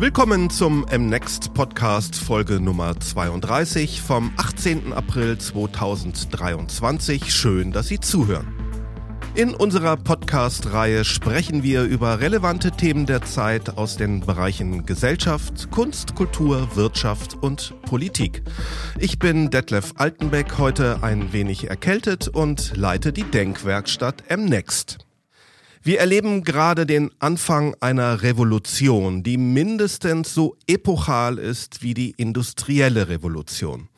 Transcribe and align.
Willkommen 0.00 0.48
zum 0.48 0.86
MNext 0.90 1.52
Podcast 1.52 2.16
Folge 2.16 2.58
Nummer 2.58 2.98
32 2.98 4.00
vom 4.00 4.32
18. 4.38 4.94
April 4.94 5.36
2023. 5.36 7.30
Schön, 7.30 7.70
dass 7.70 7.88
Sie 7.88 8.00
zuhören. 8.00 8.46
In 9.34 9.54
unserer 9.54 9.98
Podcast-Reihe 9.98 11.04
sprechen 11.04 11.62
wir 11.62 11.82
über 11.82 12.18
relevante 12.20 12.70
Themen 12.70 13.04
der 13.04 13.20
Zeit 13.20 13.76
aus 13.76 13.98
den 13.98 14.20
Bereichen 14.20 14.86
Gesellschaft, 14.86 15.70
Kunst, 15.70 16.14
Kultur, 16.14 16.74
Wirtschaft 16.76 17.36
und 17.42 17.74
Politik. 17.82 18.42
Ich 18.98 19.18
bin 19.18 19.50
Detlef 19.50 19.92
Altenbeck, 19.96 20.56
heute 20.56 21.02
ein 21.02 21.34
wenig 21.34 21.68
erkältet 21.68 22.26
und 22.26 22.74
leite 22.74 23.12
die 23.12 23.24
Denkwerkstatt 23.24 24.24
MNext. 24.34 25.09
Wir 25.82 25.98
erleben 25.98 26.44
gerade 26.44 26.84
den 26.84 27.10
Anfang 27.20 27.74
einer 27.80 28.20
Revolution, 28.20 29.22
die 29.22 29.38
mindestens 29.38 30.34
so 30.34 30.58
epochal 30.66 31.38
ist 31.38 31.82
wie 31.82 31.94
die 31.94 32.10
industrielle 32.18 33.08
Revolution. 33.08 33.88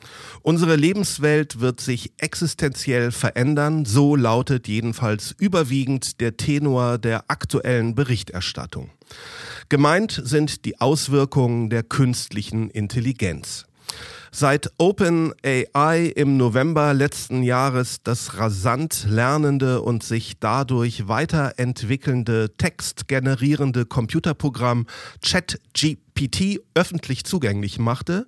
Unsere 0.43 0.77
Lebenswelt 0.77 1.59
wird 1.59 1.81
sich 1.81 2.13
existenziell 2.19 3.11
verändern, 3.11 3.83
so 3.83 4.15
lautet 4.15 4.69
jedenfalls 4.69 5.35
überwiegend 5.37 6.21
der 6.21 6.37
Tenor 6.37 6.99
der 6.99 7.25
aktuellen 7.29 7.95
Berichterstattung. 7.95 8.89
Gemeint 9.67 10.21
sind 10.23 10.63
die 10.63 10.79
Auswirkungen 10.79 11.69
der 11.69 11.83
künstlichen 11.83 12.69
Intelligenz. 12.69 13.65
Seit 14.35 14.71
OpenAI 14.79 16.11
im 16.15 16.37
November 16.37 16.95
letzten 16.95 17.43
Jahres 17.43 18.01
das 18.03 18.39
rasant 18.39 19.05
lernende 19.07 19.83
und 19.83 20.01
sich 20.01 20.39
dadurch 20.39 21.07
weiterentwickelnde 21.07 22.49
textgenerierende 22.57 23.85
Computerprogramm 23.85 24.87
ChatGPT 25.21 26.02
GPT 26.13 26.59
öffentlich 26.75 27.23
zugänglich 27.23 27.79
machte 27.79 28.27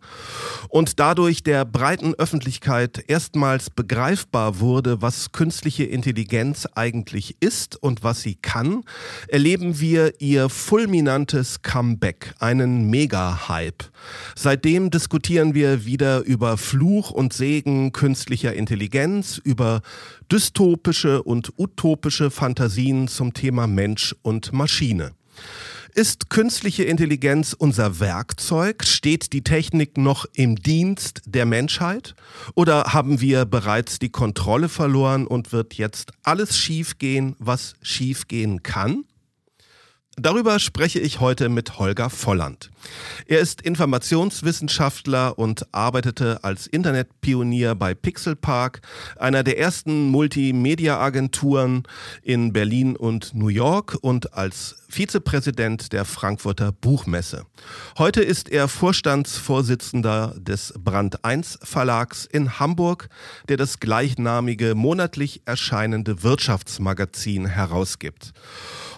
und 0.69 0.99
dadurch 0.99 1.43
der 1.43 1.65
breiten 1.65 2.13
Öffentlichkeit 2.15 3.03
erstmals 3.07 3.69
begreifbar 3.69 4.59
wurde, 4.59 5.01
was 5.01 5.31
künstliche 5.31 5.83
Intelligenz 5.83 6.67
eigentlich 6.75 7.37
ist 7.39 7.81
und 7.81 8.03
was 8.03 8.21
sie 8.21 8.35
kann, 8.35 8.83
erleben 9.27 9.79
wir 9.79 10.19
ihr 10.19 10.49
fulminantes 10.49 11.61
Comeback, 11.61 12.33
einen 12.39 12.89
Mega-Hype. 12.89 13.83
Seitdem 14.35 14.89
diskutieren 14.91 15.53
wir 15.53 15.85
wieder 15.85 16.21
über 16.21 16.57
Fluch 16.57 17.11
und 17.11 17.33
Segen 17.33 17.91
künstlicher 17.91 18.53
Intelligenz, 18.53 19.39
über 19.43 19.81
dystopische 20.31 21.23
und 21.23 21.53
utopische 21.57 22.31
Fantasien 22.31 23.07
zum 23.07 23.33
Thema 23.33 23.67
Mensch 23.67 24.15
und 24.21 24.53
Maschine. 24.53 25.11
Ist 25.97 26.29
künstliche 26.29 26.83
Intelligenz 26.83 27.53
unser 27.57 28.01
Werkzeug? 28.01 28.83
Steht 28.83 29.31
die 29.31 29.45
Technik 29.45 29.97
noch 29.97 30.25
im 30.33 30.57
Dienst 30.57 31.21
der 31.25 31.45
Menschheit? 31.45 32.15
Oder 32.53 32.91
haben 32.91 33.21
wir 33.21 33.45
bereits 33.45 33.97
die 33.97 34.09
Kontrolle 34.09 34.67
verloren 34.67 35.25
und 35.25 35.53
wird 35.53 35.75
jetzt 35.75 36.11
alles 36.21 36.57
schiefgehen, 36.57 37.37
was 37.39 37.75
schiefgehen 37.81 38.61
kann? 38.61 39.05
Darüber 40.17 40.59
spreche 40.59 40.99
ich 40.99 41.19
heute 41.19 41.49
mit 41.49 41.77
Holger 41.77 42.09
Volland. 42.09 42.71
Er 43.27 43.41
ist 43.41 43.61
Informationswissenschaftler 43.61 45.37
und 45.37 45.67
arbeitete 45.73 46.41
als 46.41 46.67
Internetpionier 46.67 47.75
bei 47.75 47.93
Pixelpark, 47.93 48.81
einer 49.17 49.43
der 49.43 49.59
ersten 49.59 50.07
Multimedia-Agenturen 50.07 51.83
in 52.23 52.53
Berlin 52.53 52.95
und 52.95 53.33
New 53.33 53.49
York 53.49 53.97
und 53.99 54.33
als 54.33 54.77
Vizepräsident 54.87 55.91
der 55.91 56.05
Frankfurter 56.05 56.71
Buchmesse. 56.71 57.45
Heute 57.97 58.21
ist 58.21 58.47
er 58.47 58.69
Vorstandsvorsitzender 58.69 60.33
des 60.37 60.73
Brand 60.77 61.25
1 61.25 61.59
Verlags 61.61 62.25
in 62.25 62.57
Hamburg, 62.57 63.09
der 63.49 63.57
das 63.57 63.81
gleichnamige 63.81 64.75
monatlich 64.75 65.41
erscheinende 65.43 66.23
Wirtschaftsmagazin 66.23 67.47
herausgibt. 67.47 68.31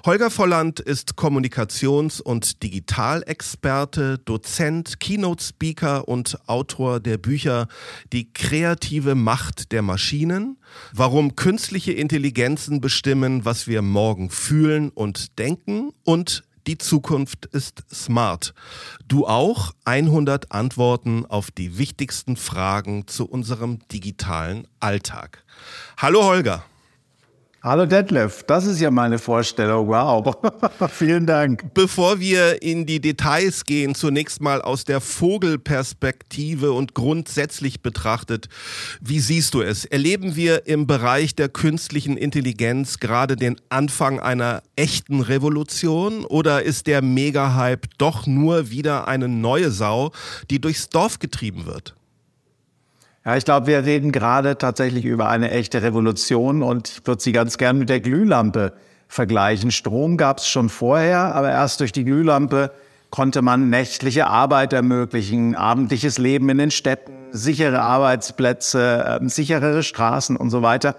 Holger 0.06 0.30
Volland 0.30 0.80
ist 0.80 1.16
Kommunikations- 1.16 2.22
und 2.22 2.62
Digitalexperte, 2.64 4.20
Dozent, 4.20 5.00
Keynote-Speaker 5.00 6.08
und 6.08 6.38
Autor 6.48 7.00
der 7.00 7.18
Bücher 7.18 7.68
Die 8.14 8.32
kreative 8.32 9.16
Macht 9.16 9.72
der 9.72 9.82
Maschinen, 9.82 10.58
warum 10.94 11.36
künstliche 11.36 11.94
Intelligenzen 11.94 12.80
bestimmen, 12.80 13.44
was 13.44 13.68
wir 13.68 13.82
morgen 13.82 14.30
fühlen 14.30 14.90
und 14.90 15.40
denken 15.40 15.92
und 16.04 16.44
die 16.68 16.78
Zukunft 16.78 17.46
ist 17.46 17.84
smart. 17.94 18.54
Du 19.08 19.26
auch 19.26 19.72
100 19.86 20.52
Antworten 20.52 21.26
auf 21.26 21.50
die 21.50 21.78
wichtigsten 21.78 22.36
Fragen 22.36 23.08
zu 23.08 23.26
unserem 23.26 23.80
digitalen 23.88 24.68
Alltag. 24.82 25.46
Hallo 25.96 26.26
Holger. 26.26 26.66
Hallo 27.68 27.86
Detlef, 27.86 28.44
das 28.44 28.66
ist 28.66 28.80
ja 28.80 28.90
meine 28.90 29.20
Vorstellung. 29.20 29.90
Wow. 29.90 30.38
Vielen 30.90 31.26
Dank. 31.26 31.74
Bevor 31.74 32.18
wir 32.18 32.62
in 32.62 32.86
die 32.86 33.02
Details 33.02 33.66
gehen, 33.66 33.94
zunächst 33.94 34.40
mal 34.40 34.62
aus 34.62 34.86
der 34.86 35.02
Vogelperspektive 35.02 36.72
und 36.72 36.94
grundsätzlich 36.94 37.82
betrachtet, 37.82 38.48
wie 39.02 39.20
siehst 39.20 39.54
du 39.54 39.64
es? 39.64 39.84
Erleben 39.84 40.38
wir 40.38 40.66
im 40.66 40.88
Bereich 40.88 41.36
der 41.36 41.50
künstlichen 41.50 42.16
Intelligenz 42.16 43.00
gerade 43.00 43.36
den 43.36 43.58
Anfang 43.68 44.22
einer 44.22 44.64
echten 44.78 45.20
Revolution 45.20 46.24
oder 46.24 46.64
ist 46.64 46.88
der 46.88 47.02
Mega-Hype 47.02 47.88
doch 47.98 48.28
nur 48.28 48.70
wieder 48.72 49.10
eine 49.10 49.28
neue 49.28 49.72
Sau, 49.72 50.14
die 50.50 50.62
durchs 50.62 50.88
Dorf 50.88 51.20
getrieben 51.20 51.66
wird? 51.66 51.97
Ja, 53.28 53.36
ich 53.36 53.44
glaube, 53.44 53.68
wir 53.68 53.84
reden 53.84 54.14
gerade 54.14 54.58
tatsächlich 54.58 55.04
über 55.04 55.28
eine 55.28 55.52
echte 55.52 55.84
Revolution 55.84 56.64
und 56.64 56.88
ich 56.88 57.06
würde 57.06 57.22
sie 57.22 57.34
ganz 57.34 57.58
gern 57.58 57.78
mit 57.78 57.90
der 57.90 58.00
Glühlampe 58.00 58.72
vergleichen. 59.10 59.70
Strom 59.72 60.16
gab 60.16 60.38
es 60.38 60.48
schon 60.48 60.70
vorher, 60.70 61.36
aber 61.36 61.52
erst 61.52 61.82
durch 61.82 61.92
die 61.92 62.06
Glühlampe 62.06 62.72
konnte 63.10 63.42
man 63.42 63.70
nächtliche 63.70 64.28
Arbeit 64.28 64.72
ermöglichen, 64.72 65.56
abendliches 65.56 66.18
Leben 66.20 66.48
in 66.48 66.58
den 66.58 66.72
Städten, 66.72 67.12
sichere 67.34 67.82
Arbeitsplätze, 67.82 69.20
äh, 69.22 69.28
sicherere 69.28 69.84
Straßen 69.84 70.38
und 70.38 70.50
so 70.50 70.62
weiter. 70.62 70.96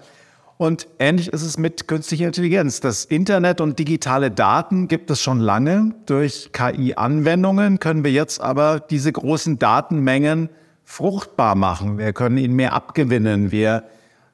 Und 0.57 0.87
ähnlich 0.99 1.29
ist 1.29 1.41
es 1.41 1.57
mit 1.57 1.87
künstlicher 1.87 2.27
Intelligenz. 2.27 2.79
Das 2.79 3.05
Internet 3.05 3.59
und 3.59 3.79
digitale 3.79 4.29
Daten 4.29 4.87
gibt 4.87 5.09
es 5.09 5.19
schon 5.19 5.39
lange. 5.39 5.95
Durch 6.05 6.51
KI-Anwendungen 6.53 7.79
können 7.79 8.03
wir 8.03 8.11
jetzt 8.11 8.39
aber 8.39 8.79
diese 8.79 9.11
großen 9.11 9.57
Datenmengen 9.57 10.49
fruchtbar 10.89 11.53
machen. 11.53 11.99
Wir 11.99 12.13
können 12.13 12.37
ihn 12.37 12.55
mehr 12.55 12.73
abgewinnen. 12.73 13.51
Wir 13.51 13.83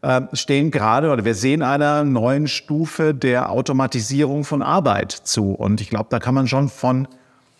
äh, 0.01 0.21
stehen 0.31 0.71
gerade 0.71 1.11
oder 1.11 1.25
wir 1.25 1.35
sehen 1.35 1.61
einer 1.61 2.05
neuen 2.05 2.47
Stufe 2.47 3.13
der 3.13 3.51
Automatisierung 3.51 4.45
von 4.45 4.61
Arbeit 4.61 5.11
zu. 5.11 5.51
Und 5.51 5.81
ich 5.81 5.89
glaube, 5.89 6.07
da 6.09 6.19
kann 6.19 6.33
man 6.33 6.47
schon 6.47 6.69
von 6.69 7.09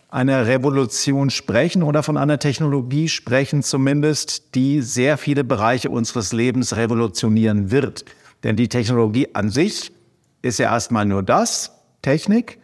einer 0.08 0.46
Revolution 0.46 1.28
sprechen 1.28 1.82
oder 1.82 2.02
von 2.02 2.16
einer 2.16 2.38
Technologie 2.38 3.10
sprechen, 3.10 3.62
zumindest, 3.62 4.54
die 4.54 4.80
sehr 4.80 5.18
viele 5.18 5.44
Bereiche 5.44 5.90
unseres 5.90 6.32
Lebens 6.32 6.74
revolutionieren 6.74 7.70
wird. 7.70 8.06
Denn 8.44 8.56
die 8.56 8.68
Technologie 8.68 9.28
an 9.34 9.50
sich 9.50 9.92
ist 10.40 10.58
ja 10.58 10.72
erstmal 10.72 11.04
nur 11.04 11.22
das, 11.22 11.70
Technik. 12.00 12.58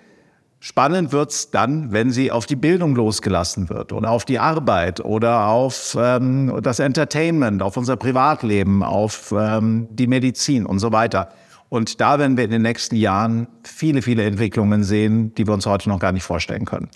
Spannend 0.64 1.10
wird's 1.10 1.50
dann, 1.50 1.90
wenn 1.90 2.12
sie 2.12 2.30
auf 2.30 2.46
die 2.46 2.54
Bildung 2.54 2.94
losgelassen 2.94 3.68
wird 3.68 3.92
oder 3.92 4.12
auf 4.12 4.24
die 4.24 4.38
Arbeit 4.38 5.04
oder 5.04 5.48
auf 5.48 5.98
ähm, 5.98 6.56
das 6.62 6.78
Entertainment, 6.78 7.64
auf 7.64 7.76
unser 7.76 7.96
Privatleben, 7.96 8.84
auf 8.84 9.34
ähm, 9.36 9.88
die 9.90 10.06
Medizin 10.06 10.64
und 10.64 10.78
so 10.78 10.92
weiter. 10.92 11.30
Und 11.72 12.02
da 12.02 12.18
werden 12.18 12.36
wir 12.36 12.44
in 12.44 12.50
den 12.50 12.60
nächsten 12.60 12.96
Jahren 12.96 13.48
viele, 13.64 14.02
viele 14.02 14.24
Entwicklungen 14.24 14.84
sehen, 14.84 15.34
die 15.36 15.46
wir 15.46 15.54
uns 15.54 15.64
heute 15.64 15.88
noch 15.88 16.00
gar 16.00 16.12
nicht 16.12 16.22
vorstellen 16.22 16.66
können. 16.66 16.90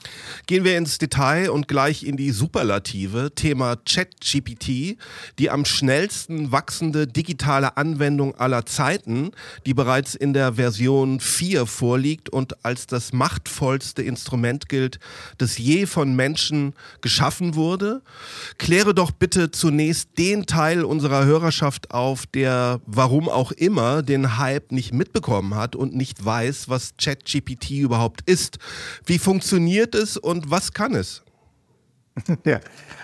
Gehen 0.46 0.64
wir 0.64 0.76
ins 0.76 0.98
Detail 0.98 1.48
und 1.48 1.66
gleich 1.66 2.04
in 2.04 2.18
die 2.18 2.30
Superlative. 2.30 3.32
Thema 3.34 3.76
ChatGPT, 3.76 4.98
die 5.38 5.48
am 5.48 5.64
schnellsten 5.64 6.52
wachsende 6.52 7.06
digitale 7.06 7.78
Anwendung 7.78 8.34
aller 8.34 8.66
Zeiten, 8.66 9.30
die 9.64 9.72
bereits 9.72 10.14
in 10.14 10.34
der 10.34 10.52
Version 10.52 11.20
4 11.20 11.64
vorliegt 11.64 12.28
und 12.28 12.62
als 12.62 12.86
das 12.86 13.14
machtvollste 13.14 14.02
Instrument 14.02 14.68
gilt, 14.68 15.00
das 15.38 15.56
je 15.56 15.86
von 15.86 16.14
Menschen 16.14 16.74
geschaffen 17.00 17.54
wurde. 17.54 18.02
Kläre 18.58 18.92
doch 18.92 19.10
bitte 19.10 19.50
zunächst 19.50 20.18
den 20.18 20.44
Teil 20.44 20.84
unserer 20.84 21.24
Hörerschaft 21.24 21.92
auf, 21.92 22.26
der 22.26 22.82
warum 22.84 23.30
auch 23.30 23.52
immer 23.52 24.02
den 24.02 24.36
Hype 24.36 24.65
Nicht 24.72 24.92
mitbekommen 24.92 25.54
hat 25.54 25.76
und 25.76 25.94
nicht 25.94 26.24
weiß, 26.24 26.68
was 26.68 26.94
ChatGPT 26.96 27.70
überhaupt 27.70 28.22
ist. 28.28 28.58
Wie 29.04 29.18
funktioniert 29.18 29.94
es 29.94 30.16
und 30.16 30.50
was 30.50 30.72
kann 30.72 30.94
es? 30.94 31.22
Ja, 32.44 32.60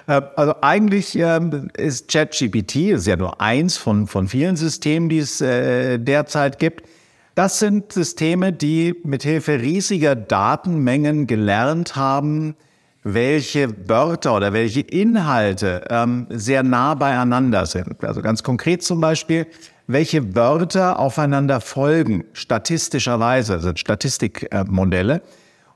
äh, 0.06 0.22
also 0.36 0.54
eigentlich 0.62 1.16
ähm, 1.18 1.68
ist 1.76 2.10
ChatGPT, 2.10 2.76
ist 2.92 3.06
ja 3.06 3.16
nur 3.16 3.40
eins 3.40 3.76
von, 3.76 4.06
von 4.06 4.28
vielen 4.28 4.56
Systemen, 4.56 5.08
die 5.08 5.18
es 5.18 5.40
äh, 5.40 5.98
derzeit 5.98 6.58
gibt. 6.58 6.88
Das 7.34 7.58
sind 7.58 7.92
Systeme, 7.92 8.52
die 8.52 8.94
mithilfe 9.04 9.60
riesiger 9.60 10.14
Datenmengen 10.14 11.26
gelernt 11.26 11.96
haben, 11.96 12.56
welche 13.04 13.88
Wörter 13.88 14.36
oder 14.36 14.52
welche 14.52 14.80
Inhalte 14.80 15.84
ähm, 15.88 16.26
sehr 16.30 16.62
nah 16.62 16.94
beieinander 16.94 17.66
sind. 17.66 18.04
Also 18.04 18.22
ganz 18.22 18.42
konkret 18.42 18.82
zum 18.82 19.00
Beispiel, 19.00 19.46
welche 19.86 20.34
Wörter 20.34 20.98
aufeinander 20.98 21.60
folgen, 21.60 22.24
statistischerweise, 22.32 23.60
sind 23.60 23.78
Statistikmodelle. 23.78 25.22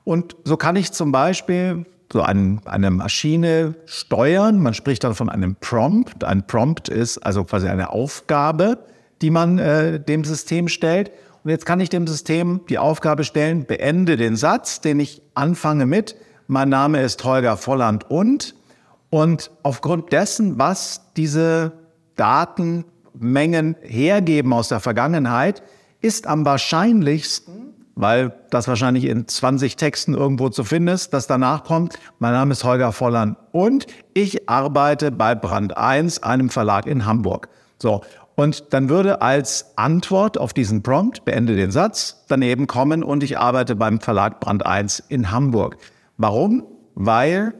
Und 0.03 0.35
so 0.43 0.57
kann 0.57 0.75
ich 0.75 0.91
zum 0.91 1.11
Beispiel 1.11 1.85
so 2.11 2.21
ein, 2.21 2.61
eine 2.65 2.91
Maschine 2.91 3.75
steuern. 3.85 4.59
Man 4.59 4.73
spricht 4.73 5.03
dann 5.03 5.15
von 5.15 5.29
einem 5.29 5.55
Prompt. 5.55 6.23
Ein 6.23 6.47
Prompt 6.47 6.89
ist 6.89 7.17
also 7.19 7.43
quasi 7.43 7.67
eine 7.67 7.89
Aufgabe, 7.89 8.79
die 9.21 9.29
man 9.29 9.59
äh, 9.59 9.99
dem 9.99 10.23
System 10.23 10.69
stellt. 10.69 11.11
Und 11.43 11.51
jetzt 11.51 11.65
kann 11.65 11.79
ich 11.79 11.89
dem 11.89 12.07
System 12.07 12.61
die 12.69 12.77
Aufgabe 12.77 13.23
stellen, 13.23 13.65
beende 13.65 14.17
den 14.17 14.35
Satz, 14.35 14.81
den 14.81 14.99
ich 14.99 15.21
anfange 15.33 15.85
mit, 15.85 16.15
mein 16.47 16.69
Name 16.69 17.01
ist 17.01 17.23
Holger 17.23 17.57
Volland 17.57 18.09
und. 18.09 18.55
Und 19.09 19.51
aufgrund 19.63 20.11
dessen, 20.11 20.57
was 20.57 21.13
diese 21.15 21.73
Datenmengen 23.17 23.75
hergeben 23.81 24.53
aus 24.53 24.69
der 24.69 24.79
Vergangenheit, 24.79 25.63
ist 26.01 26.27
am 26.27 26.45
wahrscheinlichsten, 26.45 27.73
weil 27.95 28.33
das 28.51 28.67
wahrscheinlich 28.67 29.05
in 29.05 29.27
20 29.27 29.75
Texten 29.75 30.13
irgendwo 30.13 30.49
zu 30.49 30.63
finden 30.63 30.89
ist, 30.89 31.13
dass 31.13 31.27
danach 31.27 31.63
kommt, 31.63 31.97
mein 32.19 32.33
Name 32.33 32.51
ist 32.51 32.63
Holger 32.63 32.91
Volland 32.91 33.37
und 33.51 33.87
ich 34.13 34.47
arbeite 34.47 35.11
bei 35.11 35.33
Brand 35.33 35.75
1, 35.75 36.21
einem 36.23 36.49
Verlag 36.49 36.85
in 36.85 37.05
Hamburg. 37.05 37.49
So. 37.79 38.01
Und 38.35 38.71
dann 38.71 38.89
würde 38.89 39.23
als 39.23 39.73
Antwort 39.77 40.37
auf 40.37 40.53
diesen 40.53 40.83
Prompt, 40.83 41.25
beende 41.25 41.55
den 41.55 41.71
Satz, 41.71 42.23
daneben 42.27 42.67
kommen 42.67 43.03
und 43.03 43.23
ich 43.23 43.39
arbeite 43.39 43.75
beim 43.75 43.99
Verlag 43.99 44.39
Brand 44.39 44.63
1 44.63 44.99
in 45.09 45.31
Hamburg. 45.31 45.77
Warum? 46.17 46.63
Weil 46.93 47.55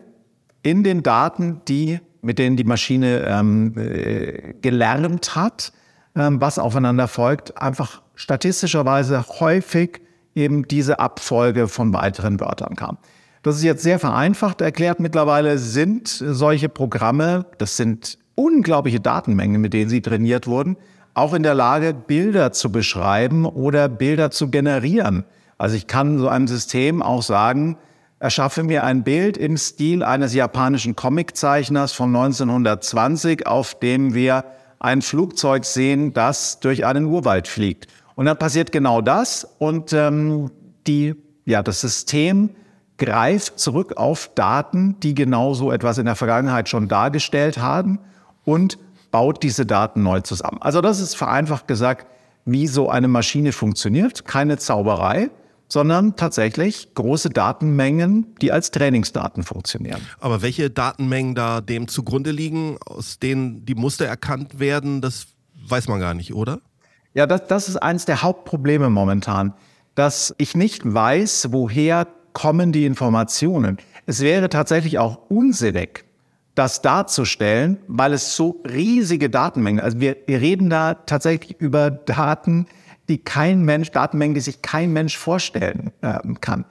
in 0.62 0.83
den 0.83 1.01
Daten, 1.01 1.62
die, 1.68 2.00
mit 2.22 2.40
denen 2.40 2.58
die 2.58 2.64
Maschine 2.64 3.25
ähm, 3.28 3.78
äh, 3.78 4.54
gelernt 4.62 5.36
hat, 5.36 5.72
ähm, 6.16 6.42
was 6.42 6.60
aufeinander 6.60 7.08
folgt, 7.08 7.62
einfach 7.62 8.02
statistischerweise 8.16 9.24
häufig 9.40 10.02
eben 10.36 10.68
diese 10.68 11.00
Abfolge 11.00 11.68
von 11.68 11.94
weiteren 11.94 12.40
Wörtern 12.40 12.75
kam. 12.75 12.98
Das 13.44 13.56
ist 13.56 13.64
jetzt 13.64 13.84
sehr 13.84 14.00
vereinfacht 14.00 14.62
erklärt. 14.62 15.00
Mittlerweile 15.00 15.58
sind 15.58 16.08
solche 16.08 16.69
Programme, 16.69 17.46
das 17.58 17.78
sind 17.78 18.18
unglaubliche 18.36 19.00
Datenmengen, 19.00 19.62
mit 19.62 19.74
denen 19.74 19.90
sie 19.90 20.02
trainiert 20.02 20.48
wurden, 20.48 20.78
auch 21.14 21.34
in 21.34 21.44
der 21.44 21.56
Lage, 21.56 21.94
Bilder 21.94 22.52
zu 22.52 22.72
beschreiben 22.72 23.46
oder 23.46 23.90
Bilder 23.90 24.31
zu 24.31 24.50
generieren. 24.50 25.24
Also 25.58 25.75
ich 25.75 25.88
kann 25.88 26.19
so 26.19 26.28
einem 26.28 26.48
System 26.48 27.02
auch 27.02 27.24
sagen, 27.24 27.78
erschaffe 28.19 28.64
mir 28.64 28.84
ein 28.84 29.04
Bild 29.04 29.38
im 29.38 29.58
Stil 29.58 30.04
eines 30.04 30.34
japanischen 30.34 30.96
Comiczeichners 30.96 31.94
von 31.94 32.16
1920, 32.16 33.46
auf 33.46 33.80
dem 33.80 34.14
wir 34.14 34.44
ein 34.80 35.02
Flugzeug 35.02 35.66
sehen, 35.66 36.14
das 36.14 36.60
durch 36.60 36.86
einen 36.86 37.06
Urwald 37.06 37.48
fliegt. 37.48 37.88
Und 38.16 38.25
dann 38.25 38.38
passiert 38.38 38.72
genau 38.72 39.02
das 39.02 39.48
und 39.60 39.94
ähm, 39.94 40.50
die, 40.88 41.16
ja, 41.46 41.62
das 41.62 41.81
System 41.81 42.50
greift 42.98 43.60
zurück 43.60 43.98
auf 43.98 44.31
Daten, 44.34 45.00
die 45.02 45.14
genau 45.14 45.54
so 45.54 45.72
etwas 45.72 46.00
in 46.00 46.06
der 46.06 46.16
Vergangenheit 46.16 46.68
schon 46.68 46.88
dargestellt 46.88 47.60
haben 47.60 48.00
und 48.44 48.80
baut 49.12 49.44
diese 49.44 49.66
Daten 49.66 50.02
neu 50.02 50.22
zusammen. 50.22 50.58
Also 50.62 50.81
das 50.81 51.00
ist 51.00 51.16
vereinfacht 51.16 51.68
gesagt, 51.68 52.08
wie 52.46 52.66
so 52.68 52.90
eine 52.90 53.08
Maschine 53.08 53.52
funktioniert. 53.52 54.25
Keine 54.25 54.58
Zauberei, 54.58 55.30
sondern 55.68 56.16
tatsächlich 56.16 56.94
große 56.94 57.30
Datenmengen, 57.30 58.36
die 58.42 58.52
als 58.52 58.72
Trainingsdaten 58.72 59.44
funktionieren. 59.44 60.02
Aber 60.19 60.42
welche 60.42 60.69
Datenmengen 60.69 61.36
da 61.36 61.62
dem 61.62 61.88
zugrunde 61.88 62.31
liegen, 62.31 62.78
aus 62.86 63.19
denen 63.19 63.66
die 63.66 63.75
Muster 63.75 64.06
erkannt 64.06 64.60
werden, 64.60 65.02
das 65.02 65.28
weiß 65.68 65.88
man 65.88 66.00
gar 66.00 66.14
nicht, 66.14 66.34
oder? 66.34 66.60
Ja, 67.14 67.25
das, 67.25 67.48
das 67.48 67.69
ist 67.69 67.78
eines 67.78 68.06
der 68.06 68.22
Hauptprobleme 68.22 68.90
momentan, 68.90 69.54
dass 69.96 70.34
ich 70.38 70.56
nicht 70.56 70.81
weiß, 70.86 71.48
woher 71.52 72.08
kommen 72.34 72.72
die 72.72 72.86
Informationen. 72.86 73.78
Es 74.06 74.22
wäre 74.22 74.50
tatsächlich 74.50 75.00
auch 75.00 75.19
unsinnig, 75.28 76.06
das 76.54 76.81
darzustellen, 76.81 77.78
weil 77.88 78.14
es 78.14 78.36
so 78.36 78.62
riesige 78.68 79.30
Datenmengen, 79.30 79.80
also 79.80 80.00
wir, 80.00 80.18
wir 80.25 80.42
reden 80.42 80.69
da 80.69 80.96
tatsächlich 80.96 81.60
über 81.60 81.92
Daten, 81.92 82.68
die 83.09 83.18
kein 83.19 83.63
Mensch, 83.63 83.92
Datenmengen, 83.92 84.36
die 84.36 84.42
sich 84.42 84.62
kein 84.62 84.92
Mensch 84.94 85.18
vorstellen 85.18 85.92
äh, 86.01 86.19
kann. 86.42 86.65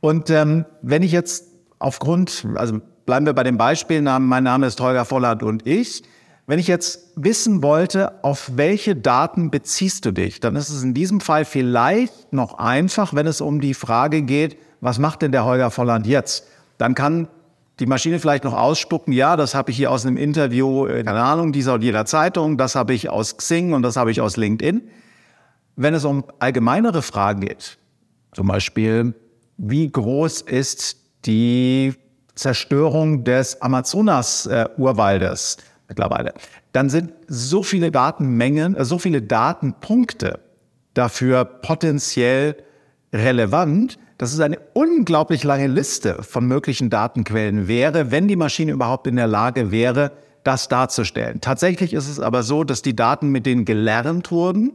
Und 0.00 0.30
ähm, 0.30 0.64
wenn 0.82 1.02
ich 1.02 1.12
jetzt 1.12 1.46
aufgrund, 1.78 2.46
also 2.54 2.80
bleiben 3.06 3.26
wir 3.26 3.34
bei 3.34 3.42
dem 3.42 3.58
Beispiel, 3.58 4.02
mein 4.02 4.44
Name 4.44 4.66
ist 4.66 4.80
Holger 4.80 5.04
Volland 5.04 5.42
und 5.42 5.66
ich, 5.66 6.02
wenn 6.46 6.58
ich 6.58 6.66
jetzt 6.66 7.12
wissen 7.14 7.62
wollte, 7.62 8.24
auf 8.24 8.52
welche 8.56 8.96
Daten 8.96 9.50
beziehst 9.50 10.04
du 10.04 10.12
dich, 10.12 10.40
dann 10.40 10.56
ist 10.56 10.70
es 10.70 10.82
in 10.82 10.92
diesem 10.92 11.20
Fall 11.20 11.44
vielleicht 11.44 12.32
noch 12.32 12.58
einfach, 12.58 13.14
wenn 13.14 13.26
es 13.26 13.40
um 13.40 13.60
die 13.60 13.74
Frage 13.74 14.22
geht, 14.22 14.56
was 14.80 14.98
macht 14.98 15.22
denn 15.22 15.30
der 15.30 15.44
Holger 15.44 15.70
Volland 15.70 16.06
jetzt? 16.06 16.46
Dann 16.78 16.94
kann 16.94 17.28
die 17.78 17.86
Maschine 17.86 18.18
vielleicht 18.18 18.44
noch 18.44 18.54
ausspucken, 18.54 19.12
ja, 19.12 19.36
das 19.36 19.54
habe 19.54 19.70
ich 19.70 19.76
hier 19.76 19.90
aus 19.90 20.04
einem 20.04 20.16
Interview, 20.16 20.86
äh, 20.86 21.04
keine 21.04 21.22
Ahnung, 21.22 21.52
dieser 21.52 21.74
oder 21.74 21.84
jeder 21.84 22.06
Zeitung, 22.06 22.58
das 22.58 22.74
habe 22.74 22.92
ich 22.92 23.08
aus 23.08 23.36
Xing 23.36 23.72
und 23.72 23.82
das 23.82 23.96
habe 23.96 24.10
ich 24.10 24.20
aus 24.20 24.36
LinkedIn. 24.36 24.82
Wenn 25.76 25.94
es 25.94 26.04
um 26.04 26.24
allgemeinere 26.38 27.02
Fragen 27.02 27.40
geht, 27.40 27.78
zum 28.32 28.48
Beispiel, 28.48 29.14
wie 29.56 29.90
groß 29.90 30.42
ist 30.42 30.96
die 31.24 31.94
Zerstörung 32.34 33.24
des 33.24 33.60
Amazonas-Urwaldes 33.60 35.58
mittlerweile, 35.88 36.34
dann 36.72 36.88
sind 36.88 37.12
so 37.28 37.62
viele 37.62 37.90
Datenmengen, 37.90 38.74
äh, 38.76 38.84
so 38.84 38.98
viele 38.98 39.22
Datenpunkte 39.22 40.40
dafür 40.94 41.44
potenziell 41.44 42.56
relevant, 43.12 43.98
dass 44.18 44.32
es 44.32 44.40
eine 44.40 44.58
unglaublich 44.72 45.44
lange 45.44 45.66
Liste 45.66 46.22
von 46.22 46.46
möglichen 46.46 46.90
Datenquellen 46.90 47.68
wäre, 47.68 48.10
wenn 48.10 48.28
die 48.28 48.36
Maschine 48.36 48.72
überhaupt 48.72 49.06
in 49.06 49.16
der 49.16 49.26
Lage 49.26 49.70
wäre, 49.70 50.12
das 50.44 50.68
darzustellen. 50.68 51.40
Tatsächlich 51.40 51.92
ist 51.92 52.08
es 52.08 52.20
aber 52.20 52.42
so, 52.42 52.64
dass 52.64 52.82
die 52.82 52.96
Daten, 52.96 53.30
mit 53.30 53.46
denen 53.46 53.64
gelernt 53.64 54.30
wurden, 54.30 54.72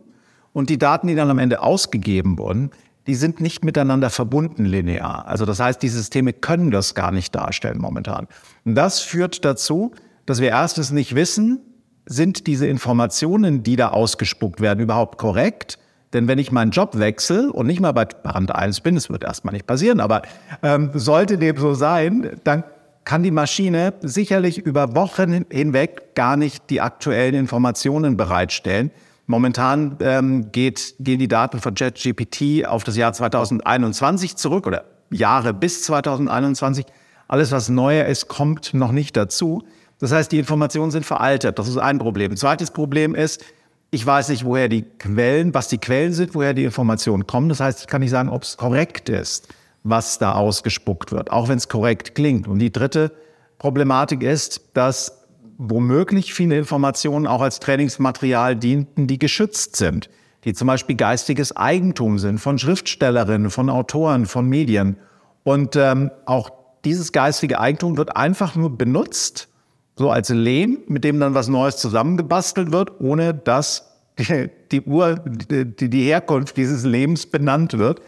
und 0.57 0.71
die 0.71 0.79
Daten, 0.79 1.05
die 1.05 1.13
dann 1.13 1.29
am 1.29 1.37
Ende 1.37 1.61
ausgegeben 1.61 2.39
wurden, 2.39 2.71
die 3.05 3.13
sind 3.13 3.41
nicht 3.41 3.63
miteinander 3.63 4.09
verbunden 4.09 4.65
linear. 4.65 5.27
Also 5.27 5.45
das 5.45 5.59
heißt, 5.59 5.79
die 5.83 5.87
Systeme 5.87 6.33
können 6.33 6.71
das 6.71 6.95
gar 6.95 7.11
nicht 7.11 7.35
darstellen 7.35 7.77
momentan. 7.77 8.27
Und 8.65 8.73
das 8.73 8.99
führt 8.99 9.45
dazu, 9.45 9.91
dass 10.25 10.41
wir 10.41 10.49
erstens 10.49 10.89
nicht 10.89 11.13
wissen, 11.13 11.59
sind 12.07 12.47
diese 12.47 12.65
Informationen, 12.65 13.61
die 13.61 13.75
da 13.75 13.89
ausgespuckt 13.89 14.59
werden, 14.59 14.79
überhaupt 14.79 15.19
korrekt? 15.19 15.77
Denn 16.13 16.27
wenn 16.27 16.39
ich 16.39 16.51
meinen 16.51 16.71
Job 16.71 16.97
wechsle 16.97 17.53
und 17.53 17.67
nicht 17.67 17.79
mal 17.79 17.91
bei 17.91 18.05
Band 18.05 18.55
1 18.55 18.81
bin, 18.81 18.97
es 18.97 19.11
wird 19.11 19.23
erstmal 19.23 19.53
nicht 19.53 19.67
passieren, 19.67 19.99
aber 19.99 20.23
ähm, 20.63 20.89
sollte 20.95 21.37
dem 21.37 21.57
so 21.57 21.75
sein, 21.75 22.31
dann 22.45 22.63
kann 23.05 23.21
die 23.21 23.29
Maschine 23.29 23.93
sicherlich 24.01 24.57
über 24.57 24.95
Wochen 24.95 25.45
hinweg 25.51 26.15
gar 26.15 26.35
nicht 26.35 26.71
die 26.71 26.81
aktuellen 26.81 27.35
Informationen 27.35 28.17
bereitstellen, 28.17 28.89
Momentan 29.27 29.97
ähm, 29.99 30.51
geht, 30.53 30.95
gehen 30.99 31.19
die 31.19 31.27
Daten 31.27 31.59
von 31.59 31.75
JetGPT 31.75 32.65
auf 32.65 32.85
das 32.85 32.95
Jahr 32.95 33.11
2021 33.11 34.37
zurück 34.37 34.65
oder 34.65 34.85
Jahre 35.11 35.53
bis 35.53 35.83
2021. 35.83 36.85
Alles, 37.27 37.51
was 37.51 37.67
neuer 37.67 38.05
ist, 38.05 38.29
kommt 38.29 38.73
noch 38.73 38.93
nicht 38.93 39.17
dazu. 39.17 39.63
Das 39.99 40.13
heißt, 40.13 40.31
die 40.31 40.39
Informationen 40.39 40.91
sind 40.91 41.05
veraltet. 41.05 41.59
Das 41.59 41.67
ist 41.67 41.77
ein 41.77 41.97
Problem. 41.97 42.37
Zweites 42.37 42.71
Problem 42.71 43.15
ist, 43.15 43.43
ich 43.91 44.05
weiß 44.05 44.29
nicht, 44.29 44.45
woher 44.45 44.69
die 44.69 44.83
Quellen, 44.83 45.53
was 45.53 45.67
die 45.67 45.77
Quellen 45.77 46.13
sind, 46.13 46.33
woher 46.33 46.53
die 46.53 46.63
Informationen 46.63 47.27
kommen. 47.27 47.49
Das 47.49 47.59
heißt, 47.59 47.81
ich 47.81 47.87
kann 47.87 48.01
nicht 48.01 48.11
sagen, 48.11 48.29
ob 48.29 48.43
es 48.43 48.55
korrekt 48.55 49.09
ist, 49.09 49.49
was 49.83 50.19
da 50.19 50.33
ausgespuckt 50.33 51.11
wird, 51.11 51.31
auch 51.31 51.49
wenn 51.49 51.57
es 51.57 51.67
korrekt 51.67 52.15
klingt. 52.15 52.47
Und 52.47 52.59
die 52.59 52.71
dritte 52.71 53.11
Problematik 53.59 54.23
ist, 54.23 54.61
dass 54.73 55.26
womöglich 55.57 56.33
viele 56.33 56.57
Informationen 56.57 57.27
auch 57.27 57.41
als 57.41 57.59
Trainingsmaterial 57.59 58.55
dienten, 58.55 59.07
die 59.07 59.19
geschützt 59.19 59.75
sind, 59.75 60.09
die 60.43 60.53
zum 60.53 60.67
Beispiel 60.67 60.95
geistiges 60.95 61.55
Eigentum 61.55 62.19
sind 62.19 62.39
von 62.39 62.59
Schriftstellerinnen, 62.59 63.49
von 63.49 63.69
Autoren, 63.69 64.25
von 64.25 64.47
Medien. 64.47 64.97
Und 65.43 65.75
ähm, 65.75 66.11
auch 66.25 66.51
dieses 66.85 67.11
geistige 67.11 67.59
Eigentum 67.59 67.97
wird 67.97 68.15
einfach 68.15 68.55
nur 68.55 68.77
benutzt, 68.77 69.49
so 69.95 70.11
als 70.11 70.29
Lehm, 70.29 70.79
mit 70.87 71.03
dem 71.03 71.19
dann 71.19 71.33
was 71.33 71.47
Neues 71.47 71.77
zusammengebastelt 71.77 72.71
wird, 72.71 72.99
ohne 72.99 73.33
dass 73.33 73.91
die, 74.19 74.49
die 74.71 74.81
Ur, 74.81 75.15
die, 75.15 75.89
die 75.89 76.03
Herkunft 76.03 76.55
dieses 76.57 76.83
Lebens 76.83 77.25
benannt 77.25 77.77
wird. 77.77 78.01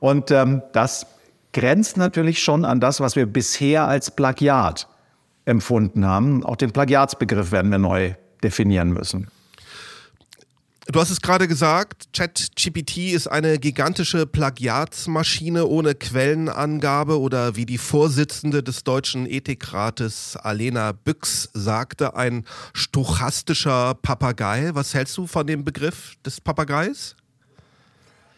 Und 0.00 0.30
ähm, 0.32 0.62
das 0.72 1.06
grenzt 1.52 1.96
natürlich 1.96 2.42
schon 2.42 2.64
an 2.64 2.80
das, 2.80 3.00
was 3.00 3.14
wir 3.14 3.26
bisher 3.26 3.86
als 3.86 4.10
Plagiat 4.10 4.88
empfunden 5.46 6.04
haben. 6.04 6.44
Auch 6.44 6.56
den 6.56 6.72
Plagiatsbegriff 6.72 7.52
werden 7.52 7.70
wir 7.70 7.78
neu 7.78 8.14
definieren 8.42 8.92
müssen. 8.92 9.28
Du 10.88 11.00
hast 11.00 11.10
es 11.10 11.20
gerade 11.20 11.48
gesagt, 11.48 12.10
ChatGPT 12.12 13.12
ist 13.12 13.26
eine 13.26 13.58
gigantische 13.58 14.24
Plagiatsmaschine 14.24 15.66
ohne 15.66 15.96
Quellenangabe 15.96 17.18
oder 17.18 17.56
wie 17.56 17.66
die 17.66 17.78
Vorsitzende 17.78 18.62
des 18.62 18.84
Deutschen 18.84 19.26
Ethikrates 19.26 20.36
Alena 20.36 20.92
Büchs 20.92 21.50
sagte, 21.54 22.14
ein 22.14 22.44
stochastischer 22.72 23.94
Papagei. 24.00 24.70
Was 24.74 24.94
hältst 24.94 25.16
du 25.16 25.26
von 25.26 25.44
dem 25.48 25.64
Begriff 25.64 26.14
des 26.24 26.40
Papageis? 26.40 27.16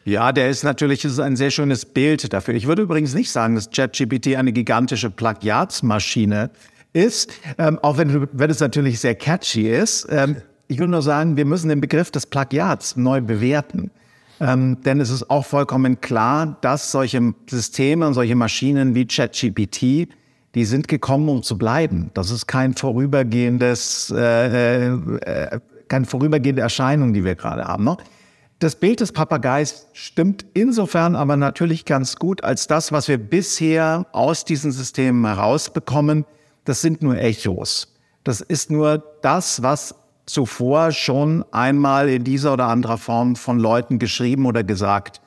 Ja, 0.06 0.32
der 0.32 0.48
ist 0.48 0.62
natürlich 0.62 1.04
ist 1.04 1.20
ein 1.20 1.36
sehr 1.36 1.50
schönes 1.50 1.84
Bild 1.84 2.32
dafür. 2.32 2.54
Ich 2.54 2.66
würde 2.66 2.80
übrigens 2.80 3.12
nicht 3.12 3.30
sagen, 3.30 3.56
dass 3.56 3.70
ChatGPT 3.70 4.36
eine 4.36 4.54
gigantische 4.54 5.10
Plagiatsmaschine 5.10 6.44
ist, 6.44 6.77
ähm, 6.95 7.78
auch 7.83 7.99
wenn, 7.99 8.28
wenn 8.33 8.50
es 8.50 8.61
natürlich 8.61 9.00
sehr 9.00 9.14
catchy 9.14 9.68
ist. 9.68 10.07
Ähm, 10.11 10.37
ich 10.68 10.78
würde 10.78 10.90
nur 10.90 11.02
sagen, 11.02 11.37
wir 11.37 11.45
müssen 11.45 11.68
den 11.68 11.80
Begriff 11.80 12.11
des 12.11 12.26
Plagiats 12.26 12.97
neu 12.97 13.21
bewerten. 13.21 13.90
Ähm, 14.40 14.83
denn 14.83 15.00
es 15.00 15.11
ist 15.11 15.30
auch 15.30 15.45
vollkommen 15.45 16.00
klar, 16.00 16.59
dass 16.61 16.92
solche 16.92 17.35
Systeme 17.49 18.07
und 18.07 18.14
solche 18.14 18.37
Maschinen 18.37 18.95
wie 18.95 19.07
ChatGPT, 19.07 20.09
die 20.54 20.64
sind 20.64 20.87
gekommen, 20.87 21.28
um 21.28 21.42
zu 21.42 21.59
bleiben. 21.59 22.11
Das 22.14 22.30
ist 22.30 22.47
kein 22.47 22.75
vorübergehendes, 22.75 24.12
äh, 24.16 24.87
äh, 24.87 25.61
keine 25.88 26.04
vorübergehende 26.04 26.62
Erscheinung, 26.62 27.12
die 27.12 27.25
wir 27.25 27.35
gerade 27.35 27.64
haben. 27.64 27.85
Ne? 27.85 27.97
Das 28.61 28.76
Bild 28.76 29.00
des 29.00 29.12
Papageis 29.12 29.88
stimmt 29.92 30.45
insofern 30.54 31.16
aber 31.16 31.37
natürlich 31.37 31.85
ganz 31.85 32.16
gut, 32.16 32.45
als 32.45 32.66
das, 32.66 32.92
was 32.92 33.09
wir 33.09 33.18
bisher 33.18 34.07
aus 34.12 34.45
diesen 34.45 34.73
Systemen 34.73 35.25
herausbekommen, 35.25 36.25
das 36.68 36.82
sind 36.82 37.02
nur 37.02 37.18
Echos. 37.18 37.94
Das 38.25 38.40
ist 38.40 38.70
nur 38.70 39.02
das, 39.22 39.62
was 39.62 39.94
zuvor 40.26 40.92
schon 40.92 41.44
einmal 41.50 42.08
in 42.08 42.25
dieser 42.25 42.52
oder 42.52 42.66
anderer 42.66 42.98
Form 42.98 43.37
von 43.37 43.58
Leuten 43.58 43.98
geschrieben 43.98 44.44
oder 44.44 44.62
gesagt 44.62 45.22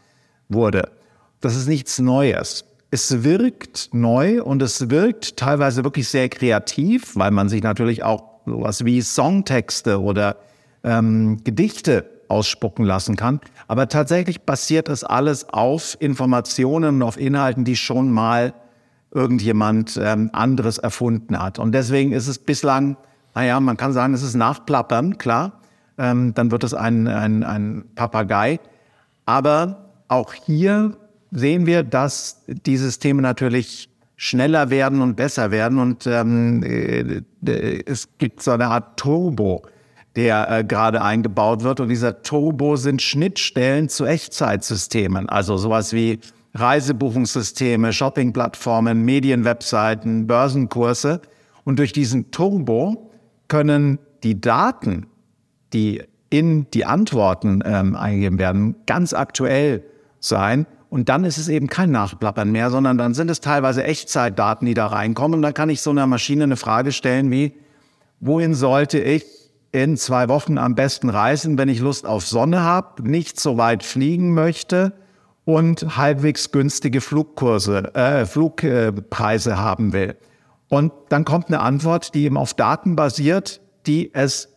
wurde. 0.50 0.92
Das 1.40 1.56
ist 1.56 1.68
nichts 1.68 1.98
Neues. 1.98 2.66
Es 2.92 3.24
wirkt 3.24 3.90
neu 3.94 4.44
und 4.44 4.62
es 4.62 4.90
wirkt 4.90 5.38
teilweise 5.38 5.84
wirklich 5.84 6.08
sehr 6.10 6.30
kreativ, 6.30 7.16
weil 7.16 7.32
man 7.32 7.50
sich 7.50 7.64
natürlich 7.64 8.04
auch 8.04 8.42
sowas 8.46 8.86
wie 8.86 9.02
Songtexte 9.02 10.00
oder 10.00 10.38
ähm, 10.84 11.42
Gedichte 11.44 12.06
ausspucken 12.28 12.86
lassen 12.86 13.16
kann. 13.16 13.40
Aber 13.68 13.88
tatsächlich 13.88 14.42
basiert 14.42 14.90
das 14.90 15.04
alles 15.04 15.50
auf 15.50 15.98
Informationen 16.00 16.96
und 16.96 17.02
auf 17.02 17.18
Inhalten, 17.18 17.64
die 17.64 17.76
schon 17.76 18.12
mal 18.12 18.54
irgendjemand 19.14 20.00
ähm, 20.02 20.30
anderes 20.34 20.78
erfunden 20.78 21.38
hat. 21.38 21.60
Und 21.60 21.74
deswegen 21.74 22.12
ist 22.14 22.28
es 22.28 22.40
bislang, 22.40 22.98
naja, 23.36 23.60
man 23.60 23.78
kann 23.78 23.94
sagen, 23.94 24.14
es 24.14 24.24
ist 24.24 24.36
Nachplappern, 24.36 25.18
klar. 25.18 25.62
Ähm, 25.98 26.34
dann 26.34 26.52
wird 26.52 26.64
es 26.64 26.74
ein, 26.74 27.08
ein, 27.08 27.44
ein 27.44 27.86
Papagei. 27.96 28.60
Aber 29.26 29.90
auch 30.08 30.34
hier 30.34 30.98
sehen 31.32 31.66
wir, 31.66 31.84
dass 31.84 32.44
die 32.48 32.78
Systeme 32.78 33.22
natürlich 33.22 33.90
schneller 34.16 34.70
werden 34.70 35.02
und 35.02 35.16
besser 35.16 35.52
werden. 35.52 35.80
Und 35.80 36.08
ähm, 36.08 36.64
äh, 36.64 37.22
es 37.86 38.18
gibt 38.18 38.44
so 38.44 38.52
eine 38.52 38.68
Art 38.68 38.98
Turbo, 38.98 39.64
der 40.16 40.50
äh, 40.50 40.64
gerade 40.64 41.02
eingebaut 41.02 41.64
wird. 41.64 41.80
Und 41.80 41.90
dieser 41.90 42.22
Turbo 42.22 42.76
sind 42.76 43.02
Schnittstellen 43.02 43.90
zu 43.90 44.06
Echtzeitsystemen, 44.06 45.28
also 45.30 45.58
sowas 45.58 45.94
wie 45.94 46.20
Reisebuchungssysteme, 46.54 47.94
Shoppingplattformen, 47.94 49.04
Medienwebseiten, 49.04 50.28
Börsenkurse. 50.28 51.22
Und 51.64 51.80
durch 51.80 51.94
diesen 51.94 52.32
Turbo 52.32 53.12
können 53.48 54.00
die 54.24 54.42
Daten, 54.42 55.08
die 55.74 56.04
in 56.30 56.70
die 56.72 56.86
Antworten 56.86 57.62
ähm, 57.66 57.96
eingegeben 57.96 58.40
werden, 58.40 58.76
ganz 58.86 59.14
aktuell 59.14 59.84
sein. 60.20 60.66
Und 60.90 61.10
dann 61.10 61.24
ist 61.24 61.38
es 61.38 61.48
eben 61.48 61.68
kein 61.68 61.92
Nachplappern 61.92 62.52
mehr, 62.52 62.70
sondern 62.70 62.98
dann 62.98 63.14
sind 63.14 63.30
es 63.32 63.40
teilweise 63.40 63.84
Echtzeitdaten, 63.84 64.66
die 64.66 64.74
da 64.74 64.88
reinkommen. 64.88 65.36
Und 65.36 65.42
dann 65.42 65.54
kann 65.54 65.70
ich 65.70 65.82
so 65.82 65.90
einer 65.90 66.08
Maschine 66.08 66.44
eine 66.44 66.58
Frage 66.58 66.92
stellen 66.92 67.32
wie, 67.32 67.54
wohin 68.20 68.54
sollte 68.54 69.00
ich 69.00 69.24
in 69.72 69.96
zwei 69.96 70.28
Wochen 70.28 70.58
am 70.58 70.76
besten 70.76 71.10
reisen, 71.10 71.58
wenn 71.58 71.70
ich 71.70 71.80
Lust 71.80 72.06
auf 72.06 72.28
Sonne 72.28 72.62
habe, 72.62 73.10
nicht 73.10 73.40
so 73.40 73.58
weit 73.58 73.84
fliegen 73.84 74.34
möchte 74.34 74.94
und 75.46 75.98
halbwegs 75.98 76.52
günstige 76.52 77.02
Flugkurse, 77.02 77.94
äh, 77.96 78.26
Flugpreise 78.26 79.58
haben 79.58 79.94
will. 79.94 80.16
Und 80.70 80.94
dann 81.10 81.26
kommt 81.26 81.48
eine 81.48 81.60
Antwort, 81.60 82.14
die 82.14 82.24
eben 82.24 82.38
auf 82.38 82.54
Daten 82.54 82.96
basiert, 82.96 83.62
die 83.88 84.14
es 84.14 84.50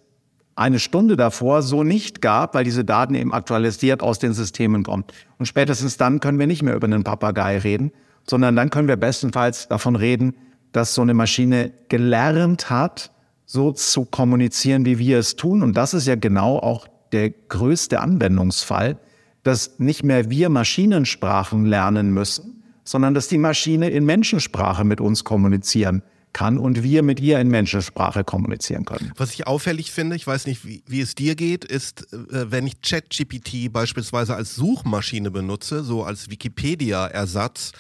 eine 0.57 0.79
Stunde 0.79 1.17
davor 1.17 1.63
so 1.63 1.83
nicht 1.83 2.23
gab, 2.23 2.55
weil 2.55 2.65
diese 2.65 2.85
Daten 2.85 3.15
eben 3.15 3.33
aktualisiert 3.33 4.03
aus 4.03 4.19
den 4.19 4.33
Systemen 4.33 4.85
kommen. 4.85 5.05
Und 5.39 5.47
spätestens 5.47 5.97
dann 5.97 6.21
können 6.21 6.39
wir 6.39 6.47
nicht 6.47 6.63
mehr 6.63 6.77
über 6.77 6.87
einen 6.87 7.03
Papagei 7.03 7.59
reden, 7.59 7.91
sondern 8.29 8.55
dann 8.55 8.71
können 8.71 8.89
wir 8.89 8.97
bestenfalls 8.97 9.69
davon 9.69 9.97
reden, 9.97 10.37
dass 10.73 10.95
so 10.95 11.03
eine 11.03 11.15
Maschine 11.15 11.73
gelernt 11.89 12.71
hat, 12.71 13.11
so 13.47 13.73
zu 13.73 14.05
kommunizieren, 14.05 14.85
wie 14.85 14.99
wir 14.99 15.19
es 15.19 15.37
tun. 15.37 15.63
Und 15.63 15.77
das 15.77 15.95
ist 15.95 16.07
ja 16.07 16.15
genau 16.15 16.59
auch 16.59 16.87
der 17.13 17.31
größte 17.31 18.01
Anwendungsfall, 18.01 18.99
dass 19.45 19.79
nicht 19.79 20.03
mehr 20.03 20.29
wir 20.31 20.49
Maschinensprachen 20.49 21.65
lernen 21.65 22.13
müssen, 22.13 22.65
sondern 22.83 23.15
dass 23.15 23.29
die 23.29 23.39
Maschine 23.39 23.91
in 23.91 24.05
Menschensprache 24.05 24.85
mit 24.85 25.01
uns 25.01 25.25
kommunizieren 25.25 26.03
kann 26.35 26.59
und 26.59 26.83
wir 26.83 27.03
mit 27.03 27.21
ihr 27.21 27.39
in 27.39 27.49
Menschensprache 27.49 28.25
kommunizieren 28.25 28.85
können. 28.85 29.13
Was 29.17 29.33
ich 29.33 29.47
auffällig 29.47 29.93
finde, 29.93 30.17
ich 30.17 30.27
weiß 30.27 30.47
nicht, 30.47 30.67
wie, 30.67 30.83
wie 30.87 31.01
es 31.01 31.15
dir 31.15 31.37
geht, 31.37 31.65
ist, 31.65 32.13
äh, 32.13 32.51
wenn 32.51 32.67
ich 32.67 32.83
ChatGPT 32.83 33.73
beispielsweise 33.73 34.35
als 34.35 34.55
Suchmaschine 34.57 35.31
benutze, 35.31 35.83
so 35.83 36.03
als 36.03 36.29
Wikipedia-Ersatz, 36.29 37.73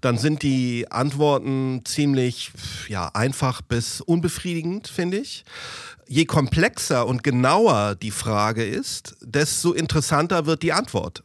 dann 0.00 0.18
sind 0.18 0.42
die 0.42 0.90
Antworten 0.90 1.82
ziemlich 1.84 2.50
ja, 2.88 3.08
einfach 3.14 3.60
bis 3.60 4.00
unbefriedigend, 4.00 4.88
finde 4.88 5.18
ich. 5.18 5.44
Je 6.10 6.24
komplexer 6.24 7.06
und 7.06 7.22
genauer 7.22 7.94
die 7.94 8.10
Frage 8.10 8.64
ist, 8.64 9.14
desto 9.20 9.72
interessanter 9.72 10.46
wird 10.46 10.62
die 10.62 10.72
Antwort. 10.72 11.22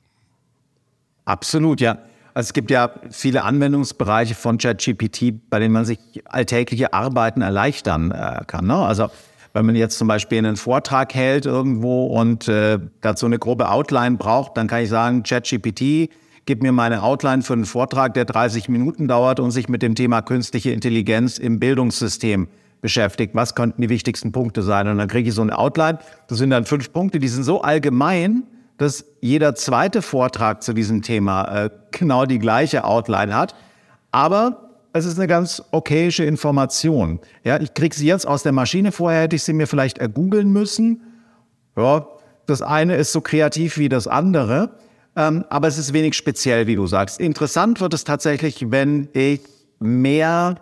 Absolut, 1.24 1.80
ja. 1.80 2.00
Also 2.34 2.48
es 2.48 2.54
gibt 2.54 2.70
ja 2.70 2.92
viele 3.10 3.44
Anwendungsbereiche 3.44 4.36
von 4.36 4.58
ChatGPT, 4.58 5.50
bei 5.50 5.60
denen 5.60 5.74
man 5.74 5.86
sich 5.86 6.00
alltägliche 6.26 6.94
Arbeiten 6.94 7.42
erleichtern 7.42 8.12
äh, 8.12 8.42
kann. 8.46 8.68
Ne? 8.68 8.76
Also 8.76 9.08
wenn 9.54 9.66
man 9.66 9.76
jetzt 9.76 9.98
zum 9.98 10.10
Beispiel 10.10 10.40
einen 10.40 10.58
Vortrag 10.58 11.14
hält 11.14 11.46
irgendwo 11.46 12.08
und 12.08 12.50
äh, 12.50 12.80
dazu 13.00 13.28
eine 13.28 13.40
grobe 13.40 13.70
Outline 13.70 14.18
braucht, 14.18 14.58
dann 14.58 14.68
kann 14.68 14.82
ich 14.84 14.90
sagen, 14.90 15.24
ChatGPT, 15.24 16.10
gib 16.46 16.62
mir 16.62 16.72
meine 16.74 17.04
Outline 17.04 17.44
für 17.44 17.54
einen 17.54 17.66
Vortrag, 17.66 18.16
der 18.16 18.26
30 18.26 18.68
Minuten 18.68 19.08
dauert 19.08 19.40
und 19.40 19.52
sich 19.52 19.70
mit 19.70 19.82
dem 19.82 19.96
Thema 19.96 20.22
künstliche 20.22 20.72
Intelligenz 20.72 21.38
im 21.38 21.60
Bildungssystem 21.60 22.50
beschäftigt. 22.84 23.34
Was 23.34 23.56
könnten 23.56 23.82
die 23.82 23.90
wichtigsten 23.90 24.32
Punkte 24.32 24.62
sein? 24.62 24.88
Und 24.88 25.00
dann 25.00 25.08
kriege 25.08 25.30
ich 25.30 25.34
so 25.34 25.42
eine 25.42 25.58
Outline. 25.58 25.98
Das 26.28 26.38
sind 26.38 26.52
dann 26.52 26.66
fünf 26.66 26.94
Punkte, 26.94 27.18
die 27.18 27.28
sind 27.28 27.44
so 27.44 27.62
allgemein, 27.62 28.44
dass 28.78 29.06
jeder 29.22 29.56
zweite 29.56 30.04
Vortrag 30.04 30.62
zu 30.62 30.74
diesem 30.74 31.02
Thema 31.02 31.66
äh, 31.66 31.70
genau 31.92 32.26
die 32.26 32.40
gleiche 32.40 32.84
Outline 32.84 33.36
hat. 33.36 33.56
Aber 34.12 34.70
es 34.92 35.06
ist 35.06 35.18
eine 35.18 35.28
ganz 35.28 35.64
okayische 35.72 36.26
Information. 36.26 37.20
Ja, 37.44 37.60
ich 37.60 37.74
kriege 37.74 37.96
sie 37.96 38.06
jetzt 38.06 38.28
aus 38.28 38.44
der 38.44 38.52
Maschine. 38.52 38.92
Vorher 38.92 39.24
hätte 39.24 39.36
ich 39.36 39.44
sie 39.44 39.54
mir 39.54 39.66
vielleicht 39.66 39.98
ergoogeln 39.98 40.52
müssen. 40.52 41.02
Ja, 41.78 42.06
das 42.46 42.62
eine 42.62 42.98
ist 42.98 43.14
so 43.14 43.22
kreativ 43.22 43.78
wie 43.78 43.90
das 43.90 44.08
andere. 44.08 44.72
Ähm, 45.16 45.46
aber 45.50 45.68
es 45.70 45.78
ist 45.78 45.94
wenig 45.94 46.16
speziell, 46.16 46.68
wie 46.68 46.76
du 46.76 46.86
sagst. 46.86 47.20
Interessant 47.20 47.80
wird 47.80 47.94
es 47.94 48.04
tatsächlich, 48.04 48.72
wenn 48.72 49.08
ich 49.14 49.42
mehr, 49.80 50.58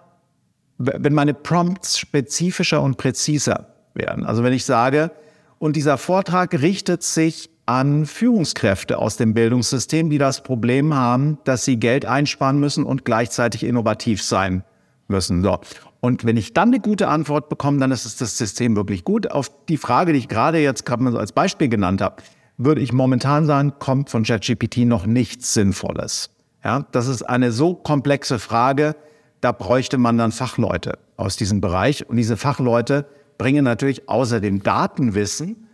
wenn 0.81 1.13
meine 1.13 1.33
Prompts 1.33 1.99
spezifischer 1.99 2.81
und 2.81 2.97
präziser 2.97 3.67
werden. 3.93 4.25
Also 4.25 4.43
wenn 4.43 4.53
ich 4.53 4.65
sage, 4.65 5.11
und 5.59 5.75
dieser 5.75 5.97
Vortrag 5.97 6.53
richtet 6.61 7.03
sich 7.03 7.49
an 7.65 8.05
Führungskräfte 8.05 8.97
aus 8.97 9.17
dem 9.17 9.33
Bildungssystem, 9.33 10.09
die 10.09 10.17
das 10.17 10.43
Problem 10.43 10.93
haben, 10.93 11.37
dass 11.43 11.65
sie 11.65 11.77
Geld 11.77 12.05
einsparen 12.05 12.59
müssen 12.59 12.83
und 12.83 13.05
gleichzeitig 13.05 13.63
innovativ 13.63 14.23
sein 14.23 14.63
müssen. 15.07 15.43
So. 15.43 15.59
Und 15.99 16.25
wenn 16.25 16.35
ich 16.35 16.53
dann 16.53 16.69
eine 16.69 16.79
gute 16.79 17.07
Antwort 17.07 17.47
bekomme, 17.47 17.79
dann 17.79 17.91
ist 17.91 18.19
das 18.19 18.37
System 18.37 18.75
wirklich 18.75 19.03
gut. 19.03 19.29
Auf 19.29 19.51
die 19.67 19.77
Frage, 19.77 20.13
die 20.13 20.19
ich 20.19 20.27
gerade 20.27 20.57
jetzt 20.57 20.85
gerade 20.85 21.17
als 21.17 21.31
Beispiel 21.31 21.69
genannt 21.69 22.01
habe, 22.01 22.23
würde 22.57 22.81
ich 22.81 22.91
momentan 22.91 23.45
sagen, 23.45 23.73
kommt 23.79 24.09
von 24.09 24.23
ChatGPT 24.23 24.79
noch 24.79 25.05
nichts 25.05 25.53
Sinnvolles. 25.53 26.31
Ja, 26.63 26.85
das 26.91 27.07
ist 27.07 27.23
eine 27.23 27.51
so 27.51 27.75
komplexe 27.75 28.39
Frage, 28.39 28.95
da 29.41 29.51
bräuchte 29.51 29.97
man 29.97 30.17
dann 30.17 30.31
Fachleute 30.31 30.97
aus 31.17 31.35
diesem 31.35 31.61
Bereich. 31.61 32.07
Und 32.07 32.17
diese 32.17 32.37
Fachleute 32.37 33.05
bringen 33.37 33.63
natürlich 33.63 34.07
außer 34.07 34.39
dem 34.39 34.63
Datenwissen 34.63 35.67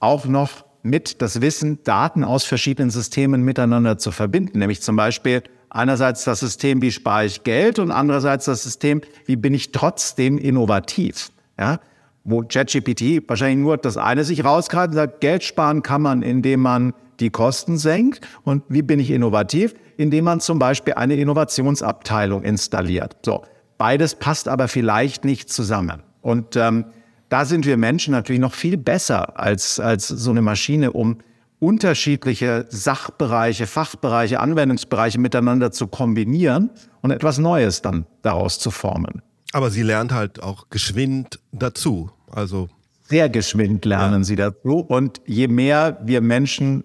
auch 0.00 0.26
noch 0.26 0.64
mit 0.82 1.22
das 1.22 1.40
Wissen, 1.40 1.78
Daten 1.84 2.24
aus 2.24 2.44
verschiedenen 2.44 2.90
Systemen 2.90 3.42
miteinander 3.42 3.98
zu 3.98 4.10
verbinden. 4.10 4.58
Nämlich 4.58 4.82
zum 4.82 4.96
Beispiel 4.96 5.42
einerseits 5.70 6.24
das 6.24 6.40
System, 6.40 6.82
wie 6.82 6.90
spare 6.90 7.24
ich 7.24 7.44
Geld 7.44 7.78
und 7.78 7.92
andererseits 7.92 8.46
das 8.46 8.64
System, 8.64 9.00
wie 9.26 9.36
bin 9.36 9.54
ich 9.54 9.70
trotzdem 9.72 10.36
innovativ. 10.38 11.30
Ja? 11.58 11.78
wo 12.24 12.42
ChatGPT 12.42 13.28
wahrscheinlich 13.28 13.58
nur 13.58 13.76
das 13.76 13.96
eine 13.96 14.24
sich 14.24 14.44
rausgreift 14.44 14.90
und 14.90 14.94
sagt, 14.94 15.20
Geld 15.20 15.42
sparen 15.42 15.82
kann 15.82 16.02
man, 16.02 16.22
indem 16.22 16.60
man 16.60 16.94
die 17.20 17.30
Kosten 17.30 17.78
senkt. 17.78 18.20
Und 18.44 18.62
wie 18.68 18.82
bin 18.82 19.00
ich 19.00 19.10
innovativ? 19.10 19.74
Indem 20.02 20.24
man 20.24 20.40
zum 20.40 20.58
Beispiel 20.58 20.94
eine 20.94 21.14
Innovationsabteilung 21.14 22.42
installiert. 22.42 23.16
So, 23.24 23.44
beides 23.78 24.16
passt 24.16 24.48
aber 24.48 24.66
vielleicht 24.66 25.24
nicht 25.24 25.48
zusammen. 25.48 26.02
Und 26.20 26.56
ähm, 26.56 26.86
da 27.28 27.44
sind 27.44 27.64
wir 27.66 27.76
Menschen 27.76 28.10
natürlich 28.10 28.40
noch 28.40 28.54
viel 28.54 28.76
besser 28.76 29.38
als, 29.38 29.78
als 29.78 30.08
so 30.08 30.30
eine 30.30 30.42
Maschine, 30.42 30.92
um 30.92 31.18
unterschiedliche 31.60 32.66
Sachbereiche, 32.68 33.68
Fachbereiche, 33.68 34.40
Anwendungsbereiche 34.40 35.20
miteinander 35.20 35.70
zu 35.70 35.86
kombinieren 35.86 36.70
und 37.00 37.12
etwas 37.12 37.38
Neues 37.38 37.80
dann 37.80 38.06
daraus 38.22 38.58
zu 38.58 38.72
formen. 38.72 39.22
Aber 39.52 39.70
sie 39.70 39.82
lernt 39.82 40.12
halt 40.12 40.42
auch 40.42 40.70
geschwind 40.70 41.38
dazu. 41.52 42.10
Also 42.28 42.68
sehr 43.04 43.28
geschwind 43.28 43.84
lernen 43.84 44.22
ja. 44.22 44.24
sie 44.24 44.36
dazu. 44.36 44.80
Und 44.80 45.20
je 45.24 45.46
mehr 45.46 46.00
wir 46.02 46.20
Menschen 46.20 46.82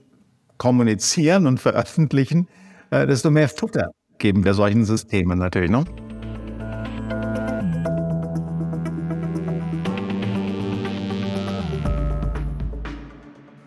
kommunizieren 0.57 1.47
und 1.47 1.59
veröffentlichen, 1.59 2.47
äh, 2.91 3.07
desto 3.07 3.31
mehr 3.31 3.49
Futter 3.49 3.91
geben 4.17 4.43
wir 4.45 4.53
solchen 4.53 4.85
Systemen 4.85 5.37
natürlich. 5.37 5.69
Ne? 5.69 5.85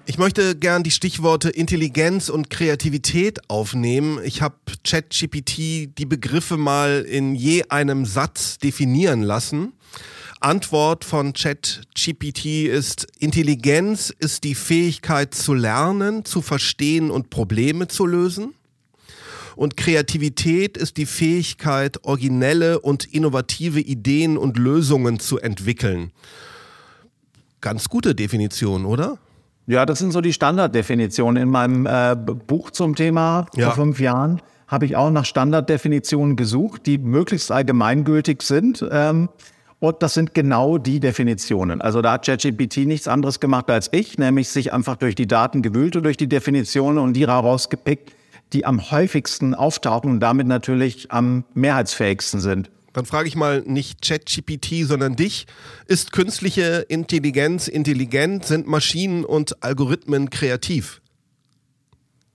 Ich 0.06 0.18
möchte 0.18 0.56
gern 0.56 0.82
die 0.82 0.90
Stichworte 0.90 1.50
Intelligenz 1.50 2.28
und 2.28 2.50
Kreativität 2.50 3.48
aufnehmen. 3.48 4.18
Ich 4.24 4.42
habe 4.42 4.56
ChatGPT 4.84 5.96
die 5.96 6.06
Begriffe 6.06 6.56
mal 6.56 7.06
in 7.08 7.34
je 7.34 7.64
einem 7.68 8.04
Satz 8.04 8.58
definieren 8.58 9.22
lassen. 9.22 9.72
Antwort 10.40 11.04
von 11.04 11.32
ChatGPT 11.32 12.66
ist, 12.66 13.06
Intelligenz 13.18 14.12
ist 14.18 14.44
die 14.44 14.54
Fähigkeit 14.54 15.34
zu 15.34 15.54
lernen, 15.54 16.24
zu 16.24 16.42
verstehen 16.42 17.10
und 17.10 17.30
Probleme 17.30 17.88
zu 17.88 18.04
lösen. 18.04 18.54
Und 19.56 19.76
Kreativität 19.76 20.76
ist 20.76 20.96
die 20.96 21.06
Fähigkeit, 21.06 22.04
originelle 22.04 22.80
und 22.80 23.04
innovative 23.04 23.80
Ideen 23.80 24.36
und 24.36 24.58
Lösungen 24.58 25.18
zu 25.18 25.38
entwickeln. 25.38 26.12
Ganz 27.60 27.88
gute 27.88 28.14
Definition, 28.14 28.84
oder? 28.86 29.18
Ja, 29.66 29.86
das 29.86 29.98
sind 29.98 30.12
so 30.12 30.20
die 30.20 30.32
Standarddefinitionen. 30.32 31.42
In 31.42 31.48
meinem 31.50 31.86
äh, 31.86 32.16
Buch 32.16 32.70
zum 32.70 32.96
Thema 32.96 33.46
ja. 33.54 33.66
vor 33.66 33.84
fünf 33.84 34.00
Jahren 34.00 34.40
habe 34.66 34.86
ich 34.86 34.96
auch 34.96 35.10
nach 35.10 35.24
Standarddefinitionen 35.24 36.36
gesucht, 36.36 36.86
die 36.86 36.98
möglichst 36.98 37.52
allgemeingültig 37.52 38.42
sind. 38.42 38.84
Ähm, 38.90 39.28
und 39.80 40.02
das 40.02 40.14
sind 40.14 40.34
genau 40.34 40.78
die 40.78 41.00
Definitionen. 41.00 41.80
Also 41.80 42.02
da 42.02 42.12
hat 42.12 42.26
ChatGPT 42.26 42.78
nichts 42.78 43.08
anderes 43.08 43.40
gemacht 43.40 43.70
als 43.70 43.88
ich, 43.92 44.18
nämlich 44.18 44.48
sich 44.48 44.72
einfach 44.72 44.96
durch 44.96 45.14
die 45.14 45.26
Daten 45.26 45.62
gewühlt 45.62 45.96
und 45.96 46.02
durch 46.02 46.18
die 46.18 46.28
Definitionen 46.28 46.98
und 46.98 47.14
die 47.14 47.26
herausgepickt, 47.26 48.12
die 48.52 48.66
am 48.66 48.90
häufigsten 48.90 49.54
auftauchen 49.54 50.10
und 50.10 50.20
damit 50.20 50.46
natürlich 50.46 51.10
am 51.10 51.44
mehrheitsfähigsten 51.54 52.40
sind. 52.40 52.70
Dann 52.92 53.04
frage 53.04 53.28
ich 53.28 53.36
mal 53.36 53.62
nicht 53.66 54.02
ChatGPT, 54.02 54.84
sondern 54.84 55.14
dich. 55.14 55.46
Ist 55.86 56.12
künstliche 56.12 56.84
Intelligenz 56.88 57.68
intelligent? 57.68 58.44
Sind 58.44 58.66
Maschinen 58.66 59.24
und 59.24 59.62
Algorithmen 59.62 60.30
kreativ? 60.30 61.00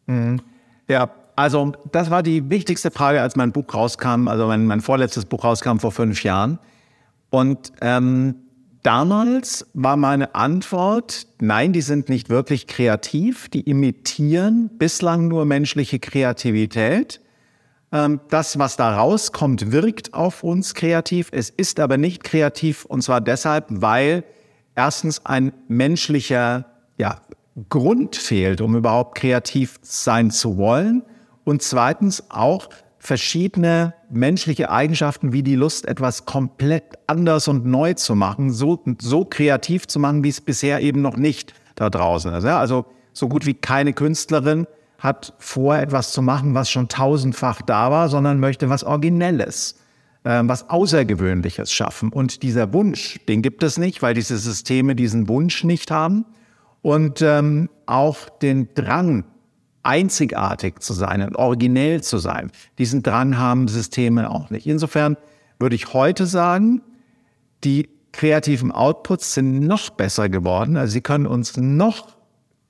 Mhm. 0.05 0.41
Ja, 0.87 1.09
also 1.35 1.73
das 1.91 2.09
war 2.09 2.23
die 2.23 2.49
wichtigste 2.49 2.91
Frage, 2.91 3.21
als 3.21 3.35
mein 3.35 3.51
Buch 3.51 3.73
rauskam, 3.73 4.29
also 4.29 4.47
mein, 4.47 4.65
mein 4.65 4.79
vorletztes 4.79 5.25
Buch 5.25 5.43
rauskam 5.43 5.79
vor 5.79 5.91
fünf 5.91 6.23
Jahren. 6.23 6.59
Und 7.29 7.73
ähm, 7.81 8.35
damals 8.85 9.65
war 9.73 9.97
meine 9.97 10.35
Antwort, 10.35 11.27
nein, 11.39 11.73
die 11.73 11.81
sind 11.81 12.07
nicht 12.07 12.29
wirklich 12.29 12.67
kreativ, 12.67 13.49
die 13.49 13.61
imitieren 13.61 14.69
bislang 14.77 15.27
nur 15.27 15.45
menschliche 15.45 15.99
Kreativität. 15.99 17.19
Ähm, 17.91 18.19
das, 18.29 18.59
was 18.59 18.77
da 18.77 18.95
rauskommt, 18.95 19.71
wirkt 19.71 20.13
auf 20.13 20.43
uns 20.43 20.75
kreativ. 20.75 21.29
Es 21.31 21.49
ist 21.49 21.79
aber 21.79 21.97
nicht 21.97 22.23
kreativ 22.23 22.85
und 22.85 23.01
zwar 23.01 23.21
deshalb, 23.21 23.65
weil 23.69 24.23
erstens 24.75 25.25
ein 25.25 25.51
menschlicher 25.67 26.65
ja, 26.97 27.21
Grund 27.69 28.15
fehlt, 28.15 28.61
um 28.61 28.75
überhaupt 28.75 29.15
kreativ 29.17 29.79
sein 29.81 30.29
zu 30.29 30.57
wollen. 30.57 31.03
Und 31.43 31.61
zweitens 31.61 32.29
auch 32.29 32.69
verschiedene 33.05 33.93
menschliche 34.09 34.71
Eigenschaften 34.71 35.31
wie 35.31 35.43
die 35.43 35.55
Lust, 35.55 35.87
etwas 35.87 36.25
komplett 36.25 36.83
anders 37.05 37.47
und 37.47 37.65
neu 37.65 37.93
zu 37.93 38.15
machen, 38.15 38.51
so, 38.51 38.83
so 38.99 39.25
kreativ 39.25 39.87
zu 39.87 39.99
machen, 39.99 40.23
wie 40.23 40.29
es 40.29 40.41
bisher 40.41 40.81
eben 40.81 41.01
noch 41.01 41.15
nicht 41.15 41.53
da 41.75 41.89
draußen 41.89 42.33
ist. 42.33 42.45
Also 42.45 42.85
so 43.13 43.29
gut 43.29 43.45
wie 43.45 43.53
keine 43.53 43.93
Künstlerin 43.93 44.65
hat 44.97 45.33
vor, 45.37 45.77
etwas 45.77 46.13
zu 46.13 46.23
machen, 46.23 46.55
was 46.55 46.69
schon 46.69 46.87
tausendfach 46.87 47.61
da 47.61 47.91
war, 47.91 48.09
sondern 48.09 48.39
möchte 48.39 48.69
was 48.69 48.83
Originelles, 48.83 49.75
äh, 50.23 50.41
was 50.43 50.69
Außergewöhnliches 50.71 51.71
schaffen. 51.71 52.11
Und 52.11 52.41
dieser 52.41 52.73
Wunsch, 52.73 53.19
den 53.27 53.43
gibt 53.43 53.61
es 53.61 53.77
nicht, 53.77 54.01
weil 54.01 54.15
diese 54.15 54.37
Systeme 54.37 54.95
diesen 54.95 55.27
Wunsch 55.27 55.63
nicht 55.63 55.91
haben. 55.91 56.25
Und 56.81 57.21
ähm, 57.21 57.69
auch 57.85 58.29
den 58.29 58.69
Drang, 58.73 59.25
einzigartig 59.85 60.79
zu 60.79 60.93
sein 60.93 61.21
und 61.21 61.35
originell 61.35 62.01
zu 62.01 62.17
sein, 62.17 62.51
diesen 62.77 63.03
Drang 63.03 63.37
haben 63.37 63.67
Systeme 63.67 64.29
auch 64.29 64.49
nicht. 64.49 64.67
Insofern 64.67 65.17
würde 65.59 65.75
ich 65.75 65.93
heute 65.93 66.25
sagen, 66.25 66.81
die 67.63 67.89
kreativen 68.11 68.71
Outputs 68.71 69.33
sind 69.33 69.59
noch 69.59 69.89
besser 69.89 70.29
geworden. 70.29 70.77
Also 70.77 70.93
sie 70.93 71.01
können 71.01 71.27
uns 71.27 71.57
noch 71.57 72.07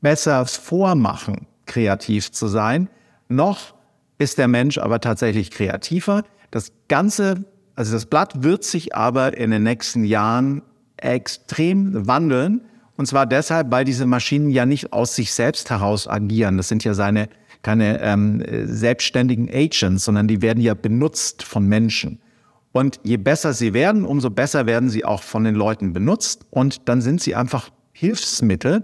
besser 0.02 0.46
vormachen, 0.46 1.48
kreativ 1.66 2.32
zu 2.32 2.48
sein. 2.48 2.90
Noch 3.28 3.76
ist 4.18 4.38
der 4.38 4.48
Mensch 4.48 4.78
aber 4.78 5.00
tatsächlich 5.00 5.52
kreativer. 5.52 6.24
Das 6.52 6.72
Ganze, 6.88 7.46
also 7.76 7.94
das 7.94 8.06
Blatt 8.06 8.44
wird 8.44 8.64
sich 8.64 8.96
aber 8.96 9.38
in 9.38 9.52
den 9.52 9.64
nächsten 9.64 10.04
Jahren 10.04 10.62
extrem 10.98 12.08
wandeln. 12.08 12.62
Und 12.98 13.08
zwar 13.08 13.26
deshalb, 13.26 13.72
weil 13.72 13.86
diese 13.86 14.06
Maschinen 14.06 14.50
ja 14.50 14.66
nicht 14.66 14.94
aus 14.94 15.16
sich 15.16 15.34
selbst 15.34 15.70
heraus 15.70 16.08
agieren. 16.08 16.58
Das 16.58 16.70
sind 16.70 16.84
ja 16.84 16.94
seine 16.94 17.30
keine 17.66 18.00
ähm, 18.02 18.44
selbstständigen 18.66 19.50
Agents, 19.52 20.06
sondern 20.06 20.28
die 20.28 20.44
werden 20.44 20.62
ja 20.62 20.76
benutzt 20.76 21.42
von 21.42 21.68
Menschen. 21.68 22.20
Und 22.72 23.00
je 23.04 23.18
besser 23.18 23.54
sie 23.54 23.74
werden, 23.74 24.06
umso 24.06 24.30
besser 24.30 24.68
werden 24.68 24.90
sie 24.90 25.04
auch 25.04 25.24
von 25.24 25.46
den 25.46 25.56
Leuten 25.56 25.92
benutzt. 25.92 26.46
Und 26.52 26.88
dann 26.88 27.02
sind 27.02 27.22
sie 27.22 27.34
einfach 27.34 27.72
Hilfsmittel, 27.92 28.84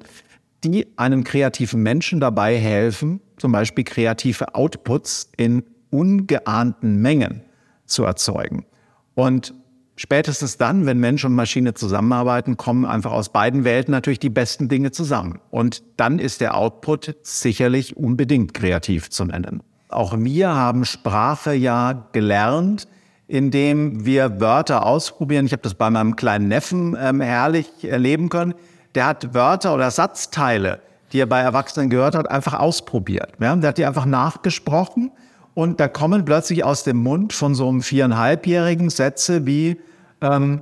die 0.63 0.88
einem 0.97 1.24
kreativen 1.24 1.84
Menschen 1.84 2.19
dabei 2.19 2.58
helfen, 2.58 3.21
zum 3.38 3.52
Beispiel 3.52 3.84
kreative 3.84 4.56
Outputs 4.56 5.30
in 5.38 5.63
ungeahnten 5.91 7.02
Mengen 7.02 7.41
zu 7.86 8.04
erzeugen. 8.04 8.65
Und 9.13 9.54
spätestens 9.95 10.58
dann, 10.58 10.86
wenn 10.86 10.99
Mensch 10.99 11.25
und 11.25 11.34
Maschine 11.34 11.73
zusammenarbeiten, 11.73 12.58
kommen 12.58 12.86
einfach 12.86 13.12
aus 13.12 13.30
beiden 13.30 13.63
Welten 13.63 13.91
natürlich 13.91 14.19
die 14.19 14.30
besten 14.30 14.69
Dinge 14.69 14.91
zusammen. 14.91 15.39
Und 15.49 15.84
dann 15.97 16.19
ist 16.19 16.41
der 16.41 16.56
Output 16.56 17.15
sicherlich 17.23 17.97
unbedingt 17.97 18.54
kreativ 18.54 19.10
zu 19.10 19.25
nennen. 19.25 19.62
Auch 19.89 20.15
wir 20.17 20.56
haben 20.56 20.86
Sprache 20.86 21.54
ja 21.54 22.08
gelernt, 22.13 22.88
indem 23.27 24.06
wir 24.06 24.39
Wörter 24.39 24.86
ausprobieren. 24.86 25.45
Ich 25.45 25.51
habe 25.51 25.63
das 25.63 25.73
bei 25.73 25.89
meinem 25.89 26.15
kleinen 26.15 26.47
Neffen 26.47 26.97
ähm, 26.99 27.21
herrlich 27.21 27.67
erleben 27.84 28.30
können 28.30 28.56
der 28.95 29.06
hat 29.06 29.34
Wörter 29.34 29.73
oder 29.73 29.91
Satzteile, 29.91 30.82
die 31.12 31.19
er 31.19 31.25
bei 31.25 31.39
Erwachsenen 31.39 31.89
gehört 31.89 32.15
hat, 32.15 32.30
einfach 32.30 32.54
ausprobiert. 32.54 33.34
Ja? 33.39 33.56
Der 33.56 33.69
hat 33.69 33.77
die 33.77 33.86
einfach 33.86 34.06
nachgesprochen 34.06 35.12
und 35.53 35.79
da 35.79 35.87
kommen 35.87 36.25
plötzlich 36.25 36.63
aus 36.63 36.83
dem 36.83 36.97
Mund 36.97 37.33
von 37.33 37.55
so 37.55 37.67
einem 37.67 37.81
viereinhalbjährigen 37.81 38.89
Sätze 38.89 39.45
wie, 39.45 39.79
ähm, 40.21 40.61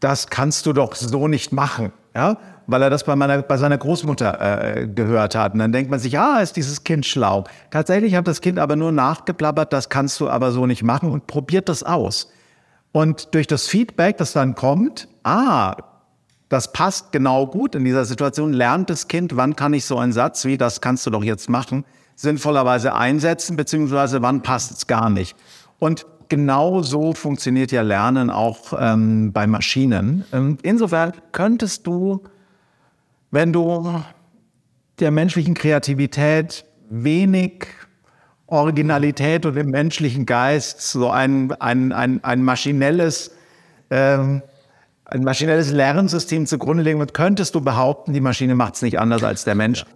das 0.00 0.28
kannst 0.28 0.66
du 0.66 0.72
doch 0.72 0.94
so 0.94 1.28
nicht 1.28 1.52
machen. 1.52 1.92
Ja? 2.14 2.38
Weil 2.66 2.82
er 2.82 2.90
das 2.90 3.04
bei, 3.04 3.16
meiner, 3.16 3.42
bei 3.42 3.56
seiner 3.56 3.78
Großmutter 3.78 4.76
äh, 4.76 4.86
gehört 4.86 5.34
hat. 5.34 5.54
Und 5.54 5.58
dann 5.58 5.72
denkt 5.72 5.90
man 5.90 5.98
sich, 5.98 6.18
ah, 6.18 6.40
ist 6.40 6.56
dieses 6.56 6.84
Kind 6.84 7.04
schlau. 7.04 7.44
Tatsächlich 7.70 8.14
hat 8.14 8.28
das 8.28 8.40
Kind 8.40 8.58
aber 8.58 8.76
nur 8.76 8.92
nachgeplappert, 8.92 9.72
das 9.72 9.88
kannst 9.88 10.20
du 10.20 10.28
aber 10.28 10.52
so 10.52 10.66
nicht 10.66 10.82
machen 10.82 11.10
und 11.10 11.26
probiert 11.26 11.68
das 11.68 11.82
aus. 11.82 12.30
Und 12.92 13.34
durch 13.34 13.46
das 13.46 13.66
Feedback, 13.66 14.18
das 14.18 14.32
dann 14.32 14.54
kommt, 14.54 15.08
ah, 15.24 15.76
das 16.48 16.72
passt 16.72 17.12
genau 17.12 17.46
gut 17.46 17.74
in 17.74 17.84
dieser 17.84 18.04
Situation. 18.04 18.52
Lernt 18.52 18.90
das 18.90 19.08
Kind, 19.08 19.36
wann 19.36 19.56
kann 19.56 19.72
ich 19.72 19.86
so 19.86 19.98
einen 19.98 20.12
Satz 20.12 20.44
wie, 20.44 20.58
das 20.58 20.80
kannst 20.80 21.06
du 21.06 21.10
doch 21.10 21.24
jetzt 21.24 21.48
machen, 21.48 21.84
sinnvollerweise 22.22 22.94
einsetzen, 22.94 23.56
beziehungsweise 23.56 24.22
wann 24.22 24.42
passt 24.42 24.72
es 24.72 24.86
gar 24.86 25.10
nicht. 25.10 25.36
Und 25.78 26.06
genau 26.28 26.80
so 26.82 27.12
funktioniert 27.12 27.72
ja 27.72 27.82
Lernen 27.82 28.30
auch 28.30 28.72
ähm, 28.78 29.32
bei 29.32 29.46
Maschinen. 29.46 30.24
Ähm, 30.32 30.56
insofern 30.62 31.12
könntest 31.32 31.86
du, 31.86 32.22
wenn 33.32 33.52
du 33.52 34.02
der 35.00 35.10
menschlichen 35.10 35.54
Kreativität 35.54 36.64
wenig 36.88 37.66
Originalität 38.46 39.44
und 39.44 39.56
dem 39.56 39.70
menschlichen 39.70 40.24
Geist 40.24 40.80
so 40.80 41.10
ein, 41.10 41.52
ein, 41.60 41.92
ein, 41.92 42.22
ein 42.22 42.42
maschinelles 42.44 43.32
ähm, 43.90 44.42
ein 45.04 45.24
maschinelles 45.24 45.70
Lernsystem 45.70 46.46
zugrunde 46.46 46.82
legen 46.82 47.00
und 47.00 47.12
könntest 47.12 47.54
du 47.54 47.60
behaupten, 47.60 48.14
die 48.14 48.20
Maschine 48.20 48.54
macht 48.54 48.76
es 48.76 48.82
nicht 48.82 48.98
anders 48.98 49.22
als 49.22 49.44
der 49.44 49.54
Mensch. 49.54 49.80
Ja. 49.80 49.86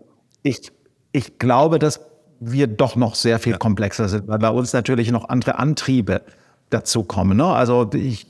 Ich, 0.42 0.72
ich 1.12 1.38
glaube, 1.38 1.78
dass 1.78 2.00
wir 2.40 2.66
doch 2.66 2.96
noch 2.96 3.14
sehr 3.14 3.38
viel 3.38 3.52
ja. 3.52 3.58
komplexer 3.58 4.08
sind, 4.08 4.28
weil 4.28 4.38
bei 4.38 4.50
uns 4.50 4.72
natürlich 4.72 5.10
noch 5.10 5.28
andere 5.28 5.58
Antriebe 5.58 6.22
dazu 6.70 7.04
kommen. 7.04 7.36
Ne? 7.36 7.46
Also 7.46 7.90
ich, 7.94 8.26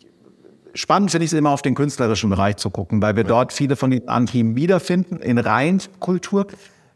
spannend 0.74 1.10
finde 1.10 1.24
ich 1.24 1.32
es 1.32 1.38
immer 1.38 1.50
auf 1.50 1.62
den 1.62 1.74
künstlerischen 1.74 2.30
Bereich 2.30 2.56
zu 2.56 2.70
gucken, 2.70 3.02
weil 3.02 3.16
wir 3.16 3.24
ja. 3.24 3.28
dort 3.28 3.52
viele 3.52 3.76
von 3.76 3.90
den 3.90 4.08
Antrieben 4.08 4.56
wiederfinden 4.56 5.16
in 5.18 5.38
Reinkultur, 5.38 6.46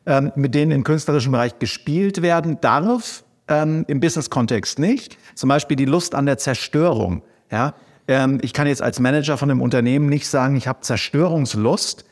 ähm, 0.07 0.33
mit 0.37 0.55
denen 0.55 0.73
im 0.73 0.85
künstlerischen 0.85 1.33
Bereich 1.33 1.59
gespielt 1.59 2.23
werden 2.23 2.59
darf, 2.61 3.25
ähm, 3.49 3.85
im 3.89 4.01
Business-Kontext 4.01 4.79
nicht. 4.79 5.19
Zum 5.35 5.49
Beispiel 5.49 5.77
die 5.77 5.85
Lust 5.85 6.15
an 6.15 6.27
der 6.27 6.39
Zerstörung. 6.39 7.23
Ja? 7.51 7.75
Ähm, 8.07 8.39
ich 8.43 8.53
kann 8.53 8.67
jetzt 8.67 8.83
als 8.83 9.01
Manager 9.01 9.37
von 9.37 9.51
einem 9.51 9.61
Unternehmen 9.61 10.09
nicht 10.09 10.29
sagen, 10.29 10.57
ich 10.57 10.69
habe 10.69 10.81
Zerstörungslust. 10.81 12.05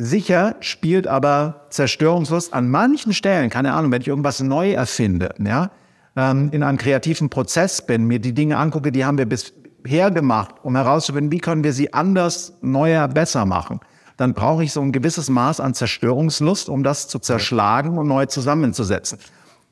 Sicher 0.00 0.54
spielt 0.60 1.08
aber 1.08 1.66
Zerstörungslust 1.70 2.54
an 2.54 2.70
manchen 2.70 3.12
Stellen, 3.12 3.50
keine 3.50 3.72
Ahnung, 3.72 3.90
wenn 3.90 4.00
ich 4.00 4.06
irgendwas 4.06 4.38
neu 4.40 4.70
erfinde, 4.70 5.34
ja, 5.44 5.72
ähm, 6.16 6.50
in 6.52 6.62
einem 6.62 6.78
kreativen 6.78 7.28
Prozess 7.30 7.84
bin, 7.84 8.04
mir 8.04 8.20
die 8.20 8.32
Dinge 8.32 8.58
angucke, 8.58 8.92
die 8.92 9.04
haben 9.04 9.18
wir 9.18 9.28
bisher 9.28 10.12
gemacht, 10.12 10.54
um 10.62 10.76
herauszufinden, 10.76 11.32
wie 11.32 11.40
können 11.40 11.64
wir 11.64 11.72
sie 11.72 11.92
anders, 11.92 12.52
neuer, 12.60 13.08
besser 13.08 13.44
machen. 13.44 13.80
Dann 14.16 14.34
brauche 14.34 14.62
ich 14.62 14.72
so 14.72 14.80
ein 14.80 14.92
gewisses 14.92 15.30
Maß 15.30 15.58
an 15.58 15.74
Zerstörungslust, 15.74 16.68
um 16.68 16.84
das 16.84 17.08
zu 17.08 17.18
zerschlagen 17.18 17.98
und 17.98 18.06
neu 18.06 18.26
zusammenzusetzen. 18.26 19.18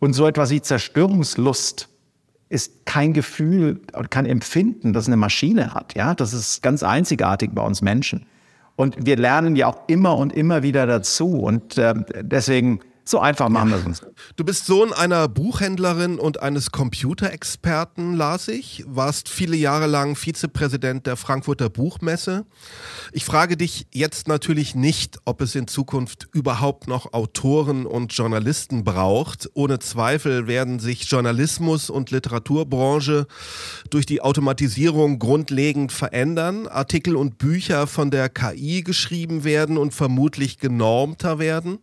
Und 0.00 0.12
so 0.12 0.26
etwas 0.26 0.50
wie 0.50 0.60
Zerstörungslust 0.60 1.88
ist 2.48 2.84
kein 2.84 3.12
Gefühl, 3.12 3.80
kein 4.10 4.26
Empfinden, 4.26 4.92
das 4.92 5.06
eine 5.06 5.16
Maschine 5.16 5.72
hat. 5.72 5.94
Ja, 5.94 6.14
das 6.14 6.32
ist 6.32 6.62
ganz 6.62 6.82
einzigartig 6.82 7.50
bei 7.54 7.62
uns 7.62 7.80
Menschen. 7.80 8.26
Und 8.76 9.06
wir 9.06 9.16
lernen 9.16 9.56
ja 9.56 9.66
auch 9.66 9.80
immer 9.86 10.16
und 10.16 10.32
immer 10.34 10.62
wieder 10.62 10.86
dazu. 10.86 11.40
Und 11.40 11.78
äh, 11.78 11.94
deswegen 12.20 12.80
so 13.08 13.20
einfach 13.20 13.48
machen 13.48 13.70
wir 13.70 13.76
es 13.76 13.84
uns. 13.84 14.02
Du 14.34 14.44
bist 14.44 14.66
Sohn 14.66 14.92
einer 14.92 15.28
Buchhändlerin 15.28 16.18
und 16.18 16.42
eines 16.42 16.72
Computerexperten, 16.72 18.14
las 18.14 18.48
ich. 18.48 18.84
Warst 18.88 19.28
viele 19.28 19.56
Jahre 19.56 19.86
lang 19.86 20.16
Vizepräsident 20.16 21.06
der 21.06 21.16
Frankfurter 21.16 21.70
Buchmesse. 21.70 22.46
Ich 23.12 23.24
frage 23.24 23.56
dich 23.56 23.86
jetzt 23.92 24.26
natürlich 24.26 24.74
nicht, 24.74 25.18
ob 25.24 25.40
es 25.40 25.54
in 25.54 25.68
Zukunft 25.68 26.28
überhaupt 26.32 26.88
noch 26.88 27.12
Autoren 27.12 27.86
und 27.86 28.12
Journalisten 28.12 28.82
braucht. 28.82 29.48
Ohne 29.54 29.78
Zweifel 29.78 30.48
werden 30.48 30.80
sich 30.80 31.08
Journalismus 31.08 31.90
und 31.90 32.10
Literaturbranche 32.10 33.28
durch 33.88 34.06
die 34.06 34.20
Automatisierung 34.20 35.20
grundlegend 35.20 35.92
verändern. 35.92 36.66
Artikel 36.66 37.14
und 37.14 37.38
Bücher 37.38 37.86
von 37.86 38.10
der 38.10 38.28
KI 38.28 38.82
geschrieben 38.82 39.44
werden 39.44 39.78
und 39.78 39.94
vermutlich 39.94 40.58
genormter 40.58 41.38
werden. 41.38 41.78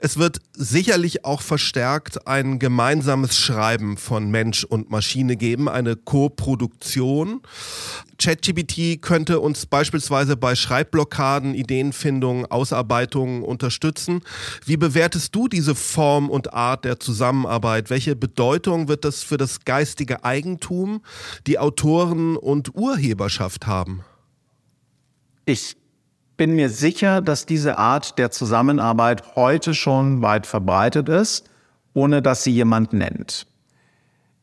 Es 0.00 0.18
wird 0.18 0.40
sicherlich 0.58 1.24
auch 1.24 1.40
verstärkt 1.40 2.26
ein 2.26 2.58
gemeinsames 2.58 3.38
Schreiben 3.38 3.96
von 3.96 4.28
Mensch 4.30 4.64
und 4.64 4.90
Maschine 4.90 5.36
geben, 5.36 5.68
eine 5.68 5.94
Co-Produktion. 5.94 7.42
ChatGPT 8.18 9.00
könnte 9.00 9.38
uns 9.38 9.66
beispielsweise 9.66 10.36
bei 10.36 10.56
Schreibblockaden, 10.56 11.54
Ideenfindung, 11.54 12.46
Ausarbeitung 12.46 13.44
unterstützen. 13.44 14.22
Wie 14.64 14.76
bewertest 14.76 15.32
du 15.36 15.46
diese 15.46 15.76
Form 15.76 16.28
und 16.28 16.52
Art 16.52 16.84
der 16.84 16.98
Zusammenarbeit? 16.98 17.88
Welche 17.88 18.16
Bedeutung 18.16 18.88
wird 18.88 19.04
das 19.04 19.22
für 19.22 19.36
das 19.36 19.64
geistige 19.64 20.24
Eigentum, 20.24 21.02
die 21.46 21.60
Autoren 21.60 22.36
und 22.36 22.74
Urheberschaft 22.74 23.68
haben? 23.68 24.04
Ich 25.44 25.76
bin 26.38 26.54
mir 26.54 26.70
sicher, 26.70 27.20
dass 27.20 27.44
diese 27.44 27.76
Art 27.76 28.16
der 28.16 28.30
Zusammenarbeit 28.30 29.36
heute 29.36 29.74
schon 29.74 30.22
weit 30.22 30.46
verbreitet 30.46 31.10
ist, 31.10 31.50
ohne 31.92 32.22
dass 32.22 32.44
sie 32.44 32.52
jemand 32.52 32.94
nennt. 32.94 33.46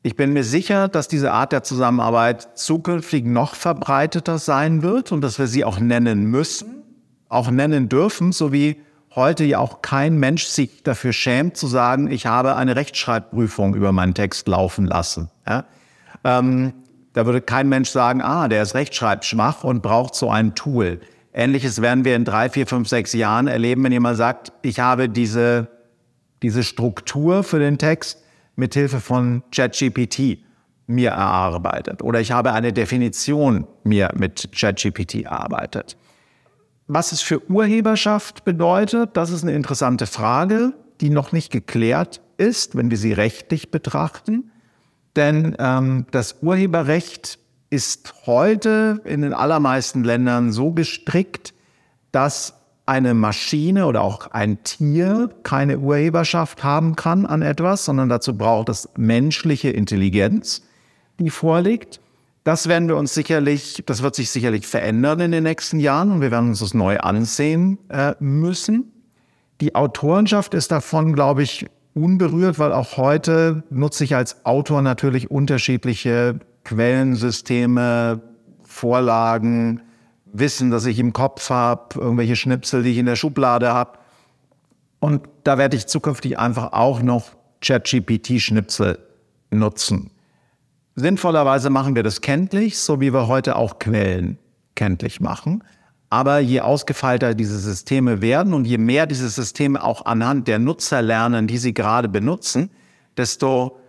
Ich 0.04 0.16
bin 0.16 0.34
mir 0.34 0.44
sicher, 0.44 0.88
dass 0.88 1.08
diese 1.08 1.32
Art 1.32 1.52
der 1.52 1.64
Zusammenarbeit 1.64 2.50
zukünftig 2.60 3.26
noch 3.26 3.56
verbreiteter 3.56 4.38
sein 4.38 4.84
wird 4.84 5.12
und 5.12 5.22
dass 5.22 5.40
wir 5.40 5.48
sie 5.48 5.64
auch 5.64 5.80
nennen 5.80 6.26
müssen, 6.26 6.84
auch 7.28 7.50
nennen 7.50 7.90
dürfen, 7.90 8.32
so 8.32 8.52
wie 8.52 8.80
heute 9.16 9.46
ja 9.46 9.60
auch 9.60 9.82
kein 9.82 10.20
Mensch 10.20 10.46
sich 10.46 10.84
dafür 10.84 11.14
schämt 11.14 11.58
zu 11.58 11.66
sagen, 11.66 12.12
ich 12.12 12.26
habe 12.26 12.56
eine 12.58 12.76
Rechtschreibprüfung 12.76 13.74
über 13.74 13.94
meinen 13.94 14.14
Text 14.14 14.48
laufen 14.48 14.86
lassen. 14.86 15.32
Ja? 15.48 15.64
Ähm, 16.24 16.74
da 17.14 17.26
würde 17.26 17.40
kein 17.40 17.70
Mensch 17.70 17.90
sagen, 17.90 18.22
ah, 18.22 18.50
der 18.50 18.62
ist 18.62 18.76
rechtschreibschwach 18.76 19.64
und 19.64 19.82
braucht 19.82 20.14
so 20.14 20.30
ein 20.30 20.54
Tool. 20.54 21.00
Ähnliches 21.38 21.82
werden 21.82 22.06
wir 22.06 22.16
in 22.16 22.24
drei, 22.24 22.50
vier, 22.50 22.66
fünf, 22.66 22.88
sechs 22.88 23.12
Jahren 23.12 23.48
erleben, 23.48 23.84
wenn 23.84 23.92
jemand 23.92 24.16
sagt, 24.16 24.54
ich 24.62 24.80
habe 24.80 25.10
diese, 25.10 25.68
diese 26.42 26.64
Struktur 26.64 27.44
für 27.44 27.60
den 27.60 27.78
Text 27.78 28.24
mit 28.56 28.74
Hilfe 28.74 29.02
von 29.02 29.44
ChatGPT 29.54 30.40
mir 30.88 31.10
erarbeitet 31.10 32.02
oder 32.02 32.22
ich 32.22 32.32
habe 32.32 32.54
eine 32.54 32.72
Definition 32.72 33.68
mir 33.84 34.12
mit 34.16 34.50
ChatGPT 34.56 35.24
erarbeitet. 35.24 35.98
Was 36.88 37.12
es 37.12 37.22
für 37.22 37.50
Urheberschaft 37.50 38.46
bedeutet, 38.46 39.18
das 39.18 39.30
ist 39.30 39.44
eine 39.44 39.54
interessante 39.54 40.06
Frage, 40.06 40.72
die 41.02 41.10
noch 41.10 41.34
nicht 41.34 41.52
geklärt 41.52 42.22
ist, 42.38 42.78
wenn 42.78 42.92
wir 42.92 42.98
sie 42.98 43.12
rechtlich 43.12 43.72
betrachten. 43.72 44.52
Denn 45.18 45.56
ähm, 45.60 46.06
das 46.12 46.38
Urheberrecht 46.42 47.40
ist 47.76 48.26
heute 48.26 49.02
in 49.04 49.22
den 49.22 49.34
allermeisten 49.34 50.06
Ländern 50.06 50.54
so 50.54 50.72
gestrickt, 50.72 51.54
dass 52.14 52.54
eine 52.86 53.14
Maschine 53.14 53.86
oder 53.86 54.02
auch 54.02 54.32
ein 54.32 54.64
Tier 54.64 55.30
keine 55.44 55.80
Urheberschaft 55.80 56.64
haben 56.64 56.96
kann 56.96 57.26
an 57.26 57.42
etwas, 57.42 57.84
sondern 57.84 58.08
dazu 58.08 58.38
braucht 58.38 58.70
es 58.70 58.88
menschliche 58.96 59.72
Intelligenz, 59.72 60.62
die 61.20 61.30
vorliegt. 61.30 62.00
Das 62.46 62.70
werden 62.70 62.88
wir 62.88 62.96
uns 62.96 63.14
sicherlich, 63.14 63.84
das 63.86 64.04
wird 64.04 64.16
sich 64.16 64.30
sicherlich 64.30 64.66
verändern 64.66 65.20
in 65.20 65.32
den 65.34 65.44
nächsten 65.44 65.80
Jahren 65.82 66.12
und 66.12 66.22
wir 66.22 66.32
werden 66.32 66.50
uns 66.50 66.60
das 66.60 66.74
neu 66.74 67.00
ansehen 67.00 67.78
äh, 67.90 68.14
müssen. 68.20 68.94
Die 69.60 69.76
Autorenschaft 69.76 70.54
ist 70.54 70.72
davon, 70.72 71.14
glaube 71.14 71.44
ich, 71.44 71.66
unberührt, 71.94 72.58
weil 72.58 72.72
auch 72.72 72.96
heute 72.96 73.64
nutze 73.70 74.06
ich 74.06 74.16
als 74.16 74.46
Autor 74.46 74.82
natürlich 74.82 75.30
unterschiedliche 75.30 76.40
Quellensysteme, 76.66 78.22
Vorlagen, 78.64 79.82
Wissen, 80.26 80.70
das 80.70 80.86
ich 80.86 81.00
im 81.00 81.14
Kopf 81.14 81.50
habe, 81.50 81.98
irgendwelche 82.00 82.36
Schnipsel, 82.36 82.84
die 82.84 82.92
ich 82.92 82.98
in 82.98 83.06
der 83.06 83.16
Schublade 83.16 83.74
habe. 83.74 83.98
Und 85.00 85.22
da 85.44 85.58
werde 85.58 85.78
ich 85.78 85.88
zukünftig 85.88 86.38
einfach 86.38 86.74
auch 86.74 87.02
noch 87.02 87.32
ChatGPT-Schnipsel 87.62 89.00
nutzen. 89.52 90.12
Sinnvollerweise 90.96 91.70
machen 91.70 91.96
wir 91.96 92.04
das 92.04 92.22
kenntlich, 92.22 92.78
so 92.78 93.00
wie 93.00 93.14
wir 93.14 93.28
heute 93.28 93.56
auch 93.56 93.80
Quellen 93.80 94.38
kenntlich 94.76 95.22
machen. 95.22 95.64
Aber 96.10 96.40
je 96.40 96.62
ausgefeilter 96.62 97.34
diese 97.34 97.60
Systeme 97.60 98.22
werden 98.22 98.54
und 98.54 98.66
je 98.66 98.78
mehr 98.78 99.06
diese 99.06 99.30
Systeme 99.30 99.84
auch 99.84 100.06
anhand 100.06 100.48
der 100.48 100.60
Nutzer 100.60 101.02
lernen, 101.02 101.48
die 101.48 101.58
sie 101.58 101.74
gerade 101.74 102.10
benutzen, 102.10 102.72
desto 103.18 103.80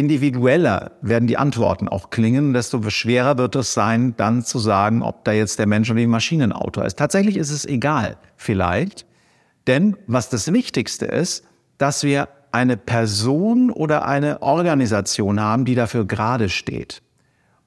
individueller 0.00 0.92
werden 1.02 1.28
die 1.28 1.36
Antworten 1.36 1.86
auch 1.86 2.10
klingen, 2.10 2.54
desto 2.54 2.82
schwerer 2.90 3.38
wird 3.38 3.54
es 3.54 3.74
sein, 3.74 4.14
dann 4.16 4.42
zu 4.42 4.58
sagen, 4.58 5.02
ob 5.02 5.24
da 5.24 5.32
jetzt 5.32 5.58
der 5.58 5.66
Mensch 5.66 5.90
oder 5.90 6.00
die 6.00 6.06
Maschine 6.06 6.44
ein 6.44 6.52
Autor 6.52 6.86
ist. 6.86 6.98
Tatsächlich 6.98 7.36
ist 7.36 7.50
es 7.50 7.66
egal, 7.66 8.16
vielleicht. 8.36 9.06
Denn 9.66 9.96
was 10.06 10.30
das 10.30 10.52
Wichtigste 10.52 11.04
ist, 11.04 11.44
dass 11.78 12.02
wir 12.02 12.28
eine 12.50 12.76
Person 12.76 13.70
oder 13.70 14.06
eine 14.06 14.42
Organisation 14.42 15.38
haben, 15.38 15.66
die 15.66 15.74
dafür 15.74 16.06
gerade 16.06 16.48
steht. 16.48 17.02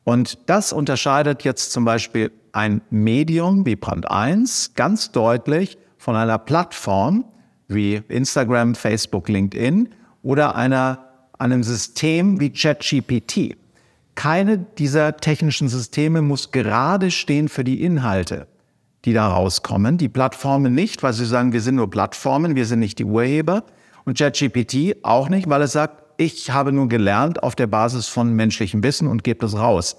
Und 0.03 0.39
das 0.47 0.73
unterscheidet 0.73 1.43
jetzt 1.43 1.71
zum 1.71 1.85
Beispiel 1.85 2.31
ein 2.51 2.81
Medium 2.89 3.65
wie 3.65 3.75
Brand 3.75 4.09
1 4.09 4.73
ganz 4.75 5.11
deutlich 5.11 5.77
von 5.97 6.15
einer 6.15 6.39
Plattform 6.39 7.25
wie 7.67 8.01
Instagram, 8.09 8.75
Facebook, 8.75 9.29
LinkedIn 9.29 9.89
oder 10.21 10.55
einer 10.55 11.12
einem 11.43 11.63
System 11.63 12.39
wie 12.39 12.51
ChatGPT. 12.51 13.57
Keine 14.15 14.57
dieser 14.57 15.17
technischen 15.17 15.67
Systeme 15.67 16.21
muss 16.21 16.51
gerade 16.51 17.11
stehen 17.11 17.49
für 17.49 17.63
die 17.63 17.83
Inhalte, 17.83 18.47
die 19.05 19.13
da 19.13 19.27
rauskommen. 19.27 19.97
Die 19.97 20.07
Plattformen 20.07 20.73
nicht, 20.73 21.03
weil 21.03 21.13
sie 21.13 21.25
sagen, 21.25 21.51
wir 21.51 21.61
sind 21.61 21.75
nur 21.75 21.89
Plattformen, 21.89 22.55
wir 22.55 22.65
sind 22.65 22.79
nicht 22.79 22.99
die 22.99 23.05
Urheber. 23.05 23.63
Und 24.05 24.17
ChatGPT 24.17 25.03
auch 25.03 25.29
nicht, 25.29 25.49
weil 25.49 25.61
es 25.61 25.73
sagt, 25.73 26.03
ich 26.17 26.51
habe 26.51 26.71
nur 26.71 26.87
gelernt 26.87 27.43
auf 27.43 27.55
der 27.55 27.67
Basis 27.67 28.07
von 28.07 28.33
menschlichem 28.33 28.83
Wissen 28.83 29.07
und 29.07 29.23
gebe 29.23 29.39
das 29.39 29.57
raus. 29.57 29.97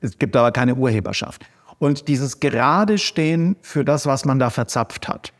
Es 0.00 0.18
gibt 0.18 0.36
aber 0.36 0.52
keine 0.52 0.76
Urheberschaft. 0.76 1.44
Und 1.78 2.08
dieses 2.08 2.40
gerade 2.40 2.98
stehen 2.98 3.56
für 3.60 3.84
das, 3.84 4.06
was 4.06 4.24
man 4.24 4.38
da 4.38 4.50
verzapft 4.50 5.08
hat, 5.08 5.32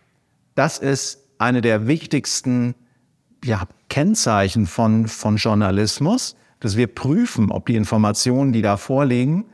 das 0.54 0.78
ist 0.78 1.20
eine 1.38 1.61
der 1.61 1.87
wichtigsten 1.87 2.74
ja, 3.48 3.62
Kennzeichen 3.88 4.66
von, 4.66 5.08
von 5.08 5.37
Journalismus, 5.37 6.37
dass 6.61 6.76
wir 6.76 6.87
prüfen, 6.87 7.50
ob 7.50 7.66
die 7.66 7.76
Informationen, 7.76 8.52
die 8.52 8.62
da 8.62 8.76
vorliegen, 8.76 9.46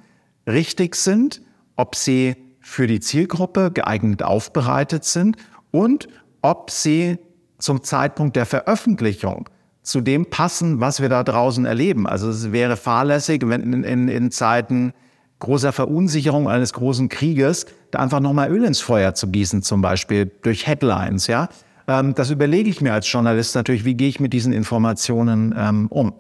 richtig 0.47 0.97
sind, 0.97 1.41
ob 1.77 1.95
sie 1.95 2.37
für 2.61 2.87
die 2.87 3.01
Zielgruppe 3.01 3.71
geeignet 3.71 4.23
aufbereitet 4.23 5.05
sind 5.05 5.37
und 5.71 6.09
ob 6.43 6.71
sie 6.71 7.19
zum 7.59 7.83
Zeitpunkt 7.83 8.37
der 8.37 8.47
Veröffentlichung 8.47 9.49
zu 9.83 10.01
dem 10.01 10.27
passen, 10.27 10.81
was 10.81 11.01
wir 11.01 11.09
da 11.09 11.23
draußen 11.23 11.65
erleben. 11.65 12.07
Also 12.07 12.31
es 12.31 12.53
wäre 12.53 12.77
fahrlässig, 12.77 13.43
wenn 13.45 13.73
in, 13.73 13.85
in, 13.85 14.09
in 14.09 14.31
Zeiten 14.31 14.93
großer 15.41 15.73
Verunsicherung 15.73 16.49
eines 16.49 16.73
großen 16.73 17.09
Krieges 17.11 17.67
da 17.91 17.99
einfach 17.99 18.21
nochmal 18.21 18.51
Öl 18.51 18.65
ins 18.65 18.81
Feuer 18.81 19.15
zu 19.15 19.29
gießen, 19.29 19.63
zum 19.63 19.83
Beispiel 19.83 20.31
durch 20.43 20.67
Headlines, 20.67 21.27
ja. 21.27 21.49
Ähm, 21.87 22.15
das 22.15 22.31
überlege 22.31 22.71
ich 22.71 22.81
mir 22.81 22.93
als 22.93 23.11
Journalist 23.11 23.55
natürlich, 23.55 23.85
wie 23.85 23.95
gehe 23.95 24.09
ich 24.09 24.21
mit 24.21 24.33
diesen 24.33 24.53
Informationen 24.53 25.55
ähm, 25.57 25.87
um. 25.89 26.15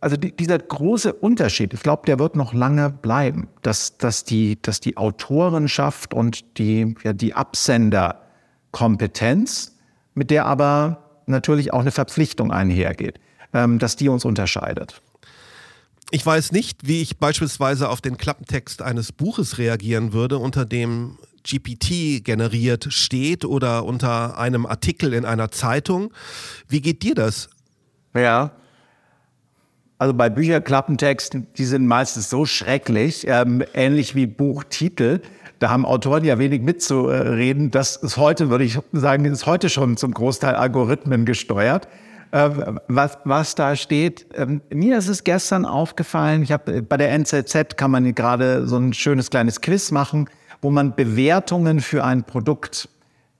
Also 0.00 0.16
die, 0.16 0.34
dieser 0.34 0.58
große 0.58 1.12
Unterschied, 1.12 1.74
ich 1.74 1.82
glaube, 1.82 2.02
der 2.06 2.18
wird 2.18 2.34
noch 2.34 2.54
lange 2.54 2.90
bleiben, 2.90 3.48
dass, 3.62 3.98
dass, 3.98 4.24
die, 4.24 4.60
dass 4.62 4.80
die 4.80 4.96
Autorenschaft 4.96 6.14
und 6.14 6.58
die, 6.58 6.94
ja, 7.04 7.12
die 7.12 7.34
Absenderkompetenz, 7.34 9.76
mit 10.14 10.30
der 10.30 10.46
aber 10.46 11.04
natürlich 11.26 11.72
auch 11.72 11.80
eine 11.80 11.90
Verpflichtung 11.90 12.50
einhergeht, 12.50 13.20
ähm, 13.52 13.78
dass 13.78 13.96
die 13.96 14.08
uns 14.08 14.24
unterscheidet. 14.24 15.02
Ich 16.12 16.26
weiß 16.26 16.50
nicht, 16.52 16.88
wie 16.88 17.02
ich 17.02 17.18
beispielsweise 17.18 17.88
auf 17.88 18.00
den 18.00 18.16
Klappentext 18.16 18.82
eines 18.82 19.12
Buches 19.12 19.58
reagieren 19.58 20.12
würde, 20.12 20.38
unter 20.38 20.64
dem 20.64 21.18
GPT 21.44 22.24
generiert 22.24 22.88
steht 22.90 23.44
oder 23.44 23.84
unter 23.84 24.38
einem 24.38 24.66
Artikel 24.66 25.12
in 25.14 25.24
einer 25.24 25.50
Zeitung. 25.50 26.12
Wie 26.68 26.80
geht 26.80 27.02
dir 27.02 27.14
das? 27.14 27.48
Ja. 28.14 28.52
Also 29.98 30.14
bei 30.14 30.30
Bücherklappentexten, 30.30 31.46
die 31.58 31.64
sind 31.66 31.86
meistens 31.86 32.30
so 32.30 32.46
schrecklich, 32.46 33.26
ähm, 33.28 33.62
ähnlich 33.74 34.14
wie 34.14 34.26
Buchtitel. 34.26 35.20
Da 35.58 35.68
haben 35.68 35.84
Autoren 35.84 36.24
ja 36.24 36.38
wenig 36.38 36.62
mitzureden. 36.62 37.70
Das 37.70 37.96
ist 37.96 38.16
heute, 38.16 38.48
würde 38.48 38.64
ich 38.64 38.78
sagen, 38.92 39.26
ist 39.26 39.44
heute 39.44 39.68
schon 39.68 39.98
zum 39.98 40.14
Großteil 40.14 40.54
Algorithmen 40.54 41.26
gesteuert. 41.26 41.86
Ähm, 42.32 42.78
was, 42.86 43.18
was 43.24 43.54
da 43.56 43.74
steht. 43.74 44.26
Ähm, 44.34 44.62
mir 44.72 44.98
ist 44.98 45.08
es 45.08 45.24
gestern 45.24 45.64
aufgefallen, 45.64 46.44
ich 46.44 46.52
habe 46.52 46.80
bei 46.80 46.96
der 46.96 47.10
NZZ 47.10 47.76
kann 47.76 47.90
man 47.90 48.14
gerade 48.14 48.68
so 48.68 48.76
ein 48.76 48.92
schönes 48.92 49.30
kleines 49.30 49.60
Quiz 49.60 49.90
machen, 49.90 50.30
wo 50.62 50.70
man 50.70 50.94
Bewertungen 50.94 51.80
für 51.80 52.04
ein 52.04 52.24
Produkt, 52.24 52.88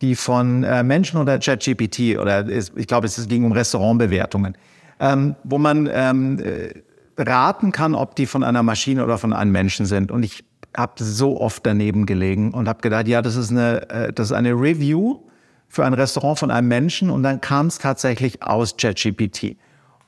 die 0.00 0.14
von 0.14 0.64
äh, 0.64 0.82
Menschen 0.82 1.20
oder 1.20 1.38
ChatGPT 1.38 2.18
oder 2.18 2.46
ist, 2.46 2.72
ich 2.76 2.86
glaube, 2.86 3.06
es 3.06 3.28
ging 3.28 3.44
um 3.44 3.52
Restaurantbewertungen, 3.52 4.56
ähm, 4.98 5.36
wo 5.44 5.58
man 5.58 5.88
ähm, 5.92 6.38
äh, 6.38 6.72
raten 7.18 7.72
kann, 7.72 7.94
ob 7.94 8.16
die 8.16 8.26
von 8.26 8.42
einer 8.42 8.62
Maschine 8.62 9.04
oder 9.04 9.18
von 9.18 9.32
einem 9.32 9.52
Menschen 9.52 9.84
sind. 9.84 10.10
Und 10.10 10.22
ich 10.22 10.44
habe 10.76 10.92
so 11.02 11.40
oft 11.40 11.66
daneben 11.66 12.06
gelegen 12.06 12.52
und 12.52 12.68
habe 12.68 12.80
gedacht, 12.80 13.08
ja, 13.08 13.20
das 13.20 13.36
ist 13.36 13.50
eine, 13.50 13.90
äh, 13.90 14.12
das 14.12 14.28
ist 14.28 14.32
eine 14.32 14.52
Review 14.52 15.20
für 15.68 15.84
ein 15.84 15.94
Restaurant 15.94 16.38
von 16.38 16.50
einem 16.50 16.68
Menschen 16.68 17.10
und 17.10 17.22
dann 17.22 17.40
kam 17.40 17.66
es 17.66 17.78
tatsächlich 17.78 18.42
aus 18.42 18.76
ChatGPT. 18.76 19.56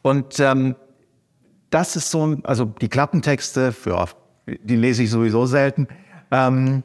Und 0.03 0.41
ähm, 0.41 0.75
das 1.71 1.97
ist 1.97 2.11
so, 2.11 2.37
also 2.45 2.65
die 2.65 2.89
Klappentexte, 2.89 3.73
für, 3.73 4.07
die 4.47 4.77
lese 4.77 5.05
ich 5.05 5.11
sowieso 5.11 5.47
selten. 5.47 5.87
Ähm, 6.31 6.83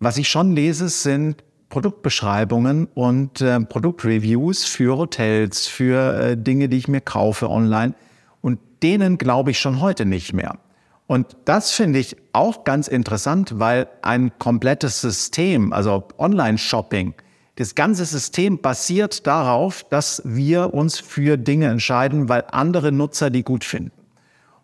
was 0.00 0.16
ich 0.16 0.28
schon 0.28 0.52
lese, 0.52 0.88
sind 0.88 1.42
Produktbeschreibungen 1.68 2.86
und 2.94 3.40
äh, 3.40 3.60
Produktreviews 3.60 4.64
für 4.64 4.96
Hotels, 4.96 5.66
für 5.66 6.18
äh, 6.18 6.36
Dinge, 6.36 6.68
die 6.68 6.78
ich 6.78 6.88
mir 6.88 7.00
kaufe 7.00 7.50
online. 7.50 7.94
Und 8.40 8.58
denen 8.82 9.18
glaube 9.18 9.50
ich 9.50 9.58
schon 9.58 9.80
heute 9.80 10.06
nicht 10.06 10.32
mehr. 10.32 10.58
Und 11.06 11.36
das 11.44 11.72
finde 11.72 11.98
ich 11.98 12.16
auch 12.32 12.64
ganz 12.64 12.86
interessant, 12.86 13.58
weil 13.58 13.88
ein 14.02 14.30
komplettes 14.38 15.00
System, 15.00 15.72
also 15.72 16.04
Online-Shopping, 16.18 17.14
das 17.56 17.74
ganze 17.74 18.04
System 18.04 18.60
basiert 18.60 19.26
darauf, 19.26 19.84
dass 19.84 20.22
wir 20.24 20.74
uns 20.74 21.00
für 21.00 21.36
Dinge 21.36 21.66
entscheiden, 21.66 22.28
weil 22.28 22.44
andere 22.52 22.92
Nutzer 22.92 23.30
die 23.30 23.42
gut 23.42 23.64
finden. 23.64 23.90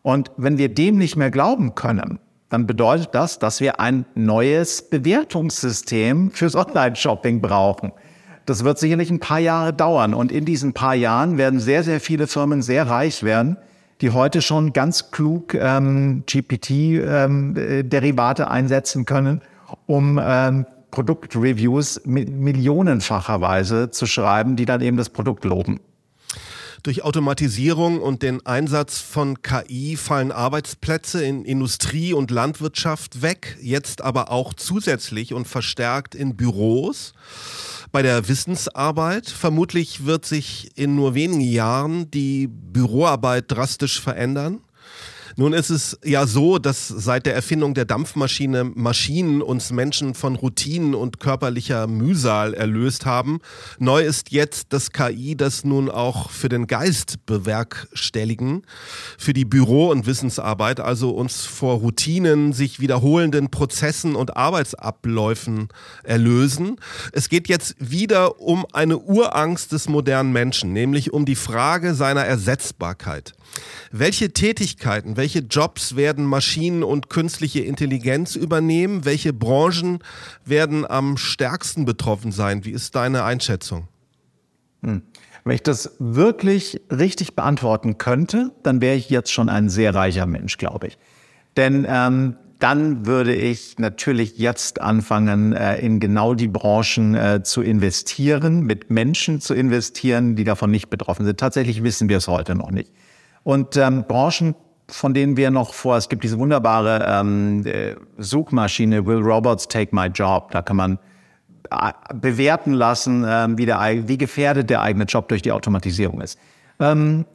Und 0.03 0.31
wenn 0.37 0.59
wir 0.59 0.69
dem 0.73 0.99
nicht 0.99 1.17
mehr 1.17 1.31
glauben 1.31 1.75
können, 1.75 2.21
dann 2.51 2.67
bedeutet 2.67 3.09
das, 3.13 3.39
dass 3.39 3.61
wir 3.61 3.81
ein 3.81 4.05
neues 4.15 4.83
Bewertungssystem 4.83 6.31
fürs 6.31 6.55
Online-Shopping 6.55 7.41
brauchen. 7.41 7.93
Das 8.47 8.65
wird 8.65 8.79
sicherlich 8.79 9.11
ein 9.11 9.21
paar 9.21 9.39
Jahre 9.39 9.73
dauern. 9.73 10.13
Und 10.15 10.31
in 10.31 10.45
diesen 10.45 10.75
paar 10.75 10.95
Jahren 10.95 11.39
werden 11.39 11.61
sehr, 11.61 11.83
sehr 11.83 12.01
viele 12.01 12.27
Firmen 12.27 12.61
sehr 12.63 12.89
reich 12.89 13.23
werden, 13.23 13.57
die 14.01 14.11
heute 14.11 14.43
schon 14.43 14.73
ganz 14.73 15.11
klug 15.11 15.55
ähm, 15.55 16.25
GPT-Derivate 16.27 18.43
ähm, 18.43 18.49
einsetzen 18.49 19.05
können, 19.07 19.41
um 19.87 20.21
ähm, 20.23 20.67
Produktreviews 20.91 22.03
millionenfacherweise 22.05 23.91
zu 23.91 24.07
schreiben, 24.07 24.57
die 24.57 24.65
dann 24.65 24.81
eben 24.81 24.97
das 24.97 25.11
Produkt 25.11 25.45
loben. 25.45 25.81
Durch 26.85 27.03
Automatisierung 27.03 27.99
und 27.99 28.23
den 28.23 28.45
Einsatz 28.45 28.99
von 28.99 29.41
KI 29.41 29.97
fallen 29.97 30.31
Arbeitsplätze 30.31 31.25
in 31.25 31.47
Industrie 31.47 32.13
und 32.13 32.31
Landwirtschaft 32.31 33.23
weg, 33.23 33.57
jetzt 33.63 34.03
aber 34.03 34.31
auch 34.31 34.53
zusätzlich 34.53 35.33
und 35.33 35.49
verstärkt 35.49 36.15
in 36.15 36.37
Büros. 36.37 37.15
Bei 37.91 38.03
der 38.03 38.29
Wissensarbeit 38.29 39.31
vermutlich 39.31 40.05
wird 40.05 40.27
sich 40.27 40.73
in 40.77 40.95
nur 40.95 41.15
wenigen 41.15 41.41
Jahren 41.41 42.11
die 42.11 42.49
Büroarbeit 42.49 43.47
drastisch 43.49 43.99
verändern. 43.99 44.61
Nun 45.37 45.53
ist 45.53 45.71
es 45.71 45.99
ja 46.05 46.27
so, 46.29 46.59
dass 46.59 46.87
seit 46.87 47.27
der 47.27 47.35
Erfindung 47.35 47.75
der 47.75 47.85
Dampfmaschine 47.85 48.65
Maschinen 48.65 49.43
uns 49.43 49.73
Menschen 49.73 50.15
von 50.15 50.37
Routinen 50.37 50.95
und 50.95 51.19
körperlicher 51.19 51.89
Mühsal 51.89 52.55
erlöst 52.55 53.05
haben. 53.05 53.41
Neu 53.81 54.05
ist 54.05 54.31
jetzt 54.31 54.73
das 54.73 54.93
KI 54.93 55.35
das 55.37 55.65
nun 55.65 55.91
auch 55.91 56.31
für 56.31 56.49
den 56.49 56.69
Geist 56.69 57.27
bewerkstelligen, 57.27 58.63
für 59.19 59.33
die 59.33 59.45
Büro- 59.45 59.91
und 59.91 60.07
Wissensarbeit, 60.07 60.79
also 60.79 61.11
uns 61.11 61.45
vor 61.45 61.79
Routinen, 61.79 62.53
sich 62.53 62.79
wiederholenden 62.79 63.51
Prozessen 63.51 64.15
und 64.15 64.37
Arbeitsabläufen 64.37 65.69
erlösen. 66.05 66.77
Es 67.13 67.29
geht 67.29 67.49
jetzt 67.49 67.75
wieder 67.79 68.41
um 68.41 68.67
eine 68.73 68.99
Urangst 68.99 69.73
des 69.73 69.89
modernen 69.89 70.33
Menschen, 70.33 70.73
nämlich 70.73 71.13
um 71.13 71.25
die 71.25 71.35
Frage 71.35 71.95
seiner 71.95 72.25
Ersetzbarkeit. 72.25 73.35
Welche 73.91 74.33
Tätigkeiten, 74.33 75.17
welche 75.17 75.41
Jobs 75.41 75.97
werden 75.97 76.25
Maschinen 76.25 76.83
und 76.83 77.11
künstliche 77.11 77.61
Intelligenz 77.61 78.37
übernehmen? 78.37 79.05
Welche 79.05 79.33
Branchen 79.33 80.01
werden 80.45 80.85
am 80.89 81.17
stärksten 81.17 81.85
betroffen 81.85 82.33
sein? 82.33 82.65
Wie 82.65 82.73
ist 82.73 82.95
deine 82.95 83.25
Einschätzung? 83.25 83.89
Hm. 84.83 85.03
Wenn 85.45 85.55
ich 85.55 85.63
das 85.63 85.97
wirklich 85.99 86.81
richtig 86.91 87.35
beantworten 87.37 87.99
könnte, 87.99 88.53
dann 88.63 88.81
wäre 88.81 88.97
ich 88.97 89.11
jetzt 89.11 89.31
schon 89.31 89.51
ein 89.51 89.69
sehr 89.69 89.95
reicher 89.95 90.25
Mensch, 90.25 90.57
glaube 90.57 90.87
ich. 90.87 90.99
Denn 91.57 91.87
ähm, 91.89 92.37
dann 92.59 93.05
würde 93.05 93.35
ich 93.35 93.79
natürlich 93.79 94.39
jetzt 94.39 94.81
anfangen, 94.81 95.53
äh, 95.53 95.77
in 95.77 96.01
genau 96.01 96.33
die 96.33 96.49
Branchen 96.49 97.15
äh, 97.15 97.43
zu 97.43 97.61
investieren, 97.61 98.63
mit 98.63 98.91
Menschen 98.91 99.41
zu 99.41 99.53
investieren, 99.53 100.35
die 100.35 100.45
davon 100.45 100.71
nicht 100.71 100.89
betroffen 100.89 101.27
sind. 101.27 101.39
Tatsächlich 101.39 101.83
wissen 101.83 102.09
wir 102.09 102.17
es 102.17 102.27
heute 102.27 102.55
noch 102.55 102.71
nicht. 102.71 102.91
Und 103.45 103.77
ähm, 103.77 104.05
Branchen, 104.09 104.57
von 104.89 105.15
denen 105.15 105.37
wir 105.37 105.51
noch 105.51 105.73
vor, 105.75 105.97
es 105.97 106.09
gibt 106.09 106.25
diese 106.25 106.39
wunderbare 106.39 107.07
ähm, 107.07 107.65
äh, 107.67 107.95
Suchmaschine 108.19 109.07
Will 109.07 109.19
Robots 109.19 109.69
Take 109.69 109.95
My 109.95 110.07
Job. 110.07 110.51
Da 110.51 110.63
kann 110.63 110.77
man 110.77 110.99
äh, 111.71 111.93
bewerten 112.15 112.73
lassen, 112.73 113.25
ähm, 113.27 113.57
wie, 113.57 113.67
der, 113.67 114.09
wie 114.09 114.19
gefährdet 114.19 114.71
der 114.71 114.83
eigene 114.83 115.05
Job 115.05 115.29
durch 115.29 115.43
die 115.43 115.53
Automatisierung 115.53 116.21
ist. 116.21 116.39
Ähm, 116.81 117.27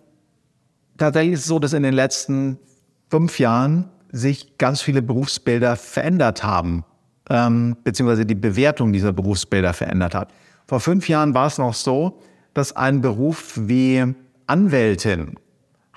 tatsächlich 0.97 1.33
ist 1.33 1.41
es 1.41 1.45
so, 1.45 1.59
dass 1.59 1.73
in 1.73 1.83
den 1.83 1.93
letzten 1.93 2.59
fünf 3.09 3.39
Jahren 3.39 3.89
sich 4.11 4.57
ganz 4.57 4.81
viele 4.81 5.01
Berufsbilder 5.01 5.75
verändert 5.75 6.43
haben, 6.43 6.83
ähm, 7.29 7.77
beziehungsweise 7.83 8.25
die 8.25 8.35
Bewertung 8.35 8.91
dieser 8.93 9.13
Berufsbilder 9.13 9.73
verändert 9.73 10.15
hat. 10.15 10.31
Vor 10.67 10.79
fünf 10.79 11.07
Jahren 11.07 11.33
war 11.33 11.47
es 11.47 11.57
noch 11.57 11.73
so, 11.73 12.19
dass 12.53 12.75
ein 12.75 13.01
Beruf 13.01 13.53
wie 13.55 14.15
Anwältin 14.47 15.35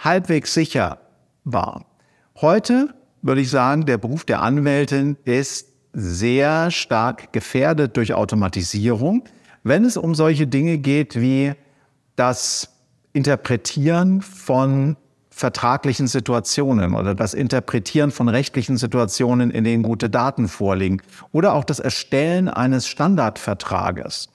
halbwegs 0.05 0.55
sicher 0.55 0.99
war. 1.45 1.87
Heute 2.41 2.95
würde 3.23 3.41
ich 3.41 3.51
sagen, 3.51 3.87
der 3.87 3.99
Beruf 3.99 4.25
der 4.25 4.43
Anwältin 4.43 5.17
ist 5.25 5.69
sehr 5.93 6.71
stark 6.71 7.33
gefährdet 7.33 7.97
durch 7.97 8.15
Automatisierung, 8.15 9.25
wenn 9.62 9.85
es 9.85 9.97
um 9.97 10.15
solche 10.15 10.47
Dinge 10.47 10.79
geht 10.79 11.21
wie 11.21 11.53
das 12.17 12.69
Interpretieren 13.12 14.23
von 14.23 14.97
vertraglichen 15.31 16.07
Situationen 16.07 16.95
oder 16.95 17.15
das 17.15 17.35
Interpretieren 17.35 18.11
von 18.11 18.29
rechtlichen 18.29 18.77
Situationen, 18.77 19.51
in 19.51 19.65
denen 19.65 19.83
gute 19.83 20.11
Daten 20.11 20.49
vorliegen 20.49 21.01
oder 21.31 21.55
auch 21.55 21.65
das 21.65 21.79
Erstellen 21.79 22.49
eines 22.49 22.87
Standardvertrages. 22.87 24.29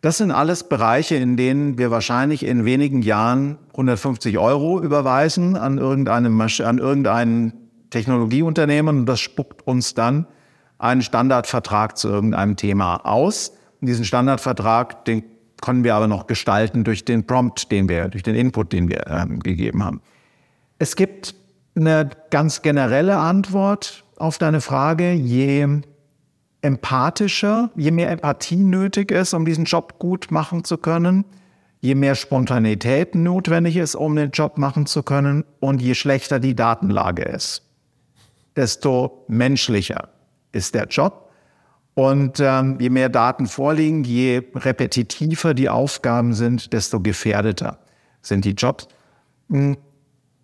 Das 0.00 0.18
sind 0.18 0.30
alles 0.30 0.68
Bereiche, 0.68 1.16
in 1.16 1.36
denen 1.36 1.76
wir 1.76 1.90
wahrscheinlich 1.90 2.44
in 2.44 2.64
wenigen 2.64 3.02
Jahren 3.02 3.58
150 3.72 4.38
Euro 4.38 4.80
überweisen 4.80 5.56
an 5.56 5.78
irgendeinem, 5.78 6.40
an 6.40 6.78
irgendein 6.78 7.52
Technologieunternehmen 7.90 9.00
und 9.00 9.06
das 9.06 9.18
spuckt 9.18 9.66
uns 9.66 9.94
dann 9.94 10.26
einen 10.78 11.02
Standardvertrag 11.02 11.96
zu 11.96 12.08
irgendeinem 12.08 12.54
Thema 12.54 13.04
aus. 13.04 13.52
Und 13.80 13.88
diesen 13.88 14.04
Standardvertrag, 14.04 15.04
den 15.04 15.24
können 15.60 15.82
wir 15.82 15.96
aber 15.96 16.06
noch 16.06 16.28
gestalten 16.28 16.84
durch 16.84 17.04
den 17.04 17.26
Prompt, 17.26 17.72
den 17.72 17.88
wir, 17.88 18.08
durch 18.08 18.22
den 18.22 18.36
Input, 18.36 18.72
den 18.72 18.88
wir 18.88 19.06
ähm, 19.08 19.40
gegeben 19.40 19.84
haben. 19.84 20.00
Es 20.78 20.94
gibt 20.94 21.34
eine 21.74 22.08
ganz 22.30 22.62
generelle 22.62 23.16
Antwort 23.16 24.04
auf 24.16 24.38
deine 24.38 24.60
Frage. 24.60 25.12
Je 25.12 25.80
empathischer, 26.68 27.70
je 27.76 27.90
mehr 27.90 28.10
Empathie 28.10 28.56
nötig 28.56 29.10
ist, 29.10 29.32
um 29.32 29.46
diesen 29.46 29.64
Job 29.64 29.98
gut 29.98 30.30
machen 30.30 30.64
zu 30.64 30.76
können, 30.76 31.24
je 31.80 31.94
mehr 31.94 32.14
Spontanität 32.14 33.14
notwendig 33.14 33.76
ist, 33.76 33.94
um 33.94 34.14
den 34.14 34.30
Job 34.30 34.58
machen 34.58 34.84
zu 34.84 35.02
können 35.02 35.44
und 35.60 35.80
je 35.80 35.94
schlechter 35.94 36.40
die 36.40 36.54
Datenlage 36.54 37.22
ist, 37.22 37.62
desto 38.54 39.24
menschlicher 39.28 40.10
ist 40.52 40.74
der 40.74 40.86
Job. 40.86 41.30
Und 41.94 42.38
ähm, 42.38 42.76
je 42.78 42.90
mehr 42.90 43.08
Daten 43.08 43.46
vorliegen, 43.46 44.04
je 44.04 44.42
repetitiver 44.54 45.54
die 45.54 45.70
Aufgaben 45.70 46.34
sind, 46.34 46.72
desto 46.72 47.00
gefährdeter 47.00 47.78
sind 48.20 48.44
die 48.44 48.52
Jobs. 48.52 48.86
Hm, 49.48 49.78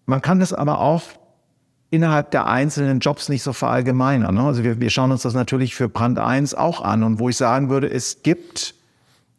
man 0.07 0.23
kann 0.23 0.41
es 0.41 0.53
aber 0.53 0.81
auch 0.81 1.03
innerhalb 1.95 2.31
der 2.31 2.47
einzelnen 2.47 3.01
Jobs 3.01 3.29
nicht 3.29 3.43
so 3.43 3.53
verallgemeinern. 3.53 4.35
Ne? 4.35 4.43
Also 4.43 4.65
wir, 4.65 4.81
wir 4.81 4.91
schauen 4.91 5.13
uns 5.13 5.23
das 5.23 5.35
natürlich 5.35 5.75
für 5.75 5.89
Brand 5.89 6.19
1 6.19 6.55
auch 6.55 6.83
an 6.83 7.03
und 7.03 7.19
wo 7.19 7.29
ich 7.29 7.37
sagen 7.37 7.71
würde, 7.71 7.91
es 7.91 8.23
gibt 8.23 8.75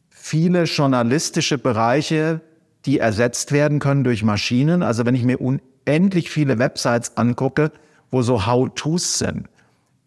viele 0.09 0.63
journalistische 0.63 1.57
Bereiche, 1.57 2.41
die 2.85 2.99
ersetzt 2.99 3.51
werden 3.51 3.79
können 3.79 4.03
durch 4.03 4.23
Maschinen. 4.23 4.83
Also 4.83 5.05
wenn 5.05 5.15
ich 5.15 5.23
mir 5.23 5.39
unendlich 5.41 6.29
viele 6.29 6.59
Websites 6.59 7.17
angucke, 7.17 7.71
wo 8.11 8.21
so 8.21 8.45
How-Tos 8.45 9.19
sind. 9.19 9.47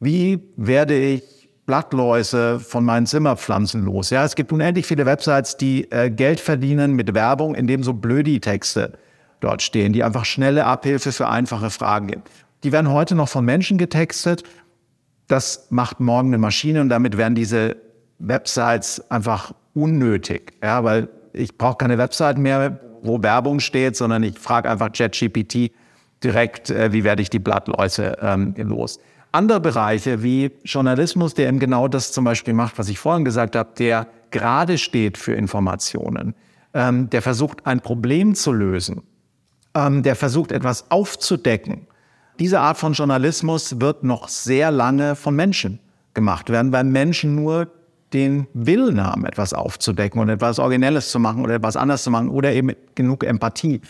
Wie 0.01 0.41
werde 0.57 0.97
ich 0.97 1.23
Blattläuse 1.67 2.61
von 2.61 2.85
meinen 2.85 3.07
Zimmerpflanzen 3.07 3.85
los? 3.85 4.11
Ja, 4.11 4.25
es 4.25 4.35
gibt 4.35 4.53
unendlich 4.53 4.87
viele 4.87 5.05
Websites, 5.05 5.57
die 5.57 5.91
äh, 5.91 6.09
Geld 6.09 6.41
verdienen 6.41 6.93
mit 6.95 7.15
Werbung, 7.15 7.55
indem 7.55 7.83
so 7.83 7.93
Blödi-Texte 7.93 8.99
dort 9.41 9.63
stehen, 9.63 9.93
die 9.93 10.05
einfach 10.05 10.25
schnelle 10.25 10.67
Abhilfe 10.67 11.13
für 11.13 11.29
einfache 11.29 11.71
Fragen 11.71 12.09
geben. 12.09 12.23
Die 12.65 12.73
werden 12.73 12.91
heute 12.91 13.15
noch 13.15 13.29
von 13.29 13.45
Menschen 13.45 13.79
getextet. 13.79 14.43
Das 15.29 15.69
macht 15.71 16.01
morgen 16.01 16.29
eine 16.29 16.39
Maschine 16.39 16.81
und 16.81 16.89
damit 16.89 17.17
werden 17.17 17.35
diese 17.35 17.77
Websites 18.19 19.11
einfach 19.11 19.53
unnötig, 19.75 20.55
ja, 20.63 20.83
weil 20.83 21.09
ich 21.33 21.57
brauche 21.57 21.77
keine 21.77 21.99
Website 21.99 22.39
mehr, 22.39 22.81
wo 23.03 23.23
Werbung 23.23 23.61
steht, 23.61 23.97
sondern 23.97 24.23
ich 24.23 24.39
frage 24.39 24.69
einfach 24.69 24.91
ChatGPT 24.93 25.71
direkt, 26.25 26.71
äh, 26.71 26.93
wie 26.93 27.05
werde 27.05 27.23
ich 27.23 27.31
die 27.31 27.39
Blattläuse 27.39 28.17
ähm, 28.21 28.55
los. 28.57 28.99
Andere 29.31 29.61
Bereiche 29.61 30.23
wie 30.23 30.51
Journalismus, 30.65 31.35
der 31.35 31.49
eben 31.49 31.59
genau 31.59 31.87
das 31.87 32.13
zum 32.13 32.25
Beispiel 32.25 32.55
macht, 32.55 32.79
was 32.79 32.89
ich 32.89 32.99
vorhin 32.99 33.25
gesagt 33.25 33.57
habe, 33.57 33.71
der 33.79 34.07
gerade 34.31 34.79
steht 34.79 35.19
für 35.19 35.35
Informationen, 35.35 36.35
ähm, 36.75 37.11
der 37.11 37.23
versucht, 37.23 37.67
ein 37.67 37.81
Problem 37.81 38.35
zu 38.35 38.53
lösen, 38.53 39.03
ähm, 39.79 40.03
der 40.03 40.17
versucht, 40.17 40.53
etwas 40.53 40.91
aufzudecken. 40.91 41.87
Diese 42.39 42.61
Art 42.61 42.79
von 42.79 42.93
Journalismus 42.93 43.81
wird 43.81 44.05
noch 44.05 44.29
sehr 44.29 44.71
lange 44.71 45.17
von 45.17 45.35
Menschen 45.35 45.81
gemacht 46.15 46.51
werden, 46.51 46.73
weil 46.73 46.85
Menschen 46.85 47.35
nur 47.35 47.69
den 48.13 48.47
Willen 48.55 49.03
haben, 49.05 49.25
etwas 49.27 49.53
aufzudecken 49.53 50.21
und 50.21 50.29
etwas 50.29 50.59
Originelles 50.59 51.11
zu 51.11 51.19
machen 51.19 51.43
oder 51.43 51.55
etwas 51.55 51.77
anders 51.77 52.03
zu 52.03 52.11
machen 52.11 52.31
oder 52.31 52.53
eben 52.53 52.73
genug 52.95 53.25
Empathie 53.25 53.81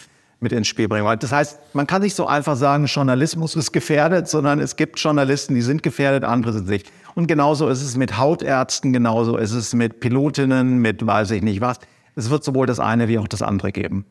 mit 0.41 0.53
ins 0.53 0.69
Spiel 0.69 0.89
bringen. 0.89 1.19
Das 1.21 1.33
heißt, 1.33 1.59
man 1.73 1.87
kann 1.87 2.03
nicht 2.03 2.15
so 2.15 2.27
einfach 2.27 2.57
sagen, 2.57 2.87
Journalismus 2.87 3.57
ist 3.57 3.73
gefährdet, 3.73 4.29
sondern 4.29 4.61
es 4.61 4.77
gibt 4.77 4.99
Journalisten, 4.99 5.55
die 5.55 5.63
sind 5.63 5.83
gefährdet, 5.83 6.25
andere 6.25 6.53
sind 6.53 6.69
nicht. 6.69 6.91
Und 7.15 7.27
genauso 7.27 7.69
ist 7.69 7.83
es 7.83 7.97
mit 7.97 8.19
Hautärzten, 8.19 8.93
genauso 8.93 9.37
ist 9.37 9.53
es 9.53 9.75
mit 9.75 10.01
Pilotinnen, 10.01 10.79
mit 10.79 11.05
weiß 11.05 11.33
ich 11.33 11.43
nicht 11.43 11.61
was. 11.61 11.79
Es 12.15 12.31
wird 12.31 12.45
sowohl 12.45 12.67
das 12.67 12.81
eine 12.81 13.09
wie 13.09 13.19
auch 13.19 13.29
das 13.29 13.43
andere 13.43 13.73
geben. 13.73 14.05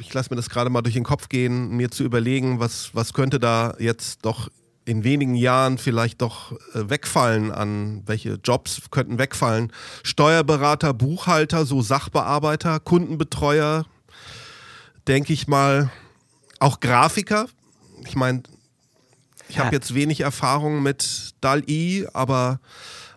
Ich 0.00 0.14
lasse 0.14 0.30
mir 0.30 0.36
das 0.36 0.48
gerade 0.48 0.70
mal 0.70 0.82
durch 0.82 0.94
den 0.94 1.04
Kopf 1.04 1.28
gehen, 1.28 1.70
mir 1.70 1.90
zu 1.90 2.04
überlegen, 2.04 2.60
was, 2.60 2.90
was 2.94 3.12
könnte 3.12 3.40
da 3.40 3.74
jetzt 3.78 4.24
doch 4.24 4.48
in 4.84 5.04
wenigen 5.04 5.34
Jahren 5.34 5.76
vielleicht 5.76 6.22
doch 6.22 6.52
äh, 6.52 6.88
wegfallen 6.88 7.52
an, 7.52 8.02
welche 8.06 8.38
Jobs 8.42 8.80
könnten 8.90 9.18
wegfallen. 9.18 9.70
Steuerberater, 10.02 10.94
Buchhalter, 10.94 11.66
so 11.66 11.82
Sachbearbeiter, 11.82 12.80
Kundenbetreuer, 12.80 13.84
denke 15.06 15.34
ich 15.34 15.46
mal, 15.46 15.90
auch 16.58 16.80
Grafiker. 16.80 17.48
Ich 18.06 18.16
meine, 18.16 18.44
ich 19.48 19.56
ja. 19.56 19.64
habe 19.64 19.74
jetzt 19.74 19.94
wenig 19.94 20.20
Erfahrung 20.20 20.82
mit 20.82 21.34
DAL-I, 21.42 22.06
aber 22.14 22.60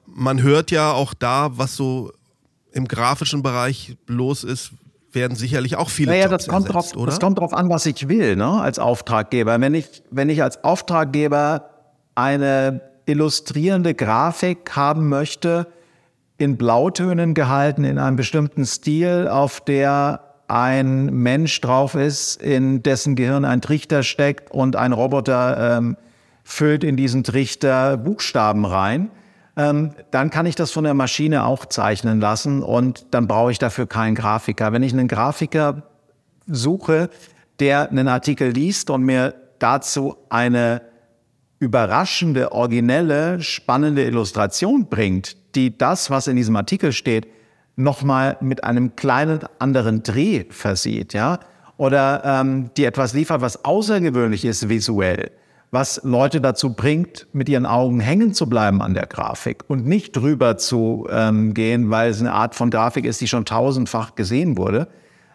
man 0.06 0.42
hört 0.42 0.72
ja 0.72 0.92
auch 0.92 1.14
da, 1.14 1.58
was 1.58 1.76
so 1.76 2.12
im 2.74 2.88
grafischen 2.88 3.44
Bereich 3.44 3.96
los 4.08 4.44
ist, 4.44 4.72
werden 5.14 5.36
sicherlich 5.36 5.76
auch 5.76 5.90
viele 5.90 6.12
naja, 6.12 6.30
Jobs 6.30 6.46
das 6.46 6.48
kommt 6.48 6.68
ersetzt, 6.68 6.94
drauf, 6.94 7.02
oder? 7.02 7.12
Das 7.12 7.20
kommt 7.20 7.38
darauf 7.38 7.54
an, 7.54 7.70
was 7.70 7.86
ich 7.86 8.08
will, 8.08 8.36
ne, 8.36 8.62
als 8.62 8.80
Auftraggeber. 8.80 9.60
Wenn 9.60 9.74
ich, 9.74 10.04
wenn 10.10 10.30
ich 10.30 10.42
als 10.44 10.64
Auftraggeber 10.64 11.70
eine 12.16 12.82
illustrierende 13.06 13.94
Grafik 13.94 14.76
haben 14.76 15.10
möchte, 15.10 15.68
in 16.38 16.58
Blautönen 16.58 17.34
gehalten, 17.34 17.84
in 17.84 18.00
einem 18.00 18.16
bestimmten 18.16 18.66
Stil, 18.66 19.28
auf 19.28 19.62
der 19.62 20.22
ein 20.48 21.06
Mensch 21.06 21.62
drauf 21.62 21.96
ist, 21.96 22.42
in 22.42 22.84
dessen 22.84 23.16
Gehirn 23.16 23.46
ein 23.46 23.62
Trichter 23.62 24.04
steckt 24.04 24.52
und 24.52 24.76
ein 24.76 24.92
Roboter 24.92 25.78
ähm, 25.78 25.98
füllt 26.44 26.84
in 26.84 26.98
diesen 26.98 27.24
Trichter 27.24 27.96
Buchstaben 27.96 28.66
rein, 28.66 29.12
ähm, 29.62 29.92
dann 30.12 30.30
kann 30.30 30.46
ich 30.46 30.56
das 30.56 30.72
von 30.72 30.84
der 30.84 30.94
Maschine 30.94 31.46
auch 31.46 31.66
zeichnen 31.66 32.20
lassen 32.20 32.64
und 32.64 33.06
dann 33.12 33.28
brauche 33.28 33.52
ich 33.52 33.60
dafür 33.60 33.86
keinen 33.86 34.16
Grafiker. 34.16 34.74
Wenn 34.74 34.84
ich 34.84 34.94
einen 34.94 35.08
Grafiker 35.08 35.84
suche, 36.48 37.10
der 37.60 37.90
einen 37.90 38.08
Artikel 38.08 38.50
liest 38.50 38.90
und 38.90 39.04
mir 39.04 39.36
dazu 39.60 40.18
eine 40.30 40.82
überraschende, 41.60 42.52
originelle, 42.52 43.40
spannende 43.42 44.04
Illustration 44.04 44.88
bringt, 44.88 45.38
die 45.56 45.78
das, 45.78 46.10
was 46.10 46.28
in 46.28 46.36
diesem 46.36 46.56
Artikel 46.56 46.92
steht, 46.92 47.28
nochmal 47.76 48.38
mit 48.42 48.64
einem 48.64 48.96
kleinen 48.96 49.42
anderen 49.60 50.02
Dreh 50.02 50.46
versieht, 50.50 51.14
ja, 51.14 51.40
oder 51.78 52.24
ähm, 52.26 52.72
die 52.78 52.86
etwas 52.86 53.14
liefert, 53.14 53.42
was 53.42 53.64
außergewöhnlich 53.64 54.44
ist 54.44 54.70
visuell, 54.70 55.32
was 55.72 56.02
Leute 56.04 56.42
dazu 56.42 56.74
bringt, 56.74 57.28
mit 57.32 57.48
ihren 57.48 57.66
Augen 57.66 58.02
hängen 58.02 58.34
zu 58.34 58.48
bleiben 58.48 58.82
an 58.82 58.94
der 58.94 59.08
Grafik 59.08 59.64
und 59.70 59.88
nicht 59.88 60.16
drüber 60.16 60.58
zu 60.58 61.08
ähm, 61.10 61.54
gehen, 61.54 61.90
weil 61.90 62.12
es 62.12 62.20
eine 62.20 62.34
Art 62.34 62.56
von 62.56 62.70
Grafik 62.70 63.06
ist, 63.06 63.22
die 63.22 63.28
schon 63.28 63.46
tausendfach 63.46 64.16
gesehen 64.16 64.58
wurde, 64.58 64.90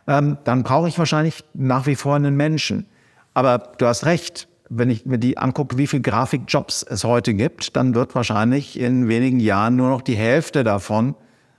ähm, 0.06 0.36
dann 0.44 0.62
brauche 0.62 0.88
ich 0.88 0.98
wahrscheinlich 0.98 1.42
nach 1.54 1.86
wie 1.86 1.96
vor 1.96 2.16
einen 2.16 2.36
Menschen. 2.36 2.86
Aber 3.32 3.58
du 3.78 3.86
hast 3.86 4.04
recht, 4.04 4.46
wenn 4.68 4.90
ich 4.90 5.06
mir 5.06 5.18
die 5.18 5.38
angucke, 5.38 5.78
wie 5.78 5.86
viele 5.86 6.02
Grafikjobs 6.02 6.82
es 6.82 7.04
heute 7.04 7.32
gibt, 7.32 7.74
dann 7.74 7.94
wird 7.94 8.14
wahrscheinlich 8.14 8.78
in 8.78 9.08
wenigen 9.08 9.40
Jahren 9.40 9.76
nur 9.76 9.88
noch 9.88 10.02
die 10.02 10.16
Hälfte 10.16 10.64
davon 10.64 11.14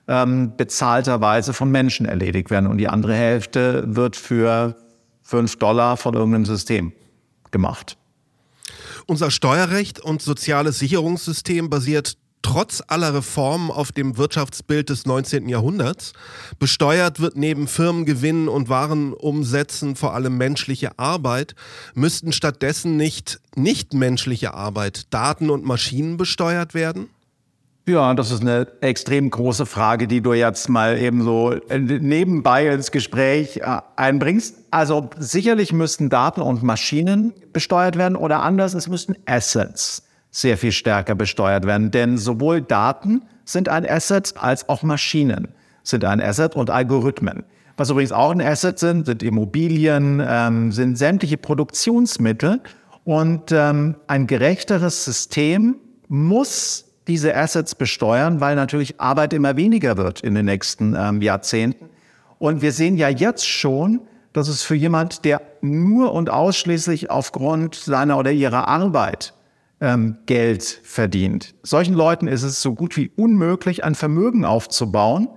ähm, 0.08 0.54
bezahlterweise 0.56 1.54
von 1.54 1.72
Menschen 1.72 2.06
erledigt 2.06 2.52
werden 2.52 2.68
und 2.68 2.78
die 2.78 2.90
andere 2.90 3.16
Hälfte 3.16 3.84
wird 3.88 4.16
für 4.16 4.76
fünf 5.24 5.58
Dollar 5.58 5.98
von 5.98 6.14
irgendeinem 6.14 6.46
System 6.46 6.94
gemacht. 7.50 7.97
Unser 9.10 9.32
Steuerrecht 9.32 10.02
und 10.02 10.22
soziales 10.22 10.80
Sicherungssystem 10.80 11.70
basiert 11.70 12.18
trotz 12.42 12.84
aller 12.88 13.14
Reformen 13.14 13.72
auf 13.72 13.94
dem 13.94 14.18
Wirtschaftsbild 14.18 14.90
des 14.90 15.06
19. 15.06 15.48
Jahrhunderts. 15.48 16.12
Besteuert 16.60 17.22
wird 17.22 17.38
neben 17.38 17.70
Firmengewinnen 17.70 18.50
und 18.50 18.68
Warenumsätzen 18.68 19.96
vor 19.96 20.14
allem 20.14 20.38
menschliche 20.38 21.00
Arbeit. 21.00 21.56
Müssten 21.94 22.34
stattdessen 22.34 22.98
nicht 22.98 23.40
nichtmenschliche 23.56 24.54
Arbeit, 24.54 25.06
Daten 25.14 25.50
und 25.50 25.64
Maschinen 25.64 26.18
besteuert 26.18 26.74
werden? 26.74 27.08
Ja, 27.88 28.14
das 28.14 28.32
ist 28.32 28.42
eine 28.42 28.68
extrem 28.82 29.30
große 29.30 29.66
Frage, 29.66 30.10
die 30.10 30.20
du 30.20 30.34
jetzt 30.34 30.68
mal 30.68 30.98
eben 30.98 31.24
so 31.24 31.54
äh, 31.54 31.80
nebenbei 31.80 32.68
ins 32.68 32.92
Gespräch 32.92 33.58
äh, 33.58 33.80
einbringst. 33.96 34.58
Also 34.72 35.10
sicherlich 35.18 35.72
müssten 35.72 36.10
Daten 36.10 36.42
und 36.42 36.64
Maschinen 36.64 37.34
besteuert 37.54 37.98
werden 37.98 38.18
oder 38.18 38.44
anders, 38.44 38.74
es 38.74 38.90
müssten 38.90 39.16
Assets 39.26 40.04
sehr 40.32 40.58
viel 40.58 40.74
stärker 40.74 41.16
besteuert 41.16 41.66
werden. 41.66 41.90
Denn 41.90 42.18
sowohl 42.18 42.62
Daten 42.62 43.24
sind 43.46 43.70
ein 43.70 43.90
Asset 43.90 44.34
als 44.36 44.68
auch 44.68 44.84
Maschinen 44.84 45.48
sind 45.84 46.04
ein 46.04 46.22
Asset 46.22 46.58
und 46.58 46.70
Algorithmen. 46.70 47.44
Was 47.78 47.90
übrigens 47.90 48.12
auch 48.12 48.32
ein 48.32 48.42
Asset 48.42 48.80
sind, 48.80 49.06
sind 49.06 49.24
Immobilien, 49.24 50.22
ähm, 50.28 50.74
sind 50.74 50.98
sämtliche 50.98 51.38
Produktionsmittel. 51.38 52.60
Und 53.06 53.54
ähm, 53.54 53.96
ein 54.08 54.28
gerechteres 54.28 55.06
System 55.06 55.78
muss 56.10 56.87
diese 57.08 57.36
Assets 57.36 57.76
besteuern, 57.76 58.42
weil 58.42 58.56
natürlich 58.56 59.00
Arbeit 59.00 59.34
immer 59.34 59.56
weniger 59.56 59.98
wird 59.98 60.22
in 60.22 60.36
den 60.36 60.46
nächsten 60.46 60.96
ähm, 60.98 61.22
Jahrzehnten. 61.22 61.90
Und 62.40 62.62
wir 62.62 62.72
sehen 62.72 62.98
ja 62.98 63.10
jetzt 63.10 63.48
schon, 63.48 64.02
dass 64.34 64.48
es 64.48 64.62
für 64.62 64.76
jemand, 64.76 65.26
der 65.26 65.42
nur 65.62 66.14
und 66.14 66.30
ausschließlich 66.30 67.10
aufgrund 67.10 67.76
seiner 67.76 68.18
oder 68.18 68.32
ihrer 68.32 68.68
Arbeit 68.68 69.34
ähm, 69.82 70.18
Geld 70.26 70.82
verdient. 70.84 71.56
Solchen 71.64 71.94
Leuten 71.94 72.28
ist 72.28 72.44
es 72.44 72.62
so 72.62 72.74
gut 72.74 72.98
wie 72.98 73.12
unmöglich, 73.16 73.84
ein 73.84 73.96
Vermögen 73.96 74.46
aufzubauen, 74.46 75.30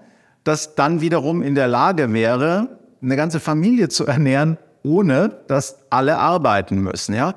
das 0.44 0.74
dann 0.74 1.00
wiederum 1.00 1.42
in 1.42 1.54
der 1.54 1.68
Lage 1.68 2.12
wäre, 2.12 2.78
eine 3.02 3.16
ganze 3.16 3.40
Familie 3.40 3.88
zu 3.88 4.06
ernähren, 4.06 4.58
ohne 4.82 5.40
dass 5.46 5.78
alle 5.90 6.18
arbeiten 6.18 6.80
müssen. 6.80 7.14
Ja? 7.14 7.34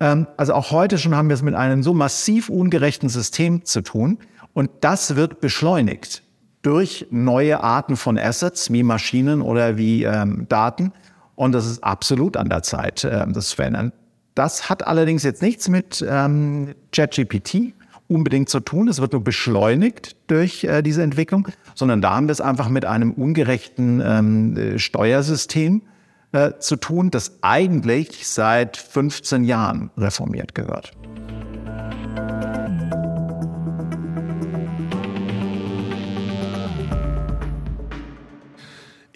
Ähm, 0.00 0.26
also 0.36 0.54
auch 0.54 0.70
heute 0.70 0.98
schon 0.98 1.14
haben 1.14 1.28
wir 1.28 1.34
es 1.34 1.42
mit 1.42 1.54
einem 1.54 1.82
so 1.82 1.94
massiv 1.94 2.48
ungerechten 2.48 3.08
System 3.08 3.64
zu 3.64 3.82
tun. 3.82 4.18
Und 4.52 4.70
das 4.80 5.16
wird 5.16 5.40
beschleunigt 5.40 6.22
durch 6.62 7.06
neue 7.10 7.62
Arten 7.62 7.96
von 7.96 8.18
Assets 8.18 8.72
wie 8.72 8.82
Maschinen 8.82 9.42
oder 9.42 9.76
wie 9.76 10.04
ähm, 10.04 10.46
Daten. 10.48 10.92
Und 11.34 11.52
das 11.52 11.66
ist 11.66 11.84
absolut 11.84 12.36
an 12.36 12.48
der 12.48 12.62
Zeit, 12.62 13.04
ähm, 13.04 13.32
das 13.32 13.48
zu 13.48 13.56
verändern. 13.56 13.92
Das 14.34 14.68
hat 14.68 14.86
allerdings 14.86 15.22
jetzt 15.22 15.42
nichts 15.42 15.68
mit 15.68 16.04
ähm, 16.08 16.74
ChatGPT 16.92 17.74
unbedingt 18.08 18.48
zu 18.48 18.60
tun. 18.60 18.88
Es 18.88 19.00
wird 19.00 19.12
nur 19.12 19.22
beschleunigt 19.22 20.16
durch 20.26 20.64
äh, 20.64 20.82
diese 20.82 21.02
Entwicklung, 21.02 21.48
sondern 21.74 22.02
da 22.02 22.14
haben 22.16 22.28
wir 22.28 22.32
es 22.32 22.40
einfach 22.40 22.68
mit 22.68 22.84
einem 22.84 23.12
ungerechten 23.12 24.02
ähm, 24.04 24.56
äh, 24.56 24.78
Steuersystem 24.78 25.82
äh, 26.34 26.58
zu 26.58 26.74
tun, 26.74 27.10
das 27.12 27.38
eigentlich 27.42 28.26
seit 28.26 28.76
15 28.76 29.44
Jahren 29.44 29.90
reformiert 29.96 30.54
gehört. 30.54 30.90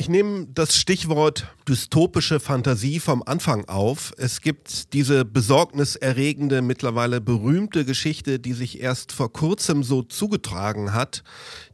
Ich 0.09 0.13
nehme 0.13 0.47
das 0.55 0.75
Stichwort 0.75 1.49
dystopische 1.69 2.41
Fantasie 2.41 2.99
vom 2.99 3.23
Anfang 3.23 3.67
auf. 3.67 4.15
Es 4.17 4.41
gibt 4.41 4.95
diese 4.95 5.27
besorgniserregende, 5.27 6.63
mittlerweile 6.63 7.21
berühmte 7.21 7.85
Geschichte, 7.85 8.39
die 8.39 8.55
sich 8.55 8.81
erst 8.81 9.13
vor 9.13 9.31
kurzem 9.31 9.83
so 9.83 10.01
zugetragen 10.01 10.95
hat. 10.95 11.25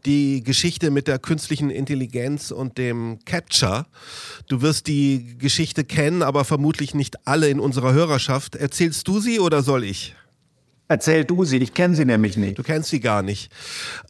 Die 0.04 0.42
Geschichte 0.42 0.90
mit 0.90 1.06
der 1.06 1.20
künstlichen 1.20 1.70
Intelligenz 1.70 2.50
und 2.50 2.76
dem 2.76 3.20
Capture. 3.24 3.86
Du 4.48 4.62
wirst 4.62 4.88
die 4.88 5.38
Geschichte 5.38 5.84
kennen, 5.84 6.24
aber 6.24 6.44
vermutlich 6.44 6.92
nicht 6.92 7.28
alle 7.28 7.48
in 7.48 7.60
unserer 7.60 7.92
Hörerschaft. 7.92 8.56
Erzählst 8.56 9.06
du 9.06 9.20
sie 9.20 9.38
oder 9.38 9.62
soll 9.62 9.84
ich? 9.84 10.16
Erzähl 10.88 11.24
du 11.24 11.44
sie, 11.44 11.58
ich 11.58 11.72
kenne 11.72 11.94
sie 11.94 12.04
nämlich 12.04 12.36
nicht. 12.36 12.58
Du 12.58 12.64
kennst 12.64 12.90
sie 12.90 12.98
gar 12.98 13.22
nicht. 13.22 13.52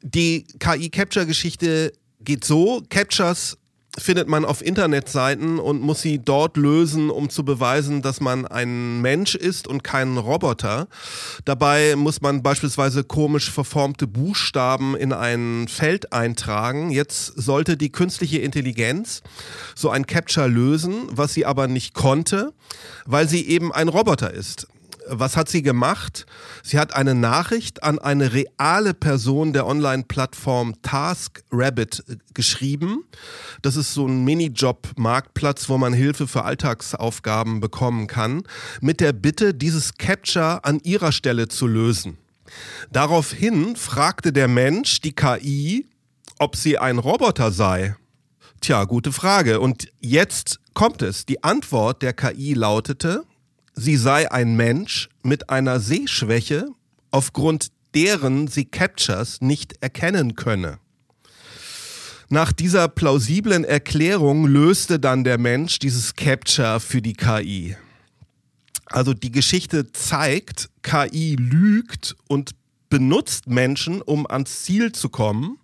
Die 0.00 0.46
KI-Capture-Geschichte 0.60 1.92
geht 2.20 2.46
so, 2.46 2.82
Captures 2.88 3.58
findet 3.98 4.28
man 4.28 4.44
auf 4.44 4.64
Internetseiten 4.64 5.58
und 5.58 5.80
muss 5.80 6.02
sie 6.02 6.18
dort 6.18 6.56
lösen, 6.56 7.10
um 7.10 7.30
zu 7.30 7.44
beweisen, 7.44 8.02
dass 8.02 8.20
man 8.20 8.46
ein 8.46 9.00
Mensch 9.00 9.34
ist 9.34 9.68
und 9.68 9.84
kein 9.84 10.16
Roboter. 10.16 10.88
Dabei 11.44 11.96
muss 11.96 12.20
man 12.20 12.42
beispielsweise 12.42 13.04
komisch 13.04 13.50
verformte 13.50 14.06
Buchstaben 14.06 14.96
in 14.96 15.12
ein 15.12 15.68
Feld 15.68 16.12
eintragen. 16.12 16.90
Jetzt 16.90 17.26
sollte 17.36 17.76
die 17.76 17.92
künstliche 17.92 18.38
Intelligenz 18.38 19.22
so 19.74 19.90
ein 19.90 20.06
Capture 20.06 20.48
lösen, 20.48 21.08
was 21.10 21.34
sie 21.34 21.46
aber 21.46 21.68
nicht 21.68 21.94
konnte, 21.94 22.52
weil 23.06 23.28
sie 23.28 23.46
eben 23.46 23.72
ein 23.72 23.88
Roboter 23.88 24.32
ist 24.32 24.66
was 25.06 25.36
hat 25.36 25.48
sie 25.48 25.62
gemacht? 25.62 26.26
Sie 26.62 26.78
hat 26.78 26.94
eine 26.94 27.14
Nachricht 27.14 27.82
an 27.82 27.98
eine 27.98 28.32
reale 28.32 28.94
Person 28.94 29.52
der 29.52 29.66
Online-Plattform 29.66 30.74
TaskRabbit 30.82 32.04
äh, 32.08 32.16
geschrieben. 32.32 33.04
Das 33.62 33.76
ist 33.76 33.94
so 33.94 34.06
ein 34.06 34.24
Minijob-Marktplatz, 34.24 35.68
wo 35.68 35.78
man 35.78 35.92
Hilfe 35.92 36.26
für 36.26 36.44
Alltagsaufgaben 36.44 37.60
bekommen 37.60 38.06
kann, 38.06 38.42
mit 38.80 39.00
der 39.00 39.12
Bitte, 39.12 39.54
dieses 39.54 39.94
Capture 39.94 40.64
an 40.64 40.80
ihrer 40.80 41.12
Stelle 41.12 41.48
zu 41.48 41.66
lösen. 41.66 42.18
Daraufhin 42.92 43.76
fragte 43.76 44.32
der 44.32 44.48
Mensch 44.48 45.00
die 45.00 45.14
KI, 45.14 45.88
ob 46.38 46.56
sie 46.56 46.78
ein 46.78 46.98
Roboter 46.98 47.52
sei. 47.52 47.96
Tja, 48.60 48.84
gute 48.84 49.12
Frage. 49.12 49.60
Und 49.60 49.88
jetzt 50.00 50.60
kommt 50.72 51.02
es. 51.02 51.26
Die 51.26 51.42
Antwort 51.44 52.02
der 52.02 52.12
KI 52.12 52.54
lautete, 52.54 53.24
sie 53.74 53.96
sei 53.96 54.30
ein 54.30 54.56
Mensch 54.56 55.08
mit 55.22 55.50
einer 55.50 55.80
Sehschwäche, 55.80 56.68
aufgrund 57.10 57.68
deren 57.94 58.48
sie 58.48 58.64
Captures 58.64 59.40
nicht 59.40 59.82
erkennen 59.82 60.34
könne. 60.34 60.78
Nach 62.28 62.52
dieser 62.52 62.88
plausiblen 62.88 63.64
Erklärung 63.64 64.46
löste 64.46 64.98
dann 64.98 65.24
der 65.24 65.38
Mensch 65.38 65.78
dieses 65.78 66.16
Capture 66.16 66.80
für 66.80 67.02
die 67.02 67.12
KI. 67.12 67.76
Also 68.86 69.14
die 69.14 69.30
Geschichte 69.30 69.92
zeigt, 69.92 70.70
KI 70.82 71.36
lügt 71.36 72.16
und 72.26 72.52
benutzt 72.88 73.46
Menschen, 73.46 74.02
um 74.02 74.26
ans 74.26 74.62
Ziel 74.62 74.92
zu 74.92 75.08
kommen 75.08 75.58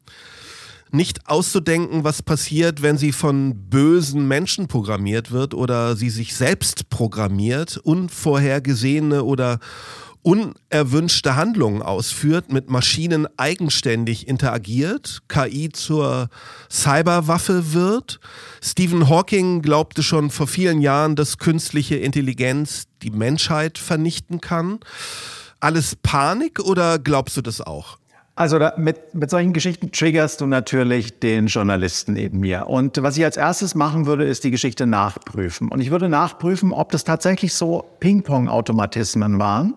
nicht 0.95 1.29
auszudenken, 1.29 2.05
was 2.05 2.23
passiert, 2.23 2.83
wenn 2.83 2.99
sie 2.99 3.13
von 3.13 3.69
bösen 3.69 4.27
Menschen 4.27 4.69
programmiert 4.69 5.31
wird 5.31 5.55
oder 5.55 5.97
sie 5.97 6.11
sich 6.11 6.35
selbst 6.35 6.91
programmiert, 6.91 7.77
unvorhergesehene 7.79 9.25
oder 9.25 9.59
unerwünschte 10.23 11.37
Handlungen 11.37 11.83
ausführt, 11.83 12.53
mit 12.53 12.69
Maschinen 12.69 13.27
eigenständig 13.39 14.29
interagiert, 14.29 15.21
KI 15.29 15.71
zur 15.71 16.29
Cyberwaffe 16.71 17.73
wird. 17.73 18.21
Stephen 18.63 19.09
Hawking 19.09 19.63
glaubte 19.63 20.03
schon 20.03 20.31
vor 20.31 20.47
vielen 20.47 20.81
Jahren, 20.81 21.17
dass 21.17 21.39
künstliche 21.39 21.97
Intelligenz 21.97 22.85
die 23.03 23.11
Menschheit 23.11 23.79
vernichten 23.79 24.41
kann. 24.41 24.81
Alles 25.59 25.97
Panik 25.97 26.61
oder 26.61 26.99
glaubst 26.99 27.37
du 27.37 27.43
das 27.43 27.61
auch? 27.61 27.99
Also 28.41 28.59
da, 28.59 28.73
mit, 28.79 29.15
mit 29.15 29.29
solchen 29.29 29.53
Geschichten 29.53 29.93
triggerst 29.93 30.41
du 30.41 30.47
natürlich 30.47 31.21
den 31.21 31.49
Journalisten 31.49 32.15
neben 32.15 32.41
mir. 32.41 32.69
Und 32.69 33.03
was 33.03 33.19
ich 33.19 33.25
als 33.25 33.37
erstes 33.37 33.75
machen 33.75 34.07
würde, 34.07 34.25
ist 34.25 34.45
die 34.45 34.51
Geschichte 34.51 34.87
nachprüfen. 34.87 35.69
Und 35.69 35.83
ich 35.83 35.91
würde 35.91 36.09
nachprüfen, 36.09 36.73
ob 36.73 36.91
das 36.91 37.05
tatsächlich 37.05 37.53
so 37.53 37.85
Ping-Pong-Automatismen 38.01 39.39
waren 39.39 39.75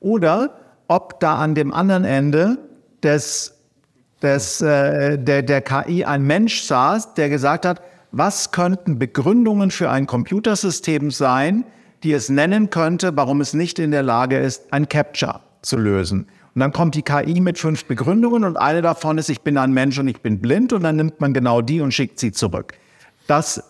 oder 0.00 0.58
ob 0.88 1.20
da 1.20 1.34
an 1.36 1.54
dem 1.54 1.74
anderen 1.74 2.04
Ende 2.06 2.56
des, 3.02 3.58
des, 4.22 4.62
äh, 4.62 5.18
der, 5.18 5.42
der 5.42 5.60
KI 5.60 6.06
ein 6.06 6.22
Mensch 6.22 6.62
saß, 6.62 7.12
der 7.12 7.28
gesagt 7.28 7.66
hat, 7.66 7.82
was 8.12 8.50
könnten 8.50 8.98
Begründungen 8.98 9.70
für 9.70 9.90
ein 9.90 10.06
Computersystem 10.06 11.10
sein, 11.10 11.66
die 12.02 12.14
es 12.14 12.30
nennen 12.30 12.70
könnte, 12.70 13.14
warum 13.14 13.42
es 13.42 13.52
nicht 13.52 13.78
in 13.78 13.90
der 13.90 14.02
Lage 14.02 14.38
ist, 14.38 14.72
ein 14.72 14.88
Capture 14.88 15.40
zu 15.60 15.76
lösen. 15.76 16.28
Und 16.56 16.60
dann 16.60 16.72
kommt 16.72 16.94
die 16.94 17.02
KI 17.02 17.38
mit 17.42 17.58
fünf 17.58 17.84
Begründungen 17.84 18.42
und 18.42 18.56
eine 18.56 18.80
davon 18.80 19.18
ist, 19.18 19.28
ich 19.28 19.42
bin 19.42 19.58
ein 19.58 19.74
Mensch 19.74 19.98
und 19.98 20.08
ich 20.08 20.22
bin 20.22 20.40
blind 20.40 20.72
und 20.72 20.84
dann 20.84 20.96
nimmt 20.96 21.20
man 21.20 21.34
genau 21.34 21.60
die 21.60 21.82
und 21.82 21.92
schickt 21.92 22.18
sie 22.18 22.32
zurück. 22.32 22.72
Das 23.26 23.62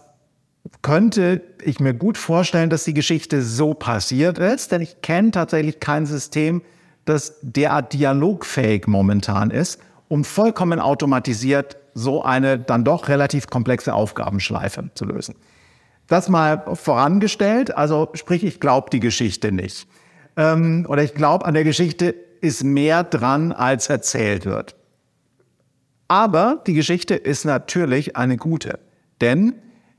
könnte 0.83 1.43
ich 1.65 1.81
mir 1.81 1.95
gut 1.95 2.17
vorstellen, 2.17 2.71
dass 2.71 2.85
die 2.85 2.95
Geschichte 2.95 3.43
so 3.43 3.75
passiert 3.75 4.39
ist, 4.39 4.71
denn 4.71 4.83
ich 4.83 5.01
kenne 5.03 5.33
tatsächlich 5.33 5.81
kein 5.81 6.07
System, 6.07 6.63
das 7.07 7.35
derart 7.43 7.93
dialogfähig 7.93 8.87
momentan 8.87 9.51
ist, 9.51 9.81
um 10.07 10.23
vollkommen 10.23 10.79
automatisiert 10.79 11.79
so 11.95 12.23
eine 12.23 12.57
dann 12.57 12.85
doch 12.85 13.09
relativ 13.09 13.49
komplexe 13.49 13.95
Aufgabenschleife 13.95 14.91
zu 14.95 15.07
lösen. 15.07 15.35
Das 16.07 16.29
mal 16.29 16.63
vorangestellt, 16.75 17.77
also 17.77 18.11
sprich, 18.15 18.45
ich 18.45 18.61
glaube 18.61 18.91
die 18.91 19.01
Geschichte 19.01 19.51
nicht. 19.51 19.89
Ähm, 20.37 20.87
oder 20.89 21.03
ich 21.03 21.15
glaube 21.15 21.47
an 21.47 21.55
der 21.55 21.65
Geschichte 21.65 22.15
ist 22.47 22.65
mehr 22.65 23.05
dran, 23.05 23.53
als 23.53 23.89
erzählt 23.89 24.45
wird. 24.47 24.77
Aber 26.09 26.63
die 26.67 26.75
Geschichte 26.75 27.15
ist 27.15 27.45
natürlich 27.45 28.17
eine 28.17 28.37
gute, 28.37 28.79
denn 29.21 29.55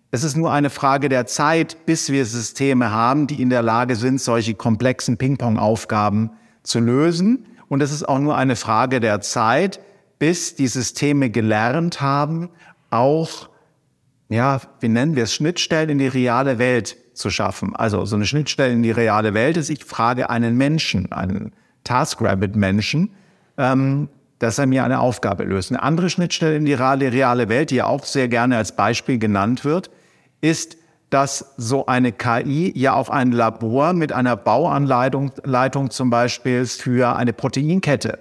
es 0.09 0.23
ist 0.23 0.37
nur 0.37 0.51
eine 0.51 0.69
Frage 0.69 1.09
der 1.09 1.25
Zeit, 1.25 1.85
bis 1.85 2.09
wir 2.09 2.25
Systeme 2.25 2.91
haben, 2.91 3.27
die 3.27 3.41
in 3.41 3.49
der 3.49 3.61
Lage 3.61 3.95
sind, 3.95 4.21
solche 4.21 4.53
komplexen 4.55 5.17
Ping-Pong-Aufgaben 5.17 6.31
zu 6.63 6.79
lösen. 6.79 7.45
Und 7.67 7.83
es 7.83 7.91
ist 7.91 8.07
auch 8.07 8.19
nur 8.19 8.37
eine 8.37 8.55
Frage 8.55 9.01
der 9.01 9.19
Zeit, 9.19 9.81
bis 10.17 10.55
die 10.55 10.67
Systeme 10.67 11.29
gelernt 11.29 11.99
haben, 11.99 12.49
auch, 12.89 13.49
ja, 14.29 14.61
wie 14.79 14.87
nennen 14.87 15.15
wir 15.15 15.23
es, 15.23 15.33
Schnittstellen 15.33 15.89
in 15.89 15.97
die 15.97 16.07
reale 16.07 16.57
Welt 16.57 16.95
zu 17.13 17.29
schaffen. 17.29 17.75
Also 17.75 18.05
so 18.05 18.15
eine 18.15 18.25
Schnittstelle 18.25 18.71
in 18.71 18.83
die 18.83 18.91
reale 18.91 19.33
Welt 19.33 19.57
ist, 19.57 19.69
ich 19.69 19.83
frage 19.83 20.29
einen 20.29 20.55
Menschen, 20.55 21.11
einen 21.11 21.51
TaskRabbit-Menschen, 21.87 23.11
ähm, 23.57 24.09
dass 24.39 24.59
er 24.59 24.67
mir 24.67 24.83
eine 24.83 24.99
Aufgabe 24.99 25.43
löst. 25.43 25.71
Eine 25.71 25.81
andere 25.81 26.09
Schnittstelle 26.09 26.55
in 26.55 26.65
die 26.65 26.73
reale, 26.73 27.49
Welt, 27.49 27.71
die 27.71 27.75
ja 27.75 27.85
auch 27.85 28.03
sehr 28.03 28.27
gerne 28.27 28.57
als 28.57 28.75
Beispiel 28.75 29.17
genannt 29.17 29.65
wird, 29.65 29.89
ist, 30.41 30.77
dass 31.09 31.53
so 31.57 31.85
eine 31.85 32.11
KI 32.11 32.71
ja 32.75 32.93
auch 32.93 33.09
ein 33.09 33.31
Labor 33.31 33.93
mit 33.93 34.11
einer 34.11 34.35
Bauanleitung 34.35 35.31
Leitung 35.43 35.89
zum 35.89 36.09
Beispiel 36.09 36.65
für 36.65 37.15
eine 37.15 37.31
Proteinkette 37.31 38.19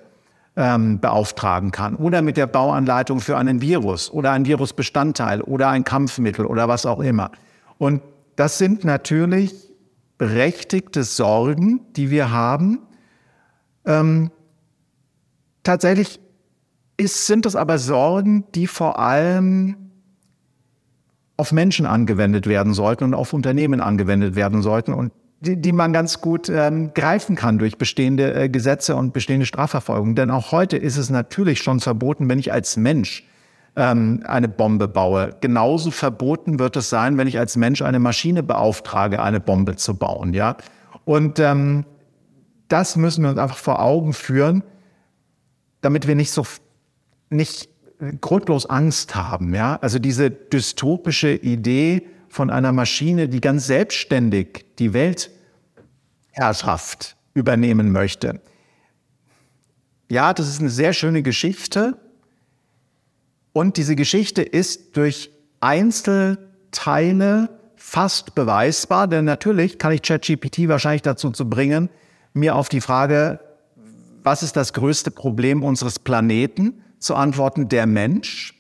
ähm, 0.55 1.01
beauftragen 1.01 1.73
kann 1.73 1.97
oder 1.97 2.23
mit 2.23 2.37
der 2.37 2.47
Bauanleitung 2.47 3.21
für 3.21 3.37
einen 3.37 3.61
Virus 3.61 4.11
oder 4.11 4.31
ein 4.31 4.47
Virusbestandteil 4.47 5.43
oder 5.43 5.69
ein 5.69 5.83
Kampfmittel 5.83 6.47
oder 6.47 6.69
was 6.69 6.87
auch 6.87 7.01
immer. 7.01 7.33
Und 7.77 8.03
das 8.37 8.59
sind 8.59 8.85
natürlich 8.85 9.53
berechtigte 10.17 11.03
Sorgen, 11.05 11.81
die 11.97 12.11
wir 12.11 12.31
haben, 12.31 12.86
Ähm, 13.87 14.31
tatsächlich 15.63 16.21
ist, 16.97 17.27
sind 17.27 17.47
das 17.47 17.57
aber 17.57 17.79
Sorgen, 17.79 18.45
die 18.55 18.67
vor 18.67 18.99
allem 18.99 19.77
auf 21.37 21.53
Menschen 21.53 21.87
angewendet 21.87 22.47
werden 22.47 22.73
sollten 22.73 23.05
und 23.05 23.15
auf 23.15 23.33
Unternehmen 23.33 23.81
angewendet 23.81 24.35
werden 24.35 24.63
sollten 24.63 24.95
und 24.95 25.13
die, 25.41 25.61
die 25.61 25.73
man 25.73 25.93
ganz 25.93 26.23
gut 26.23 26.49
ähm, 26.49 26.95
greifen 26.95 27.37
kann 27.37 27.59
durch 27.59 27.77
bestehende 27.77 28.35
äh, 28.35 28.49
Gesetze 28.49 28.97
und 28.97 29.13
bestehende 29.13 29.45
Strafverfolgung. 29.45 30.15
Denn 30.15 30.31
auch 30.31 30.51
heute 30.51 30.79
ist 30.79 30.97
es 30.97 31.11
natürlich 31.11 31.61
schon 31.63 31.81
verboten, 31.81 32.29
wenn 32.29 32.39
ich 32.39 32.53
als 32.53 32.79
Mensch 32.79 33.25
ähm, 33.77 34.23
eine 34.27 34.49
Bombe 34.49 34.89
baue. 34.89 35.37
Genauso 35.43 35.91
verboten 35.91 36.59
wird 36.59 36.77
es 36.77 36.89
sein, 36.89 37.19
wenn 37.19 37.29
ich 37.29 37.39
als 37.39 37.57
Mensch 37.57 37.83
eine 37.83 37.99
Maschine 37.99 38.43
beauftrage, 38.43 39.23
eine 39.23 39.41
Bombe 39.41 39.77
zu 39.77 39.95
bauen. 39.95 40.33
Ja, 40.33 40.57
und 41.05 41.39
ähm, 41.39 41.85
das 42.69 42.97
müssen 42.97 43.23
wir 43.23 43.31
uns 43.31 43.39
einfach 43.39 43.57
vor 43.57 43.81
Augen 43.81 44.13
führen, 44.13 44.63
damit 45.81 46.07
wir 46.07 46.15
nicht 46.15 46.33
so 46.33 46.45
nicht 47.31 47.71
grundlos 48.21 48.67
Angst 48.67 49.15
haben. 49.15 49.55
Ja, 49.55 49.77
also 49.77 49.99
diese 49.99 50.31
dystopische 50.31 51.33
Idee 51.33 52.07
von 52.29 52.51
einer 52.51 52.73
Maschine, 52.73 53.27
die 53.29 53.41
ganz 53.41 53.67
selbstständig 53.67 54.67
die 54.79 54.93
Weltherrschaft 54.93 57.17
übernehmen 57.35 57.91
möchte. 57.93 58.41
Ja, 60.09 60.35
das 60.35 60.49
ist 60.49 60.61
eine 60.61 60.71
sehr 60.71 60.93
schöne 60.93 61.23
Geschichte. 61.23 61.97
Und 63.53 63.77
diese 63.77 63.95
Geschichte 63.97 64.43
ist 64.43 64.97
durch 64.97 65.31
Einzelteile 65.61 67.49
fast 67.77 68.35
beweisbar, 68.35 69.07
denn 69.09 69.25
natürlich 69.25 69.79
kann 69.79 69.93
ich 69.93 70.03
ChatGPT 70.03 70.69
wahrscheinlich 70.69 71.03
dazu 71.03 71.31
zu 71.31 71.49
bringen, 71.49 71.89
mir 72.37 72.55
auf 72.55 72.69
die 72.69 72.81
Frage, 72.81 73.41
was 74.23 74.43
ist 74.43 74.57
das 74.57 74.73
größte 74.73 75.11
Problem 75.11 75.63
unseres 75.63 75.99
Planeten, 75.99 76.83
zu 76.99 77.15
antworten, 77.15 77.69
der 77.69 77.87
Mensch. 77.87 78.55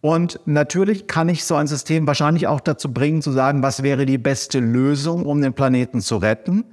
Und 0.00 0.40
natürlich 0.46 1.06
kann 1.06 1.28
ich 1.28 1.44
so 1.44 1.54
ein 1.54 1.66
System 1.66 2.06
wahrscheinlich 2.06 2.46
auch 2.46 2.60
dazu 2.60 2.92
bringen, 2.92 3.22
zu 3.22 3.30
sagen, 3.30 3.62
was 3.62 3.82
wäre 3.82 4.04
die 4.04 4.18
beste 4.18 4.58
Lösung, 4.58 5.26
um 5.26 5.40
den 5.40 5.54
Planeten 5.54 6.00
zu 6.00 6.16
retten, 6.16 6.64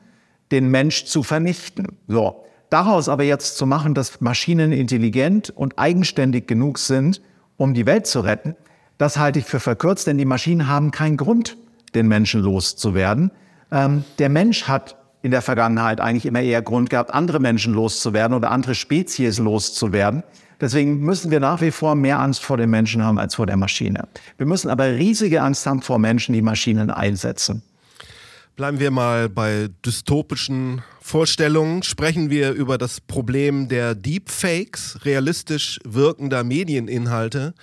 den 0.52 0.70
Mensch 0.70 1.06
zu 1.06 1.24
vernichten. 1.24 1.98
So. 2.08 2.44
Daraus 2.70 3.10
aber 3.10 3.24
jetzt 3.24 3.58
zu 3.58 3.66
machen, 3.66 3.94
dass 3.94 4.22
Maschinen 4.22 4.72
intelligent 4.72 5.50
und 5.50 5.80
eigenständig 5.80 6.48
genug 6.48 6.78
sind, 6.78 7.22
um 7.58 7.74
die 7.74 7.86
Welt 7.86 8.06
zu 8.06 8.20
retten, 8.20 8.56
das 9.00 9.18
halte 9.18 9.40
ich 9.40 9.46
für 9.46 9.60
verkürzt, 9.60 10.08
denn 10.08 10.18
die 10.18 10.26
Maschinen 10.26 10.68
haben 10.68 10.92
keinen 10.92 11.18
Grund, 11.18 11.58
den 11.96 12.08
Menschen 12.08 12.42
loszuwerden. 12.42 13.32
Ähm, 13.72 14.04
der 14.20 14.30
Mensch 14.30 14.68
hat 14.68 14.98
in 15.22 15.32
der 15.32 15.42
Vergangenheit 15.42 16.00
eigentlich 16.00 16.26
immer 16.26 16.42
eher 16.42 16.62
Grund 16.62 16.90
gehabt, 16.90 17.14
andere 17.14 17.40
Menschen 17.40 17.74
loszuwerden 17.74 18.36
oder 18.36 18.52
andere 18.52 18.76
Spezies 18.76 19.40
loszuwerden. 19.40 20.24
Deswegen 20.62 21.00
müssen 21.00 21.32
wir 21.32 21.40
nach 21.40 21.62
wie 21.62 21.72
vor 21.72 21.96
mehr 21.96 22.20
Angst 22.20 22.44
vor 22.44 22.58
den 22.58 22.70
Menschen 22.70 23.04
haben 23.04 23.18
als 23.18 23.36
vor 23.36 23.46
der 23.46 23.58
Maschine. 23.58 24.08
Wir 24.38 24.46
müssen 24.46 24.70
aber 24.70 24.86
riesige 24.96 25.42
Angst 25.42 25.66
haben 25.66 25.82
vor 25.82 26.00
Menschen, 26.00 26.34
die 26.34 26.42
Maschinen 26.42 26.90
einsetzen. 26.90 27.62
Bleiben 28.58 28.80
wir 28.80 28.92
mal 28.92 29.30
bei 29.30 29.70
dystopischen 29.86 30.82
Vorstellungen. 31.00 31.82
Sprechen 31.82 32.30
wir 32.30 32.52
über 32.52 32.78
das 32.78 33.00
Problem 33.00 33.70
der 33.70 33.96
Deepfakes, 33.96 35.00
realistisch 35.06 35.80
wirkender 35.86 36.44
Medieninhalte. 36.44 37.54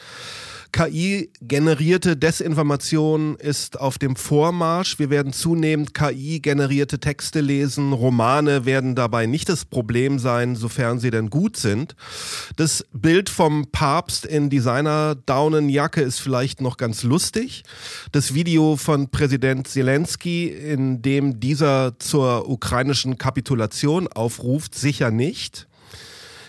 KI-generierte 0.77 2.19
Desinformation 2.19 3.37
ist 3.37 3.81
auf 3.81 3.97
dem 3.97 4.15
Vormarsch. 4.15 4.99
Wir 4.99 5.09
werden 5.09 5.33
zunehmend 5.33 5.95
KI-generierte 5.95 6.99
Texte 6.99 7.41
lesen. 7.41 7.95
Romane 7.95 8.67
werden 8.67 8.95
dabei 8.95 9.25
nicht 9.25 9.49
das 9.49 9.65
Problem 9.65 10.19
sein, 10.19 10.55
sofern 10.55 10.99
sie 10.99 11.11
denn 11.11 11.31
gut 11.31 11.57
sind. 11.57 11.97
Das 12.57 12.85
Bild 12.93 13.31
vom 13.31 13.69
Papst 13.73 14.27
in 14.27 14.51
Designer-Daunenjacke 14.51 16.03
ist 16.03 16.21
vielleicht 16.21 16.61
noch 16.61 16.77
ganz 16.77 17.05
lustig. 17.05 17.63
Das 18.13 18.35
Video 18.35 18.77
von 18.77 19.09
Präsident 19.09 19.69
Zelensky, 19.69 20.49
in 20.49 21.01
dem 21.01 21.41
dieser 21.41 21.99
zur 21.99 22.51
ukrainischen 22.51 23.17
Kapitulation 23.17 24.09
aufruft, 24.09 24.75
sicher 24.75 25.11
nicht 25.11 25.69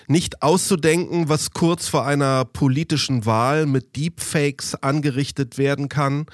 nicht 0.08 0.42
auszudenken, 0.42 1.30
was 1.30 1.52
kurz 1.52 1.88
vor 1.88 2.06
einer 2.06 2.46
politischen 2.46 3.26
Wahl 3.26 3.66
mit 3.66 3.96
Deepfakes 3.96 4.76
angerichtet 4.76 5.58
werden 5.58 5.90
kann. 5.90 6.26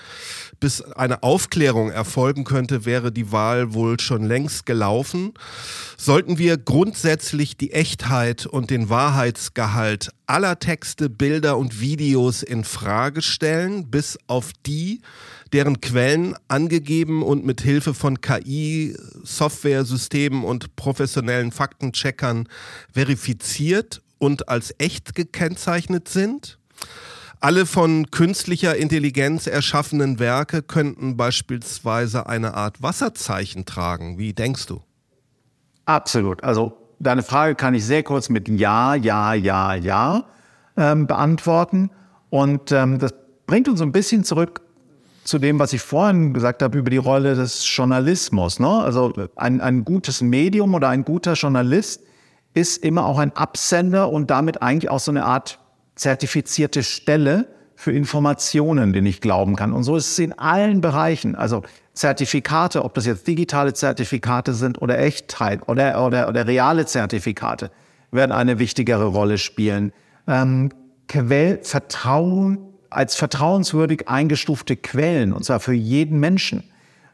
Bis 0.60 0.82
eine 0.82 1.24
Aufklärung 1.24 1.90
erfolgen 1.90 2.44
könnte, 2.44 2.86
wäre 2.86 3.12
die 3.12 3.32
Wahl 3.32 3.74
wohl 3.74 4.00
schon 4.00 4.24
längst 4.24 4.66
gelaufen. 4.66 5.34
Sollten 5.98 6.38
wir 6.38 6.58
grundsätzlich 6.58 7.58
die 7.58 7.72
Echtheit 7.72 8.46
und 8.46 8.70
den 8.70 8.90
Wahrheitsgehalt 8.90 10.12
aller 10.28 10.60
Texte, 10.60 11.10
Bilder 11.10 11.58
und 11.58 11.80
Videos 11.80 12.44
in 12.44 12.64
Frage 12.64 13.22
stellen, 13.22 13.90
bis 13.90 14.18
auf 14.28 14.52
die, 14.66 15.02
deren 15.54 15.82
Quellen 15.82 16.36
angegeben 16.48 17.22
und 17.22 17.46
mit 17.46 17.62
Hilfe 17.62 17.94
von 17.94 18.22
KI, 18.22 18.98
Softwaresystemen 19.24 20.44
und 20.44 20.76
professionellen 20.76 21.52
Faktencheckern 21.52 22.50
verifiziert 22.92 24.02
und 24.18 24.50
als 24.50 24.74
echt 24.80 25.14
gekennzeichnet 25.16 26.10
sind. 26.10 26.58
Alle 27.40 27.66
von 27.66 28.10
künstlicher 28.10 28.76
Intelligenz 28.76 29.48
erschaffenen 29.48 30.18
Werke 30.18 30.64
könnten 30.64 31.18
beispielsweise 31.18 32.26
eine 32.26 32.56
Art 32.56 32.82
Wasserzeichen 32.82 33.66
tragen. 33.66 34.18
Wie 34.18 34.34
denkst 34.34 34.66
du? 34.66 34.82
Absolut. 35.86 36.44
Also 36.44 36.78
deine 37.00 37.22
Frage 37.22 37.56
kann 37.56 37.76
ich 37.76 37.86
sehr 37.86 38.02
kurz 38.02 38.30
mit 38.30 38.48
Ja, 38.48 38.96
Ja, 38.96 39.34
Ja, 39.34 39.76
Ja 39.76 40.26
ähm, 40.78 41.06
beantworten. 41.06 41.92
Und 42.30 42.72
ähm, 42.72 42.98
das 42.98 43.14
bringt 43.46 43.68
uns 43.68 43.82
ein 43.82 43.92
bisschen 43.92 44.24
zurück 44.24 44.63
zu 45.24 45.40
dem, 45.40 45.60
was 45.60 45.74
ich 45.74 45.82
vorhin 45.82 46.34
gesagt 46.34 46.62
habe 46.62 46.78
über 46.78 46.90
die 46.90 46.98
Rolle 46.98 47.36
des 47.36 47.64
Journalismus. 47.76 48.60
Ne? 48.60 48.70
Also 48.70 49.14
ein, 49.36 49.62
ein 49.62 49.86
gutes 49.86 50.22
Medium 50.22 50.74
oder 50.74 50.90
ein 50.90 51.06
guter 51.06 51.34
Journalist 51.34 52.02
ist 52.54 52.84
immer 52.84 53.06
auch 53.06 53.18
ein 53.18 53.36
Absender 53.36 54.10
und 54.12 54.30
damit 54.30 54.62
eigentlich 54.62 54.90
auch 54.90 55.00
so 55.00 55.12
eine 55.12 55.26
Art 55.26 55.60
zertifizierte 55.96 56.84
Stelle 56.84 57.48
für 57.76 57.92
Informationen, 57.92 58.94
denen 58.94 59.08
ich 59.08 59.22
glauben 59.22 59.56
kann. 59.56 59.74
Und 59.74 59.84
so 59.84 59.96
ist 59.96 60.12
es 60.12 60.20
in 60.20 60.34
allen 60.34 60.82
Bereichen. 60.82 61.36
Also 61.36 61.64
Zertifikate, 61.94 62.84
ob 62.84 62.94
das 62.94 63.06
jetzt 63.06 63.28
digitale 63.28 63.74
Zertifikate 63.74 64.54
sind 64.54 64.82
oder 64.82 65.00
Echtheit 65.00 65.68
oder, 65.68 66.06
oder, 66.06 66.30
oder 66.30 66.48
reale 66.48 66.86
Zertifikate, 66.86 67.72
werden 68.12 68.32
eine 68.32 68.60
wichtigere 68.60 69.06
Rolle 69.06 69.38
spielen. 69.38 69.92
Ähm, 70.28 70.70
Quell, 71.08 71.60
Vertrauen 71.64 72.73
als 72.96 73.16
vertrauenswürdig 73.16 74.08
eingestufte 74.08 74.76
Quellen, 74.76 75.34
und 75.34 75.44
zwar 75.46 75.60
für 75.60 75.74
jeden 75.74 76.20
Menschen. 76.20 76.64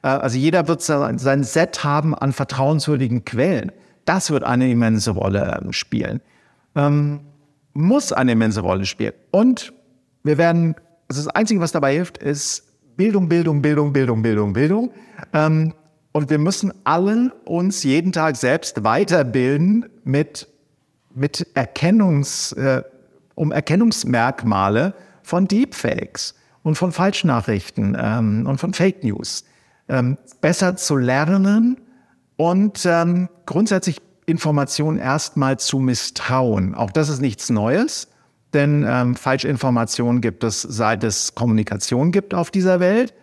Äh, 0.03 0.07
also 0.07 0.37
jeder 0.37 0.67
wird 0.67 0.81
sein 0.81 1.43
Set 1.43 1.83
haben 1.83 2.15
an 2.15 2.33
vertrauenswürdigen 2.33 3.25
Quellen. 3.25 3.71
Das 4.05 4.31
wird 4.31 4.43
eine 4.43 4.69
immense 4.69 5.11
Rolle 5.11 5.59
ähm, 5.61 5.73
spielen. 5.73 6.21
Ähm, 6.75 7.21
muss 7.73 8.11
eine 8.11 8.33
immense 8.33 8.61
Rolle 8.61 8.85
spielen. 8.85 9.13
Und 9.31 9.73
wir 10.23 10.37
werden, 10.37 10.75
also 11.07 11.23
das 11.23 11.27
Einzige, 11.35 11.59
was 11.61 11.71
dabei 11.71 11.93
hilft, 11.93 12.17
ist 12.17 12.65
Bildung, 12.97 13.29
Bildung, 13.29 13.61
Bildung, 13.61 13.93
Bildung, 13.93 14.21
Bildung, 14.21 14.53
Bildung. 14.53 14.91
Ähm, 15.33 15.73
und 16.11 16.29
wir 16.29 16.39
müssen 16.39 16.73
allen 16.85 17.31
uns 17.45 17.83
jeden 17.83 18.11
Tag 18.11 18.35
selbst 18.35 18.83
weiterbilden 18.83 19.85
mit, 20.03 20.47
mit 21.13 21.47
Erkennungs, 21.53 22.51
äh, 22.53 22.81
um 23.35 23.51
Erkennungsmerkmale 23.51 24.93
von 25.29 25.47
Deepfakes 25.47 26.33
und 26.63 26.75
von 26.75 26.91
Falschnachrichten 26.91 27.95
ähm, 27.99 28.45
und 28.47 28.57
von 28.57 28.73
Fake 28.73 29.03
News. 29.03 29.45
Ähm, 29.87 30.17
besser 30.41 30.75
zu 30.75 30.97
lernen 30.97 31.77
und 32.35 32.85
ähm, 32.85 33.29
grundsätzlich 33.45 34.01
Informationen 34.25 34.97
erstmal 34.97 35.57
zu 35.57 35.79
misstrauen. 35.79 36.75
Auch 36.75 36.91
das 36.91 37.09
ist 37.09 37.21
nichts 37.21 37.49
Neues, 37.49 38.07
denn 38.53 38.85
ähm, 38.87 39.15
Falschinformationen 39.15 40.21
gibt 40.21 40.43
es, 40.43 40.61
seit 40.61 41.03
es 41.03 41.35
Kommunikation 41.35 42.11
gibt 42.11 42.33
auf 42.33 42.51
dieser 42.51 42.79
Welt. 42.79 43.13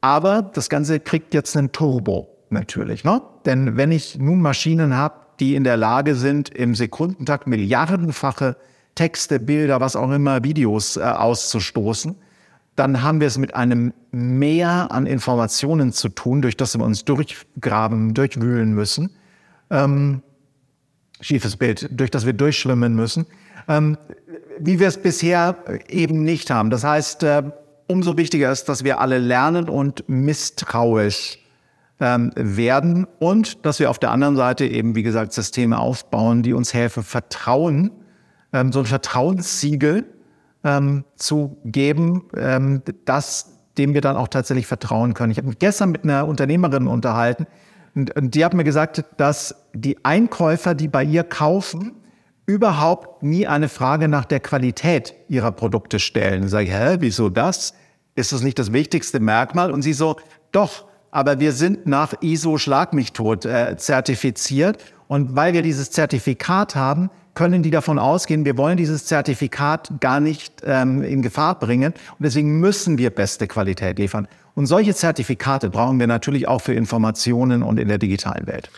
Aber 0.00 0.42
das 0.42 0.68
Ganze 0.68 1.00
kriegt 1.00 1.34
jetzt 1.34 1.56
einen 1.56 1.72
Turbo 1.72 2.28
natürlich. 2.50 3.04
Ne? 3.04 3.20
Denn 3.44 3.76
wenn 3.76 3.92
ich 3.92 4.18
nun 4.18 4.40
Maschinen 4.40 4.96
habe, 4.96 5.14
die 5.40 5.54
in 5.54 5.64
der 5.64 5.76
Lage 5.76 6.14
sind, 6.14 6.48
im 6.48 6.74
Sekundentakt 6.74 7.46
milliardenfache 7.46 8.56
Texte, 8.98 9.38
Bilder, 9.38 9.80
was 9.80 9.94
auch 9.94 10.10
immer, 10.10 10.42
Videos 10.42 10.96
äh, 10.96 11.02
auszustoßen, 11.02 12.16
dann 12.74 13.00
haben 13.00 13.20
wir 13.20 13.28
es 13.28 13.38
mit 13.38 13.54
einem 13.54 13.92
Mehr 14.10 14.90
an 14.90 15.06
Informationen 15.06 15.92
zu 15.92 16.08
tun, 16.08 16.42
durch 16.42 16.56
das 16.56 16.76
wir 16.76 16.84
uns 16.84 17.04
durchgraben, 17.04 18.12
durchwühlen 18.12 18.72
müssen. 18.72 19.10
Ähm, 19.70 20.22
schiefes 21.20 21.56
Bild, 21.56 21.88
durch 21.92 22.10
das 22.10 22.26
wir 22.26 22.32
durchschwimmen 22.32 22.96
müssen, 22.96 23.26
ähm, 23.68 23.96
wie 24.58 24.80
wir 24.80 24.88
es 24.88 25.00
bisher 25.00 25.56
eben 25.88 26.24
nicht 26.24 26.50
haben. 26.50 26.70
Das 26.70 26.82
heißt, 26.82 27.22
äh, 27.22 27.44
umso 27.86 28.16
wichtiger 28.16 28.50
ist, 28.50 28.68
dass 28.68 28.82
wir 28.82 28.98
alle 28.98 29.18
lernen 29.18 29.68
und 29.68 30.08
misstrauisch 30.08 31.38
ähm, 32.00 32.32
werden 32.34 33.06
und 33.20 33.64
dass 33.64 33.78
wir 33.78 33.90
auf 33.90 34.00
der 34.00 34.10
anderen 34.10 34.34
Seite 34.34 34.66
eben, 34.66 34.96
wie 34.96 35.04
gesagt, 35.04 35.32
Systeme 35.32 35.78
aufbauen, 35.78 36.42
die 36.42 36.52
uns 36.52 36.74
helfen, 36.74 37.04
Vertrauen, 37.04 37.92
ähm, 38.52 38.72
so 38.72 38.80
ein 38.80 38.86
Vertrauenssiegel 38.86 40.06
ähm, 40.64 41.04
zu 41.16 41.58
geben, 41.64 42.24
ähm, 42.36 42.82
das, 43.04 43.58
dem 43.76 43.94
wir 43.94 44.00
dann 44.00 44.16
auch 44.16 44.28
tatsächlich 44.28 44.66
vertrauen 44.66 45.14
können. 45.14 45.30
Ich 45.30 45.38
habe 45.38 45.48
mich 45.48 45.58
gestern 45.58 45.90
mit 45.90 46.04
einer 46.04 46.26
Unternehmerin 46.26 46.86
unterhalten 46.86 47.46
und, 47.94 48.14
und 48.16 48.34
die 48.34 48.44
hat 48.44 48.54
mir 48.54 48.64
gesagt, 48.64 49.04
dass 49.16 49.54
die 49.74 50.04
Einkäufer, 50.04 50.74
die 50.74 50.88
bei 50.88 51.04
ihr 51.04 51.24
kaufen, 51.24 51.92
überhaupt 52.46 53.22
nie 53.22 53.46
eine 53.46 53.68
Frage 53.68 54.08
nach 54.08 54.24
der 54.24 54.40
Qualität 54.40 55.14
ihrer 55.28 55.52
Produkte 55.52 55.98
stellen. 55.98 56.44
Ich 56.44 56.50
sage, 56.50 56.70
hä, 56.70 56.96
wieso 57.00 57.28
das? 57.28 57.74
Ist 58.14 58.32
das 58.32 58.42
nicht 58.42 58.58
das 58.58 58.72
wichtigste 58.72 59.20
Merkmal? 59.20 59.70
Und 59.70 59.82
sie 59.82 59.92
so, 59.92 60.16
doch, 60.50 60.86
aber 61.10 61.40
wir 61.40 61.52
sind 61.52 61.86
nach 61.86 62.14
ISO 62.22 62.56
Schlag 62.56 62.94
mich 62.94 63.12
tot 63.12 63.44
äh, 63.44 63.76
zertifiziert. 63.76 64.82
Und 65.08 65.34
weil 65.34 65.54
wir 65.54 65.62
dieses 65.62 65.90
Zertifikat 65.90 66.76
haben, 66.76 67.10
können 67.34 67.62
die 67.62 67.70
davon 67.70 67.98
ausgehen, 67.98 68.44
wir 68.44 68.56
wollen 68.56 68.76
dieses 68.76 69.06
Zertifikat 69.06 69.92
gar 70.00 70.20
nicht 70.20 70.62
ähm, 70.64 71.02
in 71.02 71.22
Gefahr 71.22 71.58
bringen. 71.58 71.92
Und 71.92 72.24
deswegen 72.24 72.60
müssen 72.60 72.98
wir 72.98 73.10
beste 73.10 73.46
Qualität 73.46 73.98
liefern. 73.98 74.28
Und 74.54 74.66
solche 74.66 74.94
Zertifikate 74.94 75.70
brauchen 75.70 75.98
wir 76.00 76.08
natürlich 76.08 76.48
auch 76.48 76.60
für 76.60 76.74
Informationen 76.74 77.62
und 77.62 77.78
in 77.78 77.88
der 77.88 77.98
digitalen 77.98 78.46
Welt. 78.46 78.70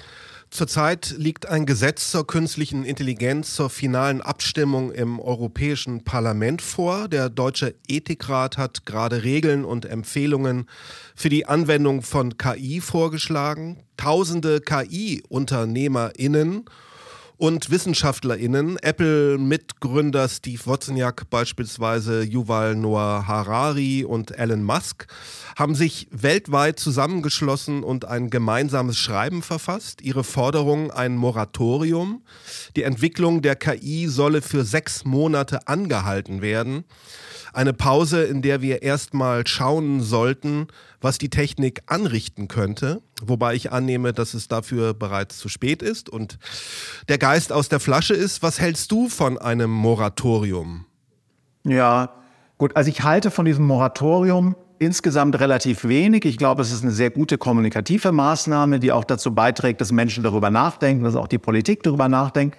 Zurzeit 0.50 1.14
liegt 1.16 1.46
ein 1.46 1.64
Gesetz 1.64 2.10
zur 2.10 2.26
künstlichen 2.26 2.84
Intelligenz 2.84 3.54
zur 3.54 3.70
finalen 3.70 4.20
Abstimmung 4.20 4.90
im 4.90 5.20
Europäischen 5.20 6.02
Parlament 6.02 6.60
vor. 6.60 7.06
Der 7.06 7.30
Deutsche 7.30 7.76
Ethikrat 7.86 8.58
hat 8.58 8.84
gerade 8.84 9.22
Regeln 9.22 9.64
und 9.64 9.84
Empfehlungen 9.84 10.68
für 11.14 11.28
die 11.28 11.46
Anwendung 11.46 12.02
von 12.02 12.36
KI 12.36 12.80
vorgeschlagen. 12.80 13.84
Tausende 13.96 14.60
KI-UnternehmerInnen 14.60 16.64
und 17.40 17.70
WissenschaftlerInnen, 17.70 18.76
Apple-Mitgründer 18.76 20.28
Steve 20.28 20.60
Wozniak 20.66 21.30
beispielsweise, 21.30 22.22
Yuval 22.22 22.76
Noah 22.76 23.26
Harari 23.26 24.04
und 24.04 24.38
Elon 24.38 24.62
Musk, 24.62 25.06
haben 25.56 25.74
sich 25.74 26.06
weltweit 26.10 26.78
zusammengeschlossen 26.78 27.82
und 27.82 28.04
ein 28.04 28.28
gemeinsames 28.28 28.98
Schreiben 28.98 29.42
verfasst. 29.42 30.02
Ihre 30.02 30.22
Forderung 30.22 30.90
ein 30.90 31.16
Moratorium. 31.16 32.22
Die 32.76 32.82
Entwicklung 32.82 33.40
der 33.40 33.56
KI 33.56 34.06
solle 34.06 34.42
für 34.42 34.62
sechs 34.62 35.06
Monate 35.06 35.66
angehalten 35.66 36.42
werden. 36.42 36.84
Eine 37.52 37.72
Pause, 37.72 38.22
in 38.22 38.42
der 38.42 38.62
wir 38.62 38.82
erstmal 38.82 39.46
schauen 39.46 40.00
sollten, 40.00 40.68
was 41.00 41.18
die 41.18 41.30
Technik 41.30 41.82
anrichten 41.86 42.48
könnte. 42.48 43.02
Wobei 43.22 43.54
ich 43.54 43.72
annehme, 43.72 44.12
dass 44.12 44.34
es 44.34 44.48
dafür 44.48 44.94
bereits 44.94 45.38
zu 45.38 45.48
spät 45.48 45.82
ist 45.82 46.08
und 46.08 46.38
der 47.08 47.18
Geist 47.18 47.52
aus 47.52 47.68
der 47.68 47.80
Flasche 47.80 48.14
ist. 48.14 48.42
Was 48.42 48.60
hältst 48.60 48.92
du 48.92 49.08
von 49.08 49.38
einem 49.38 49.70
Moratorium? 49.70 50.86
Ja, 51.64 52.10
gut. 52.58 52.76
Also 52.76 52.90
ich 52.90 53.02
halte 53.02 53.30
von 53.30 53.44
diesem 53.44 53.66
Moratorium 53.66 54.54
insgesamt 54.78 55.38
relativ 55.38 55.84
wenig. 55.84 56.24
Ich 56.24 56.38
glaube, 56.38 56.62
es 56.62 56.72
ist 56.72 56.82
eine 56.82 56.92
sehr 56.92 57.10
gute 57.10 57.36
kommunikative 57.36 58.12
Maßnahme, 58.12 58.80
die 58.80 58.92
auch 58.92 59.04
dazu 59.04 59.34
beiträgt, 59.34 59.80
dass 59.80 59.92
Menschen 59.92 60.24
darüber 60.24 60.50
nachdenken, 60.50 61.04
dass 61.04 61.16
auch 61.16 61.28
die 61.28 61.38
Politik 61.38 61.82
darüber 61.82 62.08
nachdenkt. 62.08 62.56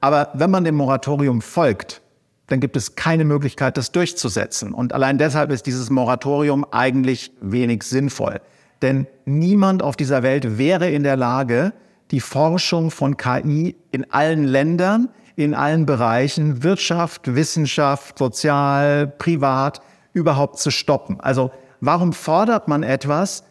Aber 0.00 0.30
wenn 0.34 0.50
man 0.50 0.62
dem 0.62 0.76
Moratorium 0.76 1.42
folgt, 1.42 2.02
dann 2.46 2.60
gibt 2.60 2.76
es 2.76 2.94
keine 2.94 3.24
Möglichkeit, 3.24 3.76
das 3.76 3.92
durchzusetzen. 3.92 4.72
Und 4.72 4.92
allein 4.92 5.18
deshalb 5.18 5.50
ist 5.50 5.66
dieses 5.66 5.90
Moratorium 5.90 6.64
eigentlich 6.70 7.32
wenig 7.40 7.82
sinnvoll. 7.82 8.40
Denn 8.82 9.06
niemand 9.24 9.82
auf 9.82 9.96
dieser 9.96 10.22
Welt 10.22 10.58
wäre 10.58 10.90
in 10.90 11.02
der 11.02 11.16
Lage, 11.16 11.72
die 12.10 12.20
Forschung 12.20 12.90
von 12.90 13.16
KI 13.16 13.76
in 13.90 14.10
allen 14.12 14.44
Ländern, 14.44 15.08
in 15.34 15.54
allen 15.54 15.86
Bereichen, 15.86 16.62
Wirtschaft, 16.62 17.34
Wissenschaft, 17.34 18.18
sozial, 18.18 19.08
privat, 19.08 19.80
überhaupt 20.12 20.58
zu 20.58 20.70
stoppen. 20.70 21.20
Also 21.20 21.50
warum 21.80 22.12
fordert 22.12 22.68
man 22.68 22.82
etwas, 22.82 23.44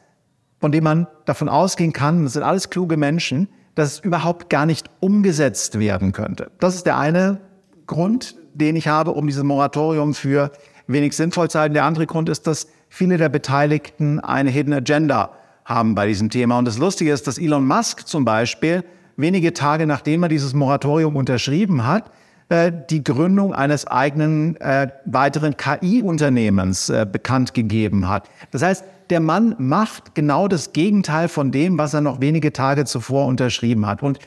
von 0.60 0.72
dem 0.72 0.84
man 0.84 1.08
davon 1.26 1.50
ausgehen 1.50 1.94
kann, 1.94 2.24
das 2.24 2.34
sind 2.34 2.44
alles 2.44 2.70
kluge 2.70 2.98
Menschen, 2.98 3.50
dass 3.76 3.94
es 3.94 4.00
überhaupt 4.00 4.50
gar 4.50 4.66
nicht 4.66 4.90
umgesetzt 5.00 5.80
werden 5.80 6.12
könnte? 6.12 6.50
Das 6.60 6.76
ist 6.76 6.86
der 6.86 6.98
eine 6.98 7.42
Grund, 7.88 8.36
den 8.56 8.76
ich 8.76 8.88
habe, 8.88 9.12
um 9.12 9.28
dieses 9.28 9.44
Moratorium 9.44 10.14
für 10.14 10.52
wenig 10.88 11.16
sinnvoll 11.16 11.50
zu 11.50 11.60
halten. 11.60 11.74
Der 11.74 11.86
andere 11.86 12.06
Grund 12.08 12.30
ist, 12.30 12.48
dass 12.48 12.68
viele 12.90 13.18
der 13.18 13.30
Beteiligten 13.30 14.20
eine 14.20 14.50
Hidden 14.50 14.74
Agenda 14.74 15.32
haben 15.66 15.96
bei 15.96 16.08
diesem 16.08 16.30
Thema. 16.30 16.58
Und 16.58 16.66
das 16.66 16.78
Lustige 16.78 17.12
ist, 17.12 17.28
dass 17.28 17.38
Elon 17.38 17.66
Musk 17.66 18.08
zum 18.08 18.24
Beispiel 18.26 18.84
wenige 19.18 19.54
Tage 19.54 19.88
nachdem 19.88 20.24
er 20.24 20.30
dieses 20.30 20.54
Moratorium 20.54 21.16
unterschrieben 21.16 21.86
hat, 21.86 22.12
äh, 22.50 22.72
die 22.90 23.04
Gründung 23.04 23.54
eines 23.54 23.88
eigenen 23.88 24.56
äh, 24.58 24.90
weiteren 25.06 25.58
KI-Unternehmens 25.58 26.90
äh, 26.90 27.08
bekannt 27.12 27.54
gegeben 27.54 28.08
hat. 28.08 28.30
Das 28.52 28.62
heißt, 28.62 28.84
der 29.10 29.20
Mann 29.20 29.56
macht 29.58 30.16
genau 30.16 30.48
das 30.48 30.74
Gegenteil 30.74 31.28
von 31.28 31.52
dem, 31.52 31.78
was 31.78 31.94
er 31.94 32.02
noch 32.02 32.22
wenige 32.22 32.54
Tage 32.54 32.86
zuvor 32.86 33.26
unterschrieben 33.28 33.86
hat. 33.86 34.04
Und 34.04 34.20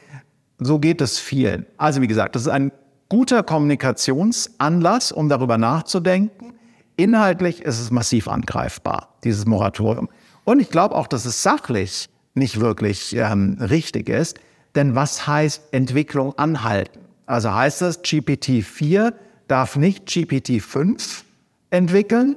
so 0.59 0.79
geht 0.79 1.01
es 1.01 1.18
vielen. 1.18 1.66
Also 1.76 2.01
wie 2.03 2.09
gesagt, 2.09 2.35
das 2.35 2.43
ist 2.43 2.49
ein 2.49 2.72
guter 3.09 3.42
Kommunikationsanlass, 3.42 5.12
um 5.12 5.28
darüber 5.28 5.59
nachzudenken. 5.59 6.54
Inhaltlich 6.96 7.62
ist 7.62 7.80
es 7.80 7.90
massiv 7.90 8.28
angreifbar, 8.28 9.14
dieses 9.24 9.46
Moratorium. 9.46 10.09
Und 10.44 10.61
ich 10.61 10.70
glaube 10.70 10.94
auch, 10.94 11.06
dass 11.06 11.24
es 11.24 11.42
sachlich 11.42 12.09
nicht 12.34 12.61
wirklich 12.61 13.14
ähm, 13.16 13.59
richtig 13.61 14.09
ist. 14.09 14.38
Denn 14.74 14.94
was 14.94 15.26
heißt 15.26 15.72
Entwicklung 15.72 16.36
anhalten? 16.38 17.00
Also 17.26 17.52
heißt 17.52 17.82
das, 17.82 18.02
GPT-4 18.02 19.12
darf 19.48 19.76
nicht 19.76 20.09
GPT-5 20.09 21.22
entwickeln. 21.70 22.36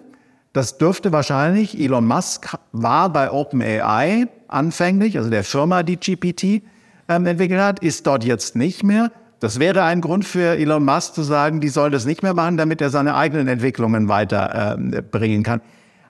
Das 0.53 0.78
dürfte 0.78 1.11
wahrscheinlich, 1.11 1.80
Elon 1.80 2.05
Musk 2.05 2.57
war 2.74 3.11
bei 3.11 3.32
OpenAI 3.32 4.28
anfänglich, 4.47 5.17
also 5.17 5.30
der 5.30 5.45
Firma, 5.45 5.84
die 5.84 5.97
GPT 5.97 6.63
ähm, 7.07 7.26
entwickelt 7.26 7.61
hat, 7.61 7.80
ist 7.80 8.05
dort 8.05 8.26
jetzt 8.26 8.55
nicht 8.55 8.84
mehr. 8.84 9.11
Das 9.42 9.58
wäre 9.58 9.84
ein 9.84 10.02
Grund 10.02 10.24
für 10.24 10.56
Elon 10.56 10.86
Musk 10.86 11.16
zu 11.16 11.24
sagen, 11.24 11.62
die 11.62 11.70
soll 11.70 11.89
das 11.89 12.06
nicht 12.06 12.22
mehr 12.22 12.36
machen, 12.36 12.58
damit 12.58 12.80
er 12.80 12.92
seine 12.92 13.16
eigenen 13.16 13.48
Entwicklungen 13.48 14.08
weiterbringen 14.08 15.42
äh, 15.42 15.44
kann. 15.44 15.62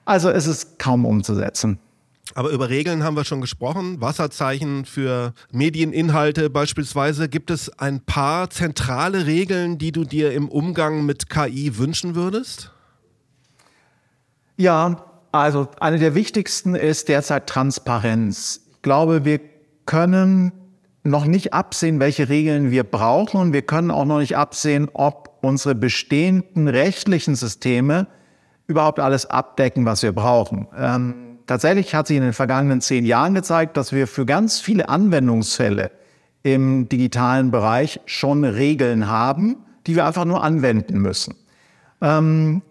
Also 0.04 0.30
es 0.30 0.48
ist 0.48 0.78
kaum 0.80 1.06
umzusetzen. 1.06 1.80
Aber 2.36 2.50
über 2.50 2.70
Regeln 2.70 3.06
haben 3.06 3.16
wir 3.16 3.24
schon 3.24 3.40
gesprochen. 3.40 4.02
Wasserzeichen 4.02 4.84
für 4.84 5.34
Medieninhalte 5.50 6.50
beispielsweise. 6.50 7.30
Gibt 7.30 7.52
es 7.52 7.70
ein 7.80 8.02
paar 8.02 8.50
zentrale 8.50 9.26
Regeln, 9.26 9.78
die 9.78 9.94
du 9.94 10.04
dir 10.04 10.34
im 10.34 10.50
Umgang 10.50 11.06
mit 11.06 11.30
KI 11.30 11.78
wünschen 11.78 12.16
würdest? 12.16 12.72
Ja, 14.58 15.06
also 15.32 15.70
eine 15.80 16.00
der 16.00 16.16
wichtigsten 16.16 16.76
ist 16.76 17.08
derzeit 17.08 17.48
Transparenz. 17.48 18.60
Ich 18.74 18.82
glaube, 18.82 19.24
wir 19.24 19.40
können 19.86 20.52
noch 21.04 21.26
nicht 21.26 21.54
absehen, 21.54 22.00
welche 22.00 22.30
Regeln 22.30 22.72
wir 22.72 22.84
brauchen 22.84 23.54
wir 23.54 23.64
können 23.64 23.92
auch 23.92 24.06
noch 24.06 24.20
nicht 24.20 24.38
absehen, 24.38 24.90
ob 24.94 25.38
unsere 25.42 25.74
bestehenden 25.76 26.68
rechtlichen 26.68 27.36
Systeme 27.36 28.08
überhaupt 28.68 29.00
alles 29.00 29.26
abdecken, 29.26 29.86
was 29.86 30.04
wir 30.04 30.12
brauchen. 30.12 30.68
Ähm, 30.78 31.40
tatsächlich 31.48 31.94
hat 31.96 32.08
sich 32.08 32.18
in 32.18 32.24
den 32.24 32.34
vergangenen 32.34 32.82
zehn 32.82 33.06
Jahren 33.06 33.34
gezeigt, 33.34 33.78
dass 33.78 33.92
wir 33.92 34.08
für 34.08 34.26
ganz 34.26 34.60
viele 34.60 34.90
Anwendungsfälle 34.90 35.92
im 36.44 36.88
digitalen 36.88 37.52
Bereich 37.52 38.00
schon 38.06 38.46
Regeln 38.46 39.08
haben, 39.08 39.58
die 39.88 39.96
wir 39.96 40.06
einfach 40.06 40.26
nur 40.26 40.44
anwenden 40.44 41.00
müssen. 41.00 41.36
Ähm, 42.02 42.62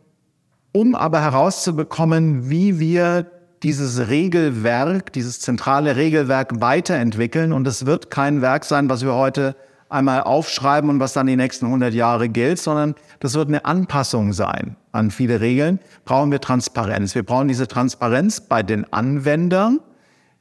um 0.72 0.94
aber 0.94 1.20
herauszubekommen, 1.20 2.48
wie 2.48 2.78
wir 2.78 3.30
dieses 3.62 4.08
Regelwerk, 4.08 5.12
dieses 5.12 5.40
zentrale 5.40 5.96
Regelwerk 5.96 6.60
weiterentwickeln. 6.60 7.52
Und 7.52 7.66
es 7.66 7.86
wird 7.86 8.10
kein 8.10 8.40
Werk 8.40 8.64
sein, 8.64 8.88
was 8.88 9.02
wir 9.02 9.14
heute 9.14 9.54
einmal 9.88 10.22
aufschreiben 10.22 10.88
und 10.88 11.00
was 11.00 11.12
dann 11.12 11.26
die 11.26 11.36
nächsten 11.36 11.66
100 11.66 11.92
Jahre 11.92 12.28
gilt, 12.28 12.58
sondern 12.58 12.94
das 13.18 13.34
wird 13.34 13.48
eine 13.48 13.64
Anpassung 13.64 14.32
sein 14.32 14.76
an 14.92 15.10
viele 15.10 15.40
Regeln. 15.40 15.80
Brauchen 16.04 16.30
wir 16.30 16.40
Transparenz. 16.40 17.14
Wir 17.14 17.24
brauchen 17.24 17.48
diese 17.48 17.68
Transparenz 17.68 18.40
bei 18.40 18.62
den 18.62 18.90
Anwendern, 18.92 19.80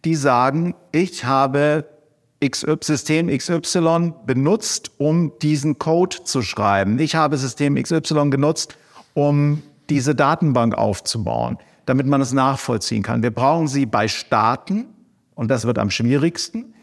die 0.06 0.16
sagen, 0.16 0.76
ich 0.92 1.26
habe 1.26 1.86
XY, 2.46 2.78
System 2.82 3.28
XY 3.28 4.14
benutzt, 4.26 4.92
um 4.98 5.34
diesen 5.42 5.78
Code 5.78 6.24
zu 6.24 6.42
schreiben. 6.42 6.98
Ich 7.00 7.16
habe 7.16 7.38
System 7.38 7.76
XY 7.76 8.30
genutzt, 8.30 8.78
um 9.14 9.62
diese 9.90 10.16
Datenbank 10.16 10.76
aufzubauen 10.76 11.58
damit 11.90 12.06
man 12.06 12.22
es 12.22 12.34
nachvollziehen 12.34 13.02
kann. 13.02 13.24
Wir 13.24 13.32
brauchen 13.32 13.68
sie 13.68 13.88
bei 13.88 14.08
Staaten, 14.08 14.86
und 15.34 15.50
das 15.50 15.66
wird 15.66 15.80
am 15.80 15.90
schwierigsten, 15.90 16.76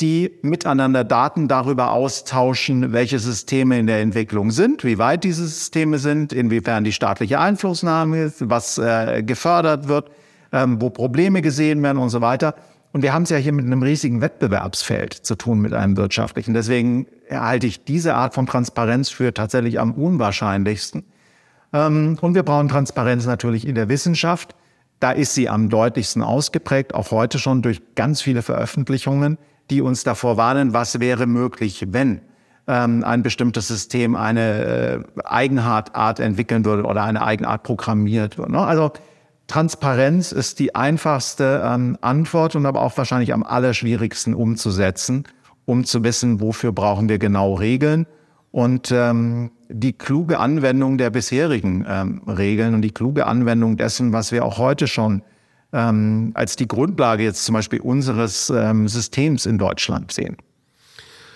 die 0.00 0.38
miteinander 0.40 1.04
Daten 1.04 1.48
darüber 1.48 1.92
austauschen, 1.92 2.94
welche 2.94 3.18
Systeme 3.18 3.78
in 3.78 3.86
der 3.86 4.00
Entwicklung 4.00 4.50
sind, 4.50 4.82
wie 4.82 4.96
weit 4.96 5.22
diese 5.22 5.46
Systeme 5.46 5.98
sind, 5.98 6.32
inwiefern 6.32 6.82
die 6.82 6.92
staatliche 6.92 7.38
Einflussnahme 7.40 8.22
ist, 8.22 8.48
was 8.48 8.78
äh, 8.78 9.22
gefördert 9.22 9.86
wird, 9.86 10.10
ähm, 10.50 10.80
wo 10.80 10.88
Probleme 10.88 11.42
gesehen 11.42 11.82
werden 11.82 11.98
und 11.98 12.08
so 12.08 12.22
weiter. 12.22 12.54
Und 12.94 13.02
wir 13.02 13.12
haben 13.12 13.24
es 13.24 13.30
ja 13.30 13.36
hier 13.36 13.52
mit 13.52 13.66
einem 13.66 13.82
riesigen 13.82 14.22
Wettbewerbsfeld 14.22 15.12
zu 15.12 15.34
tun 15.34 15.60
mit 15.60 15.74
einem 15.74 15.98
wirtschaftlichen. 15.98 16.54
Deswegen 16.54 17.06
halte 17.30 17.66
ich 17.66 17.84
diese 17.84 18.14
Art 18.14 18.32
von 18.32 18.46
Transparenz 18.46 19.10
für 19.10 19.34
tatsächlich 19.34 19.78
am 19.78 19.92
unwahrscheinlichsten. 19.92 21.04
Ähm, 21.74 22.16
und 22.20 22.34
wir 22.34 22.44
brauchen 22.44 22.68
Transparenz 22.68 23.26
natürlich 23.26 23.66
in 23.66 23.74
der 23.74 23.90
Wissenschaft. 23.90 24.54
Da 25.00 25.10
ist 25.10 25.34
sie 25.34 25.50
am 25.50 25.68
deutlichsten 25.68 26.22
ausgeprägt, 26.22 26.94
auch 26.94 27.10
heute 27.10 27.38
schon 27.38 27.60
durch 27.60 27.82
ganz 27.96 28.22
viele 28.22 28.40
Veröffentlichungen, 28.40 29.36
die 29.70 29.82
uns 29.82 30.04
davor 30.04 30.36
warnen, 30.38 30.72
was 30.72 31.00
wäre 31.00 31.26
möglich, 31.26 31.88
wenn 31.90 32.20
ähm, 32.66 33.02
ein 33.04 33.22
bestimmtes 33.22 33.68
System 33.68 34.14
eine 34.14 34.64
äh, 34.64 35.20
Eigenart 35.24 36.20
entwickeln 36.20 36.64
würde 36.64 36.84
oder 36.84 37.02
eine 37.02 37.22
Eigenart 37.22 37.64
programmiert 37.64 38.38
würde. 38.38 38.52
Ne? 38.52 38.60
Also 38.60 38.92
Transparenz 39.48 40.32
ist 40.32 40.60
die 40.60 40.74
einfachste 40.74 41.62
ähm, 41.64 41.98
Antwort 42.00 42.54
und 42.54 42.64
aber 42.64 42.80
auch 42.80 42.96
wahrscheinlich 42.96 43.34
am 43.34 43.42
allerschwierigsten 43.42 44.32
umzusetzen, 44.32 45.24
um 45.66 45.84
zu 45.84 46.04
wissen, 46.04 46.40
wofür 46.40 46.72
brauchen 46.72 47.08
wir 47.08 47.18
genau 47.18 47.54
Regeln 47.54 48.06
und 48.54 48.92
ähm, 48.92 49.50
die 49.68 49.94
kluge 49.94 50.38
Anwendung 50.38 50.96
der 50.96 51.10
bisherigen 51.10 51.84
ähm, 51.88 52.22
Regeln 52.28 52.74
und 52.74 52.82
die 52.82 52.92
kluge 52.92 53.26
Anwendung 53.26 53.76
dessen, 53.76 54.12
was 54.12 54.30
wir 54.30 54.44
auch 54.44 54.58
heute 54.58 54.86
schon 54.86 55.22
ähm, 55.72 56.30
als 56.34 56.54
die 56.54 56.68
Grundlage 56.68 57.24
jetzt 57.24 57.44
zum 57.44 57.54
Beispiel 57.54 57.80
unseres 57.80 58.50
ähm, 58.50 58.86
Systems 58.86 59.46
in 59.46 59.58
Deutschland 59.58 60.12
sehen. 60.12 60.36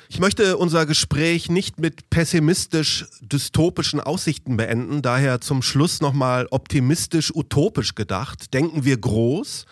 Ich 0.08 0.20
möchte 0.20 0.56
unser 0.58 0.86
Gespräch 0.86 1.50
nicht 1.50 1.80
mit 1.80 2.08
pessimistisch 2.08 3.06
dystopischen 3.20 4.00
Aussichten 4.00 4.56
beenden, 4.56 5.02
daher 5.02 5.40
zum 5.40 5.60
Schluss 5.60 6.00
nochmal 6.00 6.46
optimistisch 6.52 7.34
utopisch 7.34 7.96
gedacht. 7.96 8.54
Denken 8.54 8.84
wir 8.84 8.96
groß. 8.96 9.66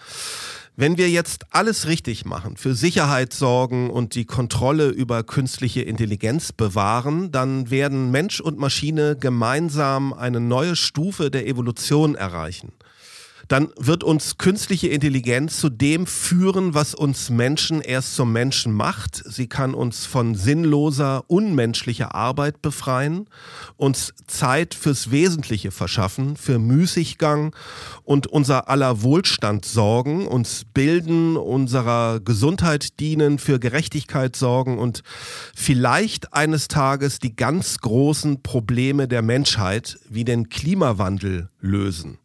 Wenn 0.78 0.98
wir 0.98 1.08
jetzt 1.08 1.46
alles 1.52 1.86
richtig 1.86 2.26
machen, 2.26 2.58
für 2.58 2.74
Sicherheit 2.74 3.32
sorgen 3.32 3.88
und 3.88 4.14
die 4.14 4.26
Kontrolle 4.26 4.88
über 4.88 5.22
künstliche 5.22 5.80
Intelligenz 5.80 6.52
bewahren, 6.52 7.32
dann 7.32 7.70
werden 7.70 8.10
Mensch 8.10 8.40
und 8.40 8.58
Maschine 8.58 9.16
gemeinsam 9.16 10.12
eine 10.12 10.38
neue 10.38 10.76
Stufe 10.76 11.30
der 11.30 11.46
Evolution 11.46 12.14
erreichen 12.14 12.72
dann 13.49 13.68
wird 13.78 14.03
uns 14.03 14.38
künstliche 14.38 14.88
Intelligenz 14.88 15.59
zu 15.59 15.68
dem 15.68 16.07
führen, 16.07 16.74
was 16.74 16.94
uns 16.94 17.30
Menschen 17.30 17.80
erst 17.80 18.14
zum 18.16 18.32
Menschen 18.32 18.72
macht. 18.72 19.22
Sie 19.24 19.47
kann 19.49 19.74
uns 19.74 20.07
von 20.07 20.34
sinnloser, 20.34 21.24
unmenschlicher 21.28 22.14
Arbeit 22.14 22.62
befreien, 22.62 23.28
uns 23.76 24.14
Zeit 24.26 24.74
fürs 24.74 25.11
Wesentliche 25.11 25.70
verschaffen, 25.70 26.36
für 26.36 26.59
Müßiggang 26.59 27.55
und 28.03 28.26
unser 28.26 28.68
aller 28.68 29.03
Wohlstand 29.03 29.64
sorgen, 29.64 30.26
uns 30.26 30.64
bilden, 30.72 31.36
unserer 31.36 32.20
Gesundheit 32.20 32.99
dienen, 33.01 33.38
für 33.38 33.61
Gerechtigkeit 33.61 34.36
sorgen 34.36 34.78
und 34.78 35.03
vielleicht 35.55 36.34
eines 36.34 36.68
Tages 36.68 37.18
die 37.18 37.36
ganz 37.36 37.78
großen 37.78 38.42
Probleme 38.42 39.09
der 39.09 39.22
Menschheit 39.22 39.99
wie 40.09 40.24
den 40.24 40.49
Klimawandel 40.49 41.51
lösen. 41.61 42.18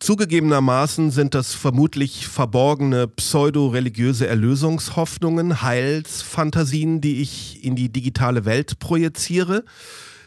Zugegebenermaßen 0.00 1.10
sind 1.10 1.34
das 1.34 1.52
vermutlich 1.54 2.26
verborgene 2.26 3.06
pseudo-religiöse 3.06 4.26
Erlösungshoffnungen, 4.26 5.60
Heilsfantasien, 5.60 7.02
die 7.02 7.20
ich 7.20 7.62
in 7.62 7.76
die 7.76 7.90
digitale 7.90 8.46
Welt 8.46 8.78
projiziere. 8.78 9.62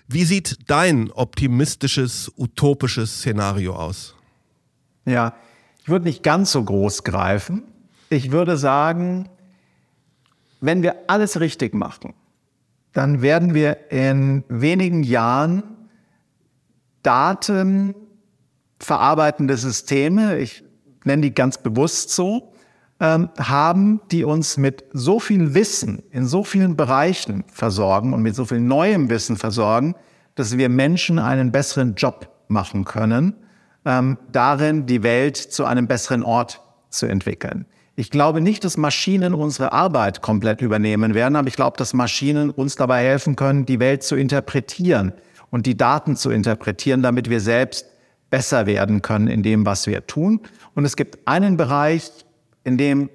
Wie 0.07 0.25
sieht 0.25 0.57
dein 0.67 1.11
optimistisches, 1.11 2.31
utopisches 2.37 3.17
Szenario 3.17 3.75
aus? 3.75 4.13
Ja, 5.05 5.33
ich 5.81 5.89
würde 5.89 6.05
nicht 6.05 6.21
ganz 6.21 6.51
so 6.51 6.63
groß 6.63 7.03
greifen. 7.03 7.63
Ich 8.11 8.31
würde 8.31 8.57
sagen, 8.57 9.27
wenn 10.61 10.83
wir 10.83 10.95
alles 11.07 11.39
richtig 11.39 11.73
machen, 11.73 12.13
dann 12.93 13.23
werden 13.23 13.55
wir 13.55 13.91
in 13.91 14.43
wenigen 14.49 15.01
Jahren 15.01 15.63
Daten 17.01 17.95
verarbeitende 18.83 19.57
Systeme, 19.57 20.37
ich 20.37 20.63
nenne 21.03 21.21
die 21.21 21.33
ganz 21.33 21.57
bewusst 21.57 22.11
so, 22.11 22.53
ähm, 22.99 23.29
haben, 23.37 24.01
die 24.11 24.23
uns 24.23 24.57
mit 24.57 24.85
so 24.93 25.19
viel 25.19 25.53
Wissen 25.53 26.03
in 26.11 26.25
so 26.25 26.43
vielen 26.43 26.75
Bereichen 26.75 27.43
versorgen 27.51 28.13
und 28.13 28.21
mit 28.21 28.35
so 28.35 28.45
viel 28.45 28.59
neuem 28.59 29.09
Wissen 29.09 29.35
versorgen, 29.35 29.95
dass 30.35 30.57
wir 30.57 30.69
Menschen 30.69 31.19
einen 31.19 31.51
besseren 31.51 31.95
Job 31.95 32.29
machen 32.47 32.85
können, 32.85 33.35
ähm, 33.85 34.17
darin 34.31 34.85
die 34.85 35.03
Welt 35.03 35.37
zu 35.37 35.65
einem 35.65 35.87
besseren 35.87 36.23
Ort 36.23 36.61
zu 36.89 37.05
entwickeln. 37.05 37.65
Ich 37.95 38.09
glaube 38.09 38.41
nicht, 38.41 38.63
dass 38.63 38.77
Maschinen 38.77 39.33
unsere 39.33 39.71
Arbeit 39.71 40.21
komplett 40.21 40.61
übernehmen 40.61 41.13
werden, 41.13 41.35
aber 41.35 41.47
ich 41.47 41.55
glaube, 41.55 41.77
dass 41.77 41.93
Maschinen 41.93 42.49
uns 42.49 42.75
dabei 42.75 43.03
helfen 43.03 43.35
können, 43.35 43.65
die 43.65 43.79
Welt 43.79 44.01
zu 44.01 44.15
interpretieren 44.15 45.13
und 45.51 45.67
die 45.67 45.77
Daten 45.77 46.15
zu 46.15 46.31
interpretieren, 46.31 47.03
damit 47.03 47.29
wir 47.29 47.39
selbst 47.39 47.85
besser 48.33 48.65
werden 48.65 49.03
können 49.03 49.27
in 49.27 49.43
dem, 49.43 49.63
was 49.63 49.85
wir 49.85 50.07
tun. 50.07 50.39
Und 50.73 50.85
es 50.85 50.95
gibt 50.95 51.27
einen 51.27 51.55
Bereich, 51.55 52.09
in 52.63 52.79
dem 52.79 53.11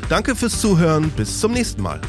Danke 0.09 0.37
fürs 0.37 0.61
Zuhören. 0.61 1.11
Bis 1.11 1.41
zum 1.41 1.51
nächsten 1.51 1.83
Mal. 1.83 2.01